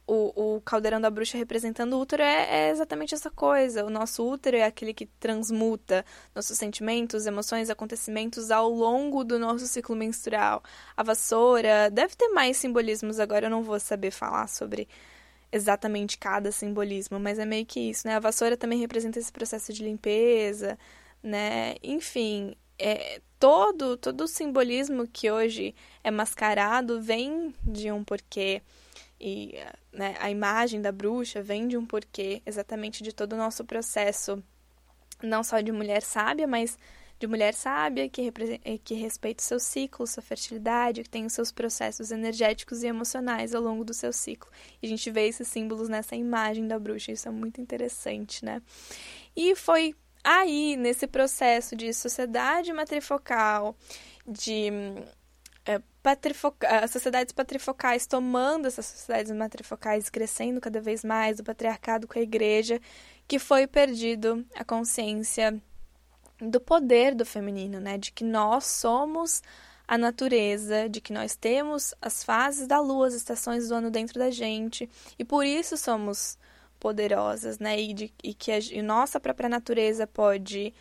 o, 0.08 0.56
o 0.56 0.62
caldeirão 0.62 1.02
da 1.02 1.10
bruxa 1.10 1.38
representando 1.38 1.94
o 1.94 2.00
útero 2.00 2.24
é, 2.24 2.68
é, 2.68 2.70
exatamente 2.70 3.14
essa 3.14 3.30
coisa. 3.30 3.84
O 3.84 3.90
nosso 3.90 4.26
útero 4.26 4.56
é 4.56 4.64
aquele 4.64 4.94
que 4.94 5.06
transmuta 5.06 6.06
nossos 6.34 6.58
sentimentos, 6.58 7.26
emoções, 7.26 7.70
acontecimentos 7.70 8.50
ao 8.50 8.70
longo 8.70 9.26
do 9.26 9.38
nosso 9.38 9.68
ciclo 9.68 9.96
menstrual. 9.96 10.64
A 10.96 11.04
vassoura 11.04 11.92
deve 11.92 12.16
ter 12.16 12.30
mais 12.30 12.56
simbolismos 12.56 13.20
agora, 13.20 13.48
eu 13.48 13.50
não 13.50 13.62
vou 13.64 13.80
saber 13.80 14.12
falar 14.12 14.48
sobre 14.48 14.88
exatamente 15.52 16.18
cada 16.18 16.52
simbolismo, 16.52 17.20
mas 17.20 17.38
é 17.38 17.46
meio 17.46 17.66
que 17.66 17.80
isso, 17.80 18.08
né? 18.08 18.16
A 18.16 18.20
vassoura 18.20 18.56
também 18.56 18.80
representa 18.80 19.20
esse 19.20 19.32
processo 19.32 19.74
de 19.74 19.84
limpeza, 19.84 20.80
né? 21.22 21.76
Enfim, 21.84 22.56
é, 22.80 23.22
todo 23.40 23.98
todo 23.98 24.22
o 24.22 24.28
simbolismo 24.28 25.08
que 25.08 25.30
hoje 25.30 25.76
é 26.04 26.12
mascarado 26.12 27.02
vem 27.02 27.54
de 27.64 27.92
um 27.92 28.04
porquê 28.04 28.62
e 29.20 29.56
né, 29.92 30.16
a 30.20 30.30
imagem 30.30 30.82
da 30.82 30.92
bruxa 30.92 31.42
vem 31.42 31.68
de 31.68 31.78
um 31.78 31.86
porquê 31.86 32.42
exatamente 32.46 33.04
de 33.04 33.14
todo 33.14 33.34
o 33.34 33.38
nosso 33.38 33.66
processo, 33.66 34.44
não 35.22 35.44
só 35.44 35.60
de 35.60 35.72
mulher 35.72 36.02
sábia, 36.02 36.48
mas 36.48 36.78
de 37.20 37.26
mulher 37.26 37.54
sábia 37.54 38.08
que, 38.08 38.32
que 38.84 38.94
respeita 38.94 39.42
o 39.42 39.46
seu 39.46 39.60
ciclo, 39.60 40.06
sua 40.06 40.22
fertilidade, 40.22 41.02
que 41.04 41.10
tem 41.10 41.26
os 41.26 41.34
seus 41.34 41.52
processos 41.52 42.12
energéticos 42.12 42.84
e 42.84 42.88
emocionais 42.88 43.56
ao 43.56 43.62
longo 43.62 43.84
do 43.84 43.94
seu 43.94 44.14
ciclo. 44.14 44.52
E 44.82 44.86
a 44.86 44.90
gente 44.90 45.10
vê 45.10 45.28
esses 45.28 45.48
símbolos 45.48 45.90
nessa 45.90 46.16
imagem 46.16 46.68
da 46.68 46.78
bruxa, 46.78 47.12
isso 47.12 47.28
é 47.28 47.32
muito 47.32 47.60
interessante, 47.60 48.46
né? 48.46 48.62
E 49.36 49.56
foi 49.56 49.96
aí, 50.24 50.76
nesse 50.78 51.08
processo 51.08 51.76
de 51.76 51.92
sociedade 51.92 52.72
matrifocal, 52.72 53.76
de 54.28 54.70
patrifoca 56.08 56.88
sociedades 56.88 57.34
patrifocais 57.34 58.08
tomando 58.08 58.66
essas 58.66 58.86
sociedades 58.86 59.30
matrifocais, 59.34 60.10
crescendo 60.10 60.62
cada 60.62 60.80
vez 60.80 61.04
mais, 61.04 61.38
o 61.38 61.44
patriarcado 61.44 62.08
com 62.08 62.18
a 62.18 62.22
igreja, 62.22 62.80
que 63.28 63.38
foi 63.38 63.68
perdido 63.68 64.46
a 64.56 64.64
consciência 64.64 65.62
do 66.40 66.62
poder 66.62 67.14
do 67.14 67.26
feminino, 67.26 67.82
né? 67.82 67.98
De 67.98 68.14
que 68.14 68.24
nós 68.24 68.64
somos 68.64 69.44
a 69.86 69.98
natureza, 69.98 70.88
de 70.88 71.02
que 71.02 71.12
nós 71.12 71.36
temos 71.36 71.94
as 72.02 72.24
fases 72.24 72.68
da 72.68 72.80
lua, 72.80 73.08
as 73.08 73.14
estações 73.14 73.68
do 73.68 73.76
ano 73.76 73.92
dentro 73.92 74.18
da 74.18 74.32
gente, 74.32 74.90
e 75.20 75.26
por 75.26 75.46
isso 75.46 75.76
somos 75.76 76.38
poderosas, 76.80 77.60
né? 77.60 77.78
E, 77.78 77.94
de, 77.94 78.14
e 78.24 78.34
que 78.34 78.50
a 78.54 78.60
e 78.60 78.82
nossa 78.82 79.20
própria 79.20 79.50
natureza 79.50 80.08
pode 80.08 80.74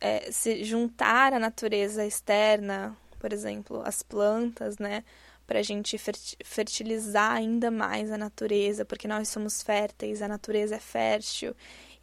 é, 0.00 0.32
se 0.32 0.64
juntar 0.64 1.34
à 1.34 1.38
natureza 1.38 2.06
externa, 2.06 2.96
por 3.20 3.32
exemplo, 3.32 3.82
as 3.84 4.02
plantas, 4.02 4.78
né? 4.78 5.04
Para 5.46 5.60
a 5.60 5.62
gente 5.62 5.96
fertilizar 6.44 7.32
ainda 7.32 7.70
mais 7.70 8.10
a 8.10 8.18
natureza, 8.18 8.84
porque 8.84 9.06
nós 9.08 9.28
somos 9.28 9.62
férteis, 9.62 10.22
a 10.22 10.28
natureza 10.28 10.76
é 10.76 10.80
fértil. 10.80 11.54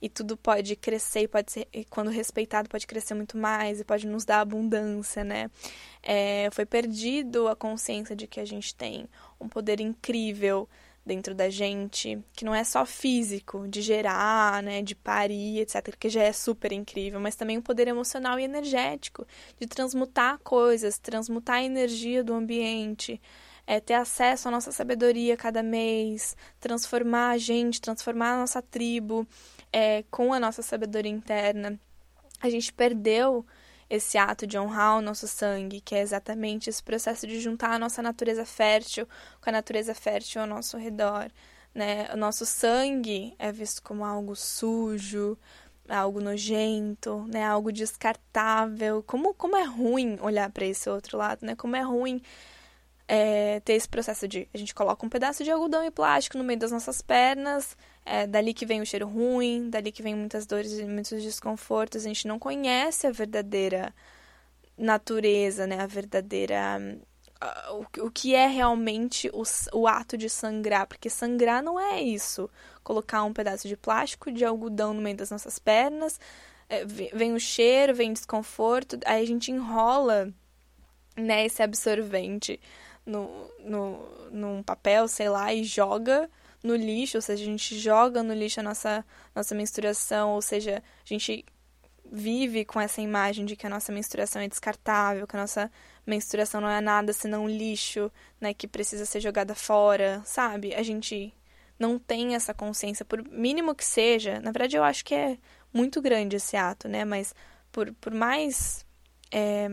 e 0.02 0.08
tudo 0.10 0.38
pode 0.38 0.76
crescer 0.76 1.22
e 1.22 1.28
pode 1.28 1.52
ser, 1.52 1.68
e 1.74 1.84
quando 1.86 2.10
respeitado, 2.12 2.70
pode 2.70 2.86
crescer 2.86 3.16
muito 3.16 3.38
mais 3.38 3.80
e 3.80 3.84
pode 3.84 4.06
nos 4.06 4.26
dar 4.26 4.42
abundância, 4.42 5.24
né? 5.24 5.50
É, 6.04 6.50
foi 6.52 6.66
perdido 6.66 7.48
a 7.48 7.56
consciência 7.56 8.16
de 8.16 8.28
que 8.28 8.40
a 8.40 8.46
gente 8.46 8.76
tem 8.76 9.08
um 9.42 9.50
poder 9.50 9.80
incrível 9.80 10.70
dentro 11.08 11.34
da 11.34 11.50
gente, 11.50 12.22
que 12.34 12.46
não 12.46 12.54
é 12.54 12.64
só 12.64 12.86
físico, 12.86 13.68
de 13.68 13.82
gerar, 13.82 14.62
né, 14.62 14.82
de 14.82 14.94
parir, 14.94 15.62
etc, 15.62 15.96
que 15.98 16.10
já 16.10 16.22
é 16.22 16.34
super 16.34 16.72
incrível, 16.72 17.20
mas 17.20 17.36
também 17.36 17.58
um 17.58 17.62
poder 17.62 17.88
emocional 17.88 18.40
e 18.40 18.44
energético, 18.44 19.26
de 19.60 19.66
transmutar 19.66 20.38
coisas, 20.44 21.00
transmutar 21.00 21.58
a 21.58 21.64
energia 21.64 22.24
do 22.24 22.34
ambiente, 22.34 23.20
é, 23.66 23.80
ter 23.80 23.96
acesso 23.96 24.48
à 24.48 24.52
nossa 24.52 24.72
sabedoria 24.72 25.36
cada 25.38 25.64
mês, 25.64 26.36
transformar 26.60 27.32
a 27.32 27.38
gente, 27.38 27.82
transformar 27.82 28.34
a 28.34 28.40
nossa 28.42 28.62
tribo 28.62 29.26
é, 29.72 30.04
com 30.12 30.34
a 30.34 30.40
nossa 30.40 30.62
sabedoria 30.62 31.12
interna. 31.12 31.80
A 32.42 32.50
gente 32.50 32.72
perdeu 32.72 33.46
esse 33.90 34.18
ato 34.18 34.46
de 34.46 34.58
honrar 34.58 34.98
o 34.98 35.02
nosso 35.02 35.28
sangue, 35.28 35.82
que 35.82 35.96
é 35.96 36.02
exatamente 36.02 36.70
esse 36.70 36.84
processo 36.84 37.26
de 37.26 37.40
juntar 37.40 37.72
a 37.72 37.80
nossa 37.80 38.02
natureza 38.02 38.46
fértil 38.46 39.08
com 39.42 39.50
a 39.50 39.54
natureza 39.54 39.94
fértil 39.96 40.42
ao 40.42 40.48
nosso 40.48 40.78
redor. 40.78 41.32
Né? 41.74 42.10
O 42.14 42.18
nosso 42.18 42.46
sangue 42.46 43.36
é 43.40 43.52
visto 43.52 43.82
como 43.82 44.04
algo 44.04 44.36
sujo, 44.36 45.38
algo 45.88 46.20
nojento, 46.20 47.26
né? 47.32 47.46
algo 47.46 47.72
descartável. 47.72 49.04
Como, 49.04 49.34
como 49.34 49.56
é 49.56 49.64
ruim 49.64 50.18
olhar 50.22 50.52
para 50.52 50.66
esse 50.66 50.90
outro 50.90 51.18
lado, 51.18 51.46
né? 51.46 51.56
Como 51.56 51.76
é 51.76 51.82
ruim 51.82 52.22
é, 53.08 53.62
ter 53.62 53.74
esse 53.74 53.88
processo 53.88 54.28
de 54.28 54.50
a 54.54 54.58
gente 54.58 54.76
coloca 54.76 55.06
um 55.06 55.10
pedaço 55.10 55.44
de 55.44 55.52
algodão 55.52 55.84
e 55.86 55.92
plástico 55.92 56.38
no 56.38 56.44
meio 56.44 56.60
das 56.60 56.72
nossas 56.72 57.02
pernas, 57.02 57.78
é 58.08 58.26
dali 58.26 58.54
que 58.54 58.66
vem 58.66 58.82
o 58.82 58.86
cheiro 58.86 59.08
ruim, 59.08 59.70
dali 59.70 59.92
que 59.92 60.02
vem 60.02 60.16
muitas 60.16 60.46
dores 60.46 60.74
e 60.74 60.86
muitos 60.86 61.22
desconfortos. 61.22 62.06
A 62.06 62.08
gente 62.08 62.28
não 62.28 62.40
conhece 62.40 63.06
a 63.08 63.12
verdadeira 63.12 63.94
natureza, 64.78 65.68
né? 65.68 65.80
A 65.82 65.88
verdadeira 65.88 66.80
o, 68.00 68.10
que 68.10 68.34
é 68.34 68.48
realmente 68.48 69.30
o, 69.34 69.44
o 69.74 69.88
ato 69.88 70.18
de 70.18 70.30
sangrar, 70.30 70.88
porque 70.88 71.10
sangrar 71.10 71.62
não 71.62 71.80
é 71.80 72.02
isso. 72.02 72.50
Colocar 72.84 73.24
um 73.24 73.34
pedaço 73.34 73.68
de 73.68 73.78
plástico, 73.78 74.32
de 74.32 74.44
algodão 74.44 74.94
no 74.94 75.02
meio 75.02 75.16
das 75.16 75.30
nossas 75.30 75.60
pernas, 75.60 76.20
é, 76.70 76.84
vem 76.86 77.34
o 77.34 77.40
cheiro, 77.40 77.94
vem 77.94 78.12
o 78.12 78.14
desconforto, 78.14 79.00
aí 79.06 79.22
a 79.22 79.28
gente 79.28 79.52
enrola 79.52 80.34
né, 81.16 81.46
esse 81.46 81.62
absorvente 81.62 82.60
no, 83.06 83.50
no, 83.60 84.30
num 84.32 84.64
papel, 84.64 85.08
sei 85.08 85.30
lá, 85.30 85.54
e 85.54 85.64
joga 85.64 86.30
no 86.64 86.76
lixo, 86.76 87.18
ou 87.18 87.22
seja, 87.22 87.44
a 87.44 87.46
gente 87.46 87.78
joga 87.78 88.24
no 88.24 88.34
lixo 88.34 88.60
a 88.60 88.64
nossa, 88.64 89.06
nossa 89.36 89.56
menstruação, 89.56 90.32
ou 90.32 90.42
seja, 90.42 90.84
a 91.04 91.08
gente 91.08 91.46
vive 92.12 92.66
com 92.66 92.80
essa 92.80 93.02
imagem 93.02 93.46
de 93.46 93.56
que 93.56 93.68
a 93.68 93.70
nossa 93.70 93.92
menstruação 93.92 94.42
é 94.42 94.48
descartável, 94.48 95.28
que 95.28 95.36
a 95.36 95.40
nossa 95.40 95.72
menstruação 96.06 96.62
não 96.62 96.70
é 96.70 96.80
nada 96.80 97.12
senão 97.14 97.48
lixo, 97.48 98.12
né, 98.40 98.54
que 98.54 98.68
precisa 98.68 99.06
ser 99.06 99.20
jogada 99.20 99.54
fora, 99.54 100.22
sabe? 100.26 100.74
A 100.74 100.84
gente 100.84 101.34
não 101.78 102.00
tem 102.00 102.34
essa 102.34 102.54
consciência, 102.54 103.06
por 103.06 103.24
mínimo 103.30 103.76
que 103.76 103.86
seja. 103.86 104.40
Na 104.40 104.52
verdade, 104.52 104.78
eu 104.78 104.84
acho 104.84 105.06
que 105.06 105.14
é 105.14 105.38
muito 105.74 106.02
grande 106.02 106.38
esse 106.38 106.58
ato, 106.58 106.88
né? 106.88 107.06
Mas 107.06 107.36
por, 107.72 107.94
por 107.96 108.14
mais 108.14 108.86
é, 109.32 109.68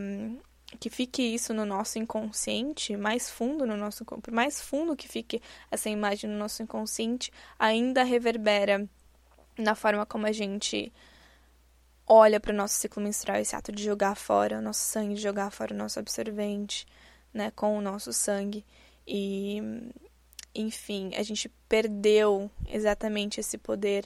que 0.79 0.91
fique 0.91 1.23
isso 1.23 1.55
no 1.55 1.65
nosso 1.65 1.99
inconsciente, 1.99 2.97
mais 2.97 3.31
fundo 3.31 3.67
no 3.67 3.77
nosso 3.77 4.05
por 4.05 4.33
mais 4.33 4.61
fundo 4.61 4.97
que 4.97 5.09
fique 5.09 5.41
essa 5.71 5.89
imagem 5.89 6.29
no 6.29 6.37
nosso 6.37 6.63
inconsciente, 6.63 7.33
ainda 7.59 8.03
reverbera 8.03 8.89
na 9.57 9.75
forma 9.75 10.05
como 10.05 10.27
a 10.27 10.33
gente 10.33 10.93
olha 12.07 12.39
para 12.39 12.53
o 12.53 12.57
nosso 12.57 12.75
ciclo 12.75 13.03
menstrual, 13.03 13.39
esse 13.39 13.57
ato 13.57 13.73
de 13.73 13.83
jogar 13.83 14.15
fora 14.15 14.59
o 14.59 14.63
nosso 14.63 14.83
sangue, 14.83 15.15
de 15.15 15.23
jogar 15.23 15.51
fora 15.51 15.75
o 15.75 15.77
nosso 15.77 15.99
absorvente, 15.99 16.87
né, 17.33 17.51
com 17.55 17.77
o 17.77 17.81
nosso 17.81 18.13
sangue. 18.13 18.65
E, 19.07 19.61
enfim, 20.55 21.13
a 21.17 21.23
gente 21.23 21.49
perdeu 21.69 22.51
exatamente 22.69 23.41
esse 23.41 23.57
poder, 23.57 24.05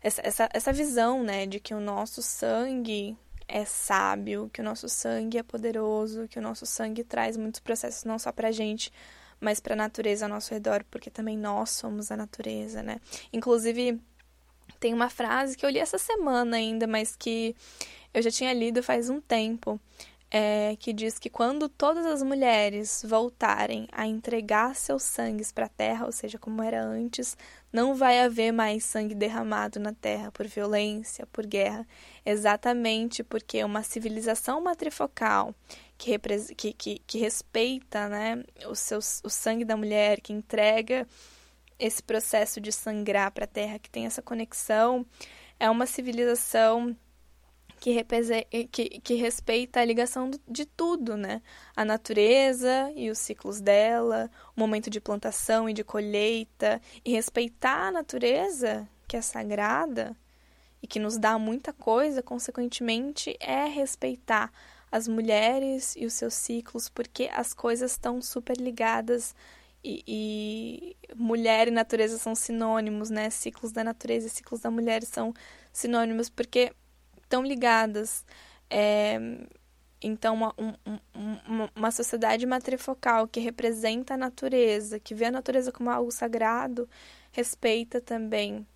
essa, 0.00 0.22
essa, 0.24 0.48
essa 0.52 0.72
visão, 0.72 1.22
né, 1.22 1.46
de 1.46 1.60
que 1.60 1.74
o 1.74 1.80
nosso 1.80 2.22
sangue 2.22 3.16
é 3.50 3.64
sábio, 3.64 4.48
que 4.52 4.60
o 4.60 4.64
nosso 4.64 4.88
sangue 4.88 5.38
é 5.38 5.42
poderoso, 5.42 6.28
que 6.28 6.38
o 6.38 6.42
nosso 6.42 6.64
sangue 6.64 7.02
traz 7.04 7.36
muitos 7.36 7.60
processos 7.60 8.04
não 8.04 8.18
só 8.18 8.30
pra 8.30 8.52
gente, 8.52 8.92
mas 9.40 9.58
para 9.58 9.74
a 9.74 9.76
natureza 9.76 10.24
ao 10.24 10.28
nosso 10.28 10.52
redor, 10.54 10.84
porque 10.90 11.10
também 11.10 11.36
nós 11.36 11.70
somos 11.70 12.10
a 12.10 12.16
natureza, 12.16 12.82
né? 12.82 13.00
Inclusive, 13.32 14.00
tem 14.78 14.94
uma 14.94 15.10
frase 15.10 15.56
que 15.56 15.64
eu 15.64 15.70
li 15.70 15.78
essa 15.78 15.98
semana 15.98 16.56
ainda, 16.56 16.86
mas 16.86 17.16
que 17.16 17.56
eu 18.14 18.22
já 18.22 18.30
tinha 18.30 18.52
lido 18.52 18.82
faz 18.82 19.10
um 19.10 19.20
tempo, 19.20 19.80
é, 20.30 20.76
que 20.78 20.92
diz 20.92 21.18
que 21.18 21.28
quando 21.28 21.68
todas 21.68 22.06
as 22.06 22.22
mulheres 22.22 23.04
voltarem 23.04 23.88
a 23.90 24.06
entregar 24.06 24.76
seus 24.76 25.02
sangues 25.02 25.50
para 25.50 25.66
a 25.66 25.68
terra, 25.68 26.06
ou 26.06 26.12
seja, 26.12 26.38
como 26.38 26.62
era 26.62 26.80
antes, 26.80 27.36
não 27.72 27.96
vai 27.96 28.20
haver 28.20 28.52
mais 28.52 28.84
sangue 28.84 29.14
derramado 29.14 29.80
na 29.80 29.92
terra 29.92 30.30
por 30.30 30.46
violência, 30.46 31.26
por 31.26 31.44
guerra, 31.44 31.86
exatamente 32.24 33.24
porque 33.24 33.64
uma 33.64 33.82
civilização 33.82 34.60
matrifocal 34.60 35.52
que, 35.98 36.16
que, 36.56 36.72
que, 36.72 37.02
que 37.04 37.18
respeita 37.18 38.08
né, 38.08 38.44
o, 38.66 38.74
seu, 38.76 38.98
o 39.24 39.30
sangue 39.30 39.64
da 39.64 39.76
mulher, 39.76 40.20
que 40.20 40.32
entrega 40.32 41.08
esse 41.76 42.02
processo 42.02 42.60
de 42.60 42.70
sangrar 42.70 43.32
para 43.32 43.44
a 43.44 43.48
terra, 43.48 43.78
que 43.78 43.90
tem 43.90 44.06
essa 44.06 44.22
conexão, 44.22 45.04
é 45.58 45.68
uma 45.68 45.86
civilização 45.86 46.96
que, 47.80 48.04
que, 48.70 49.00
que 49.00 49.14
respeita 49.14 49.80
a 49.80 49.84
ligação 49.84 50.30
de 50.46 50.66
tudo, 50.66 51.16
né? 51.16 51.40
A 51.74 51.84
natureza 51.84 52.92
e 52.94 53.10
os 53.10 53.18
ciclos 53.18 53.60
dela, 53.60 54.30
o 54.54 54.60
momento 54.60 54.90
de 54.90 55.00
plantação 55.00 55.68
e 55.68 55.72
de 55.72 55.82
colheita, 55.82 56.80
e 57.02 57.10
respeitar 57.10 57.88
a 57.88 57.90
natureza, 57.90 58.86
que 59.08 59.16
é 59.16 59.22
sagrada 59.22 60.14
e 60.82 60.86
que 60.86 60.98
nos 60.98 61.18
dá 61.18 61.38
muita 61.38 61.72
coisa, 61.72 62.22
consequentemente, 62.22 63.36
é 63.40 63.66
respeitar 63.66 64.52
as 64.92 65.08
mulheres 65.08 65.94
e 65.96 66.04
os 66.04 66.12
seus 66.14 66.34
ciclos, 66.34 66.88
porque 66.88 67.30
as 67.32 67.54
coisas 67.54 67.92
estão 67.92 68.20
super 68.20 68.56
ligadas 68.56 69.34
e, 69.82 70.04
e, 70.06 70.96
mulher 71.14 71.68
e 71.68 71.70
natureza 71.70 72.18
são 72.18 72.34
sinônimos, 72.34 73.08
né? 73.08 73.30
Ciclos 73.30 73.72
da 73.72 73.82
natureza 73.82 74.26
e 74.26 74.30
ciclos 74.30 74.60
da 74.60 74.70
mulher 74.70 75.02
são 75.04 75.32
sinônimos, 75.72 76.28
porque 76.28 76.72
tão 77.30 77.42
ligadas. 77.42 78.26
É, 78.68 79.18
então, 80.02 80.34
uma, 80.34 80.54
um, 80.58 80.74
uma, 81.46 81.70
uma 81.74 81.90
sociedade 81.90 82.44
matrifocal 82.44 83.26
que 83.26 83.40
representa 83.40 84.14
a 84.14 84.18
natureza, 84.18 85.00
que 85.00 85.14
vê 85.14 85.26
a 85.26 85.30
natureza 85.30 85.72
como 85.72 85.88
algo 85.88 86.10
sagrado, 86.10 86.88
respeita 87.32 88.00
também 88.00 88.66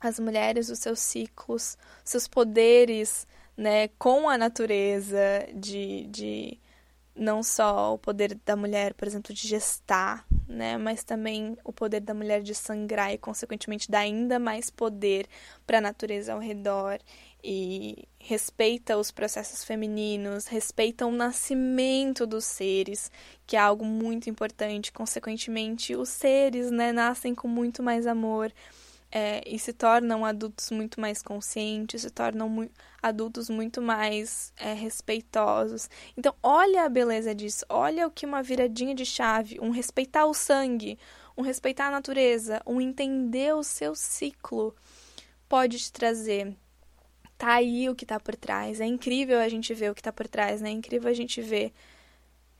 as 0.00 0.18
mulheres, 0.18 0.70
os 0.70 0.78
seus 0.78 1.00
ciclos, 1.00 1.76
seus 2.04 2.26
poderes 2.26 3.26
né, 3.56 3.88
com 3.98 4.28
a 4.28 4.38
natureza, 4.38 5.18
de, 5.54 6.06
de 6.06 6.58
não 7.14 7.42
só 7.42 7.94
o 7.94 7.98
poder 7.98 8.38
da 8.44 8.56
mulher, 8.56 8.94
por 8.94 9.06
exemplo, 9.06 9.34
de 9.34 9.46
gestar, 9.46 10.24
né, 10.48 10.76
mas 10.76 11.04
também 11.04 11.56
o 11.64 11.72
poder 11.72 12.00
da 12.00 12.14
mulher 12.14 12.42
de 12.42 12.54
sangrar 12.54 13.12
e, 13.12 13.18
consequentemente, 13.18 13.90
dar 13.90 14.00
ainda 14.00 14.38
mais 14.38 14.70
poder 14.70 15.26
para 15.66 15.78
a 15.78 15.80
natureza 15.80 16.32
ao 16.32 16.38
redor 16.38 16.98
e 17.42 18.08
respeita 18.18 18.96
os 18.96 19.10
processos 19.10 19.64
femininos, 19.64 20.46
respeita 20.46 21.06
o 21.06 21.12
nascimento 21.12 22.26
dos 22.26 22.44
seres, 22.44 23.10
que 23.46 23.56
é 23.56 23.60
algo 23.60 23.84
muito 23.84 24.28
importante. 24.28 24.92
Consequentemente, 24.92 25.96
os 25.96 26.08
seres 26.08 26.70
né, 26.70 26.92
nascem 26.92 27.34
com 27.34 27.48
muito 27.48 27.82
mais 27.82 28.06
amor 28.06 28.52
é, 29.12 29.42
e 29.46 29.58
se 29.58 29.72
tornam 29.72 30.24
adultos 30.24 30.70
muito 30.70 31.00
mais 31.00 31.22
conscientes, 31.22 32.02
se 32.02 32.10
tornam 32.10 32.48
mu 32.48 32.70
adultos 33.02 33.48
muito 33.48 33.80
mais 33.80 34.52
é, 34.56 34.72
respeitosos. 34.74 35.88
Então, 36.16 36.34
olha 36.42 36.84
a 36.84 36.88
beleza 36.88 37.34
disso, 37.34 37.64
olha 37.68 38.06
o 38.06 38.10
que 38.10 38.26
uma 38.26 38.42
viradinha 38.42 38.94
de 38.94 39.06
chave, 39.06 39.58
um 39.60 39.70
respeitar 39.70 40.26
o 40.26 40.34
sangue, 40.34 40.98
um 41.36 41.42
respeitar 41.42 41.88
a 41.88 41.90
natureza, 41.90 42.60
um 42.66 42.80
entender 42.80 43.54
o 43.54 43.62
seu 43.62 43.94
ciclo 43.94 44.74
pode 45.48 45.78
te 45.78 45.92
trazer 45.92 46.54
tá 47.40 47.54
aí 47.54 47.88
o 47.88 47.94
que 47.94 48.04
tá 48.04 48.20
por 48.20 48.36
trás. 48.36 48.82
É 48.82 48.86
incrível 48.86 49.38
a 49.38 49.48
gente 49.48 49.72
ver 49.72 49.90
o 49.90 49.94
que 49.94 50.02
tá 50.02 50.12
por 50.12 50.28
trás, 50.28 50.60
né? 50.60 50.68
É 50.68 50.72
incrível 50.72 51.08
a 51.08 51.14
gente 51.14 51.40
ver 51.40 51.72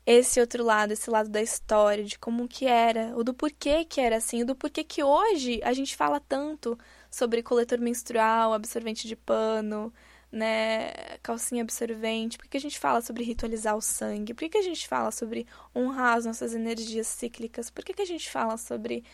esse 0.07 0.41
outro 0.41 0.65
lado, 0.65 0.93
esse 0.93 1.11
lado 1.11 1.29
da 1.29 1.43
história, 1.43 2.05
de 2.05 2.19
como 2.19 2.49
que 2.49 2.67
era, 2.67 3.17
o 3.17 3.23
do 3.23 3.35
porquê 3.35 3.85
que 3.85 4.01
era 4.01 4.17
assim, 4.17 4.43
o 4.43 4.47
do 4.47 4.57
porquê 4.57 4.83
que 4.85 5.03
hoje 5.03 5.61
a 5.63 5.73
gente 5.73 5.97
fala 5.97 6.21
tanto 6.21 6.79
sobre 7.11 7.43
coletor 7.43 7.79
menstrual, 7.81 8.53
absorvente 8.53 9.07
de 9.07 9.17
pano, 9.17 9.93
né, 10.33 10.93
calcinha 11.23 11.63
absorvente, 11.63 12.39
por 12.39 12.49
que 12.49 12.57
a 12.57 12.61
gente 12.61 12.79
fala 12.79 13.01
sobre 13.01 13.25
ritualizar 13.25 13.77
o 13.77 13.81
sangue, 13.81 14.35
por 14.35 14.49
que 14.49 14.59
a 14.59 14.63
gente 14.63 14.87
fala 14.89 15.11
sobre 15.11 15.47
honrar 15.75 16.17
as 16.19 16.25
nossas 16.25 16.55
energias 16.55 17.07
cíclicas, 17.07 17.71
por 17.71 17.85
que 17.85 18.01
a 18.01 18.07
gente 18.07 18.31
fala 18.31 18.57
sobre 18.57 19.05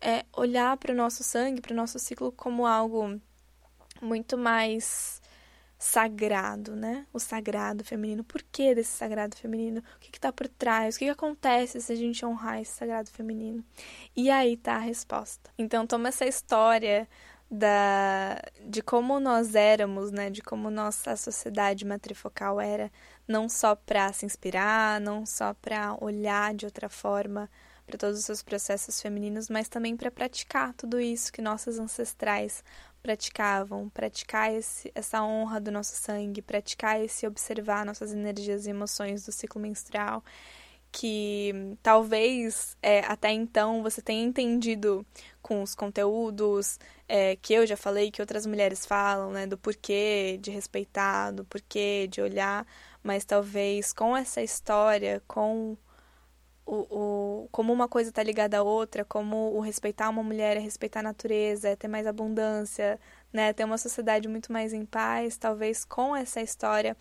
é, 0.00 0.24
olhar 0.32 0.76
para 0.76 0.92
o 0.92 0.96
nosso 0.96 1.22
sangue, 1.22 1.60
para 1.60 1.72
o 1.72 1.76
nosso 1.76 1.98
ciclo 1.98 2.32
como 2.32 2.66
algo 2.66 3.20
muito 4.00 4.36
mais 4.36 5.22
sagrado, 5.84 6.74
né? 6.74 7.06
O 7.12 7.20
sagrado 7.20 7.84
feminino. 7.84 8.24
Por 8.24 8.42
que 8.42 8.74
desse 8.74 8.96
sagrado 8.96 9.36
feminino? 9.36 9.82
O 9.96 9.98
que 10.00 10.16
está 10.16 10.32
por 10.32 10.48
trás? 10.48 10.96
O 10.96 10.98
que, 10.98 11.04
que 11.04 11.10
acontece 11.10 11.78
se 11.78 11.92
a 11.92 11.94
gente 11.94 12.24
honrar 12.24 12.60
esse 12.60 12.72
sagrado 12.72 13.10
feminino? 13.10 13.62
E 14.16 14.30
aí 14.30 14.56
tá 14.56 14.76
a 14.76 14.78
resposta. 14.78 15.50
Então 15.58 15.86
toma 15.86 16.08
essa 16.08 16.24
história 16.24 17.06
da 17.50 18.40
de 18.66 18.80
como 18.80 19.20
nós 19.20 19.54
éramos, 19.54 20.10
né, 20.10 20.30
de 20.30 20.40
como 20.40 20.70
nossa 20.70 21.14
sociedade 21.16 21.84
matrifocal 21.84 22.58
era, 22.58 22.90
não 23.28 23.46
só 23.46 23.76
para 23.76 24.10
se 24.14 24.24
inspirar, 24.24 24.98
não 25.02 25.26
só 25.26 25.52
para 25.52 25.96
olhar 26.00 26.54
de 26.54 26.64
outra 26.64 26.88
forma 26.88 27.50
para 27.86 27.98
todos 27.98 28.18
os 28.20 28.24
seus 28.24 28.42
processos 28.42 29.02
femininos, 29.02 29.50
mas 29.50 29.68
também 29.68 29.94
para 29.98 30.10
praticar 30.10 30.72
tudo 30.72 30.98
isso 30.98 31.30
que 31.30 31.42
nossas 31.42 31.78
ancestrais 31.78 32.64
praticavam, 33.04 33.90
praticar 33.90 34.50
esse, 34.50 34.90
essa 34.94 35.22
honra 35.22 35.60
do 35.60 35.70
nosso 35.70 35.94
sangue, 35.94 36.40
praticar 36.40 36.98
esse 37.04 37.26
observar 37.26 37.84
nossas 37.84 38.14
energias 38.14 38.66
e 38.66 38.70
emoções 38.70 39.26
do 39.26 39.30
ciclo 39.30 39.60
menstrual, 39.60 40.24
que 40.90 41.76
talvez 41.82 42.74
é, 42.80 43.00
até 43.00 43.30
então 43.30 43.82
você 43.82 44.00
tenha 44.00 44.24
entendido 44.24 45.04
com 45.42 45.62
os 45.62 45.74
conteúdos 45.74 46.78
é, 47.06 47.36
que 47.36 47.52
eu 47.52 47.66
já 47.66 47.76
falei, 47.76 48.10
que 48.10 48.22
outras 48.22 48.46
mulheres 48.46 48.86
falam, 48.86 49.30
né, 49.30 49.46
do 49.46 49.58
porquê 49.58 50.38
de 50.40 50.50
respeitar, 50.50 51.30
do 51.30 51.44
porquê 51.44 52.08
de 52.10 52.22
olhar, 52.22 52.66
mas 53.02 53.26
talvez 53.26 53.92
com 53.92 54.16
essa 54.16 54.42
história, 54.42 55.22
com 55.28 55.76
o, 56.66 57.44
o, 57.44 57.48
como 57.50 57.72
uma 57.72 57.88
coisa 57.88 58.10
está 58.10 58.22
ligada 58.22 58.58
à 58.58 58.62
outra, 58.62 59.04
como 59.04 59.54
o 59.54 59.60
respeitar 59.60 60.08
uma 60.08 60.22
mulher 60.22 60.56
é 60.56 60.60
respeitar 60.60 61.00
a 61.00 61.04
natureza, 61.04 61.68
é 61.68 61.76
ter 61.76 61.88
mais 61.88 62.06
abundância, 62.06 62.98
né, 63.32 63.52
ter 63.52 63.64
uma 63.64 63.78
sociedade 63.78 64.28
muito 64.28 64.52
mais 64.52 64.72
em 64.72 64.84
paz, 64.84 65.36
talvez 65.36 65.84
com 65.84 66.16
essa 66.16 66.40
história 66.40 66.96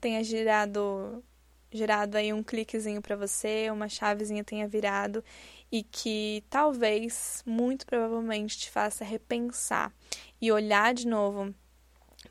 tenha 0.00 0.22
girado 0.22 1.24
gerado 1.70 2.16
aí 2.16 2.32
um 2.32 2.42
cliquezinho 2.42 3.02
para 3.02 3.16
você, 3.16 3.68
uma 3.70 3.88
chavezinha 3.88 4.44
tenha 4.44 4.66
virado 4.66 5.22
e 5.70 5.82
que 5.82 6.44
talvez, 6.48 7.42
muito 7.44 7.84
provavelmente, 7.84 8.56
te 8.56 8.70
faça 8.70 9.04
repensar 9.04 9.92
e 10.40 10.50
olhar 10.50 10.94
de 10.94 11.06
novo 11.06 11.54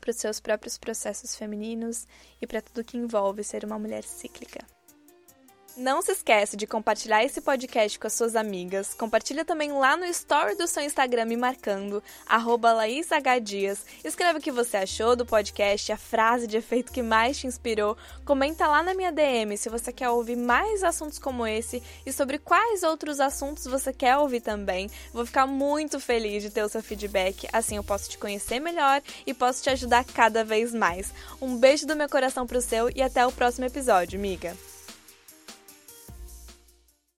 para 0.00 0.10
os 0.10 0.16
seus 0.16 0.40
próprios 0.40 0.78
processos 0.78 1.36
femininos 1.36 2.06
e 2.40 2.46
para 2.46 2.62
tudo 2.62 2.84
que 2.84 2.96
envolve 2.96 3.44
ser 3.44 3.64
uma 3.64 3.78
mulher 3.78 4.04
cíclica. 4.04 4.75
Não 5.76 6.00
se 6.00 6.12
esquece 6.12 6.56
de 6.56 6.66
compartilhar 6.66 7.22
esse 7.22 7.38
podcast 7.38 7.98
com 7.98 8.06
as 8.06 8.14
suas 8.14 8.34
amigas. 8.34 8.94
Compartilha 8.94 9.44
também 9.44 9.72
lá 9.72 9.94
no 9.94 10.06
story 10.06 10.54
do 10.54 10.66
seu 10.66 10.82
Instagram 10.82 11.26
me 11.26 11.36
marcando, 11.36 12.02
LaísHDias. 12.26 13.84
Escreve 14.02 14.38
o 14.38 14.42
que 14.42 14.50
você 14.50 14.78
achou 14.78 15.14
do 15.14 15.26
podcast, 15.26 15.92
a 15.92 15.98
frase 15.98 16.46
de 16.46 16.56
efeito 16.56 16.90
que 16.90 17.02
mais 17.02 17.36
te 17.36 17.46
inspirou. 17.46 17.94
Comenta 18.24 18.66
lá 18.66 18.82
na 18.82 18.94
minha 18.94 19.12
DM 19.12 19.54
se 19.58 19.68
você 19.68 19.92
quer 19.92 20.08
ouvir 20.08 20.36
mais 20.36 20.82
assuntos 20.82 21.18
como 21.18 21.46
esse 21.46 21.82
e 22.06 22.12
sobre 22.12 22.38
quais 22.38 22.82
outros 22.82 23.20
assuntos 23.20 23.66
você 23.66 23.92
quer 23.92 24.16
ouvir 24.16 24.40
também. 24.40 24.90
Vou 25.12 25.26
ficar 25.26 25.46
muito 25.46 26.00
feliz 26.00 26.42
de 26.42 26.48
ter 26.48 26.64
o 26.64 26.70
seu 26.70 26.82
feedback, 26.82 27.46
assim 27.52 27.76
eu 27.76 27.84
posso 27.84 28.08
te 28.08 28.16
conhecer 28.16 28.60
melhor 28.60 29.02
e 29.26 29.34
posso 29.34 29.62
te 29.62 29.68
ajudar 29.68 30.06
cada 30.06 30.42
vez 30.42 30.72
mais. 30.72 31.12
Um 31.38 31.58
beijo 31.58 31.86
do 31.86 31.94
meu 31.94 32.08
coração 32.08 32.46
pro 32.46 32.62
seu 32.62 32.88
e 32.96 33.02
até 33.02 33.26
o 33.26 33.32
próximo 33.32 33.66
episódio, 33.66 34.18
amiga! 34.18 34.56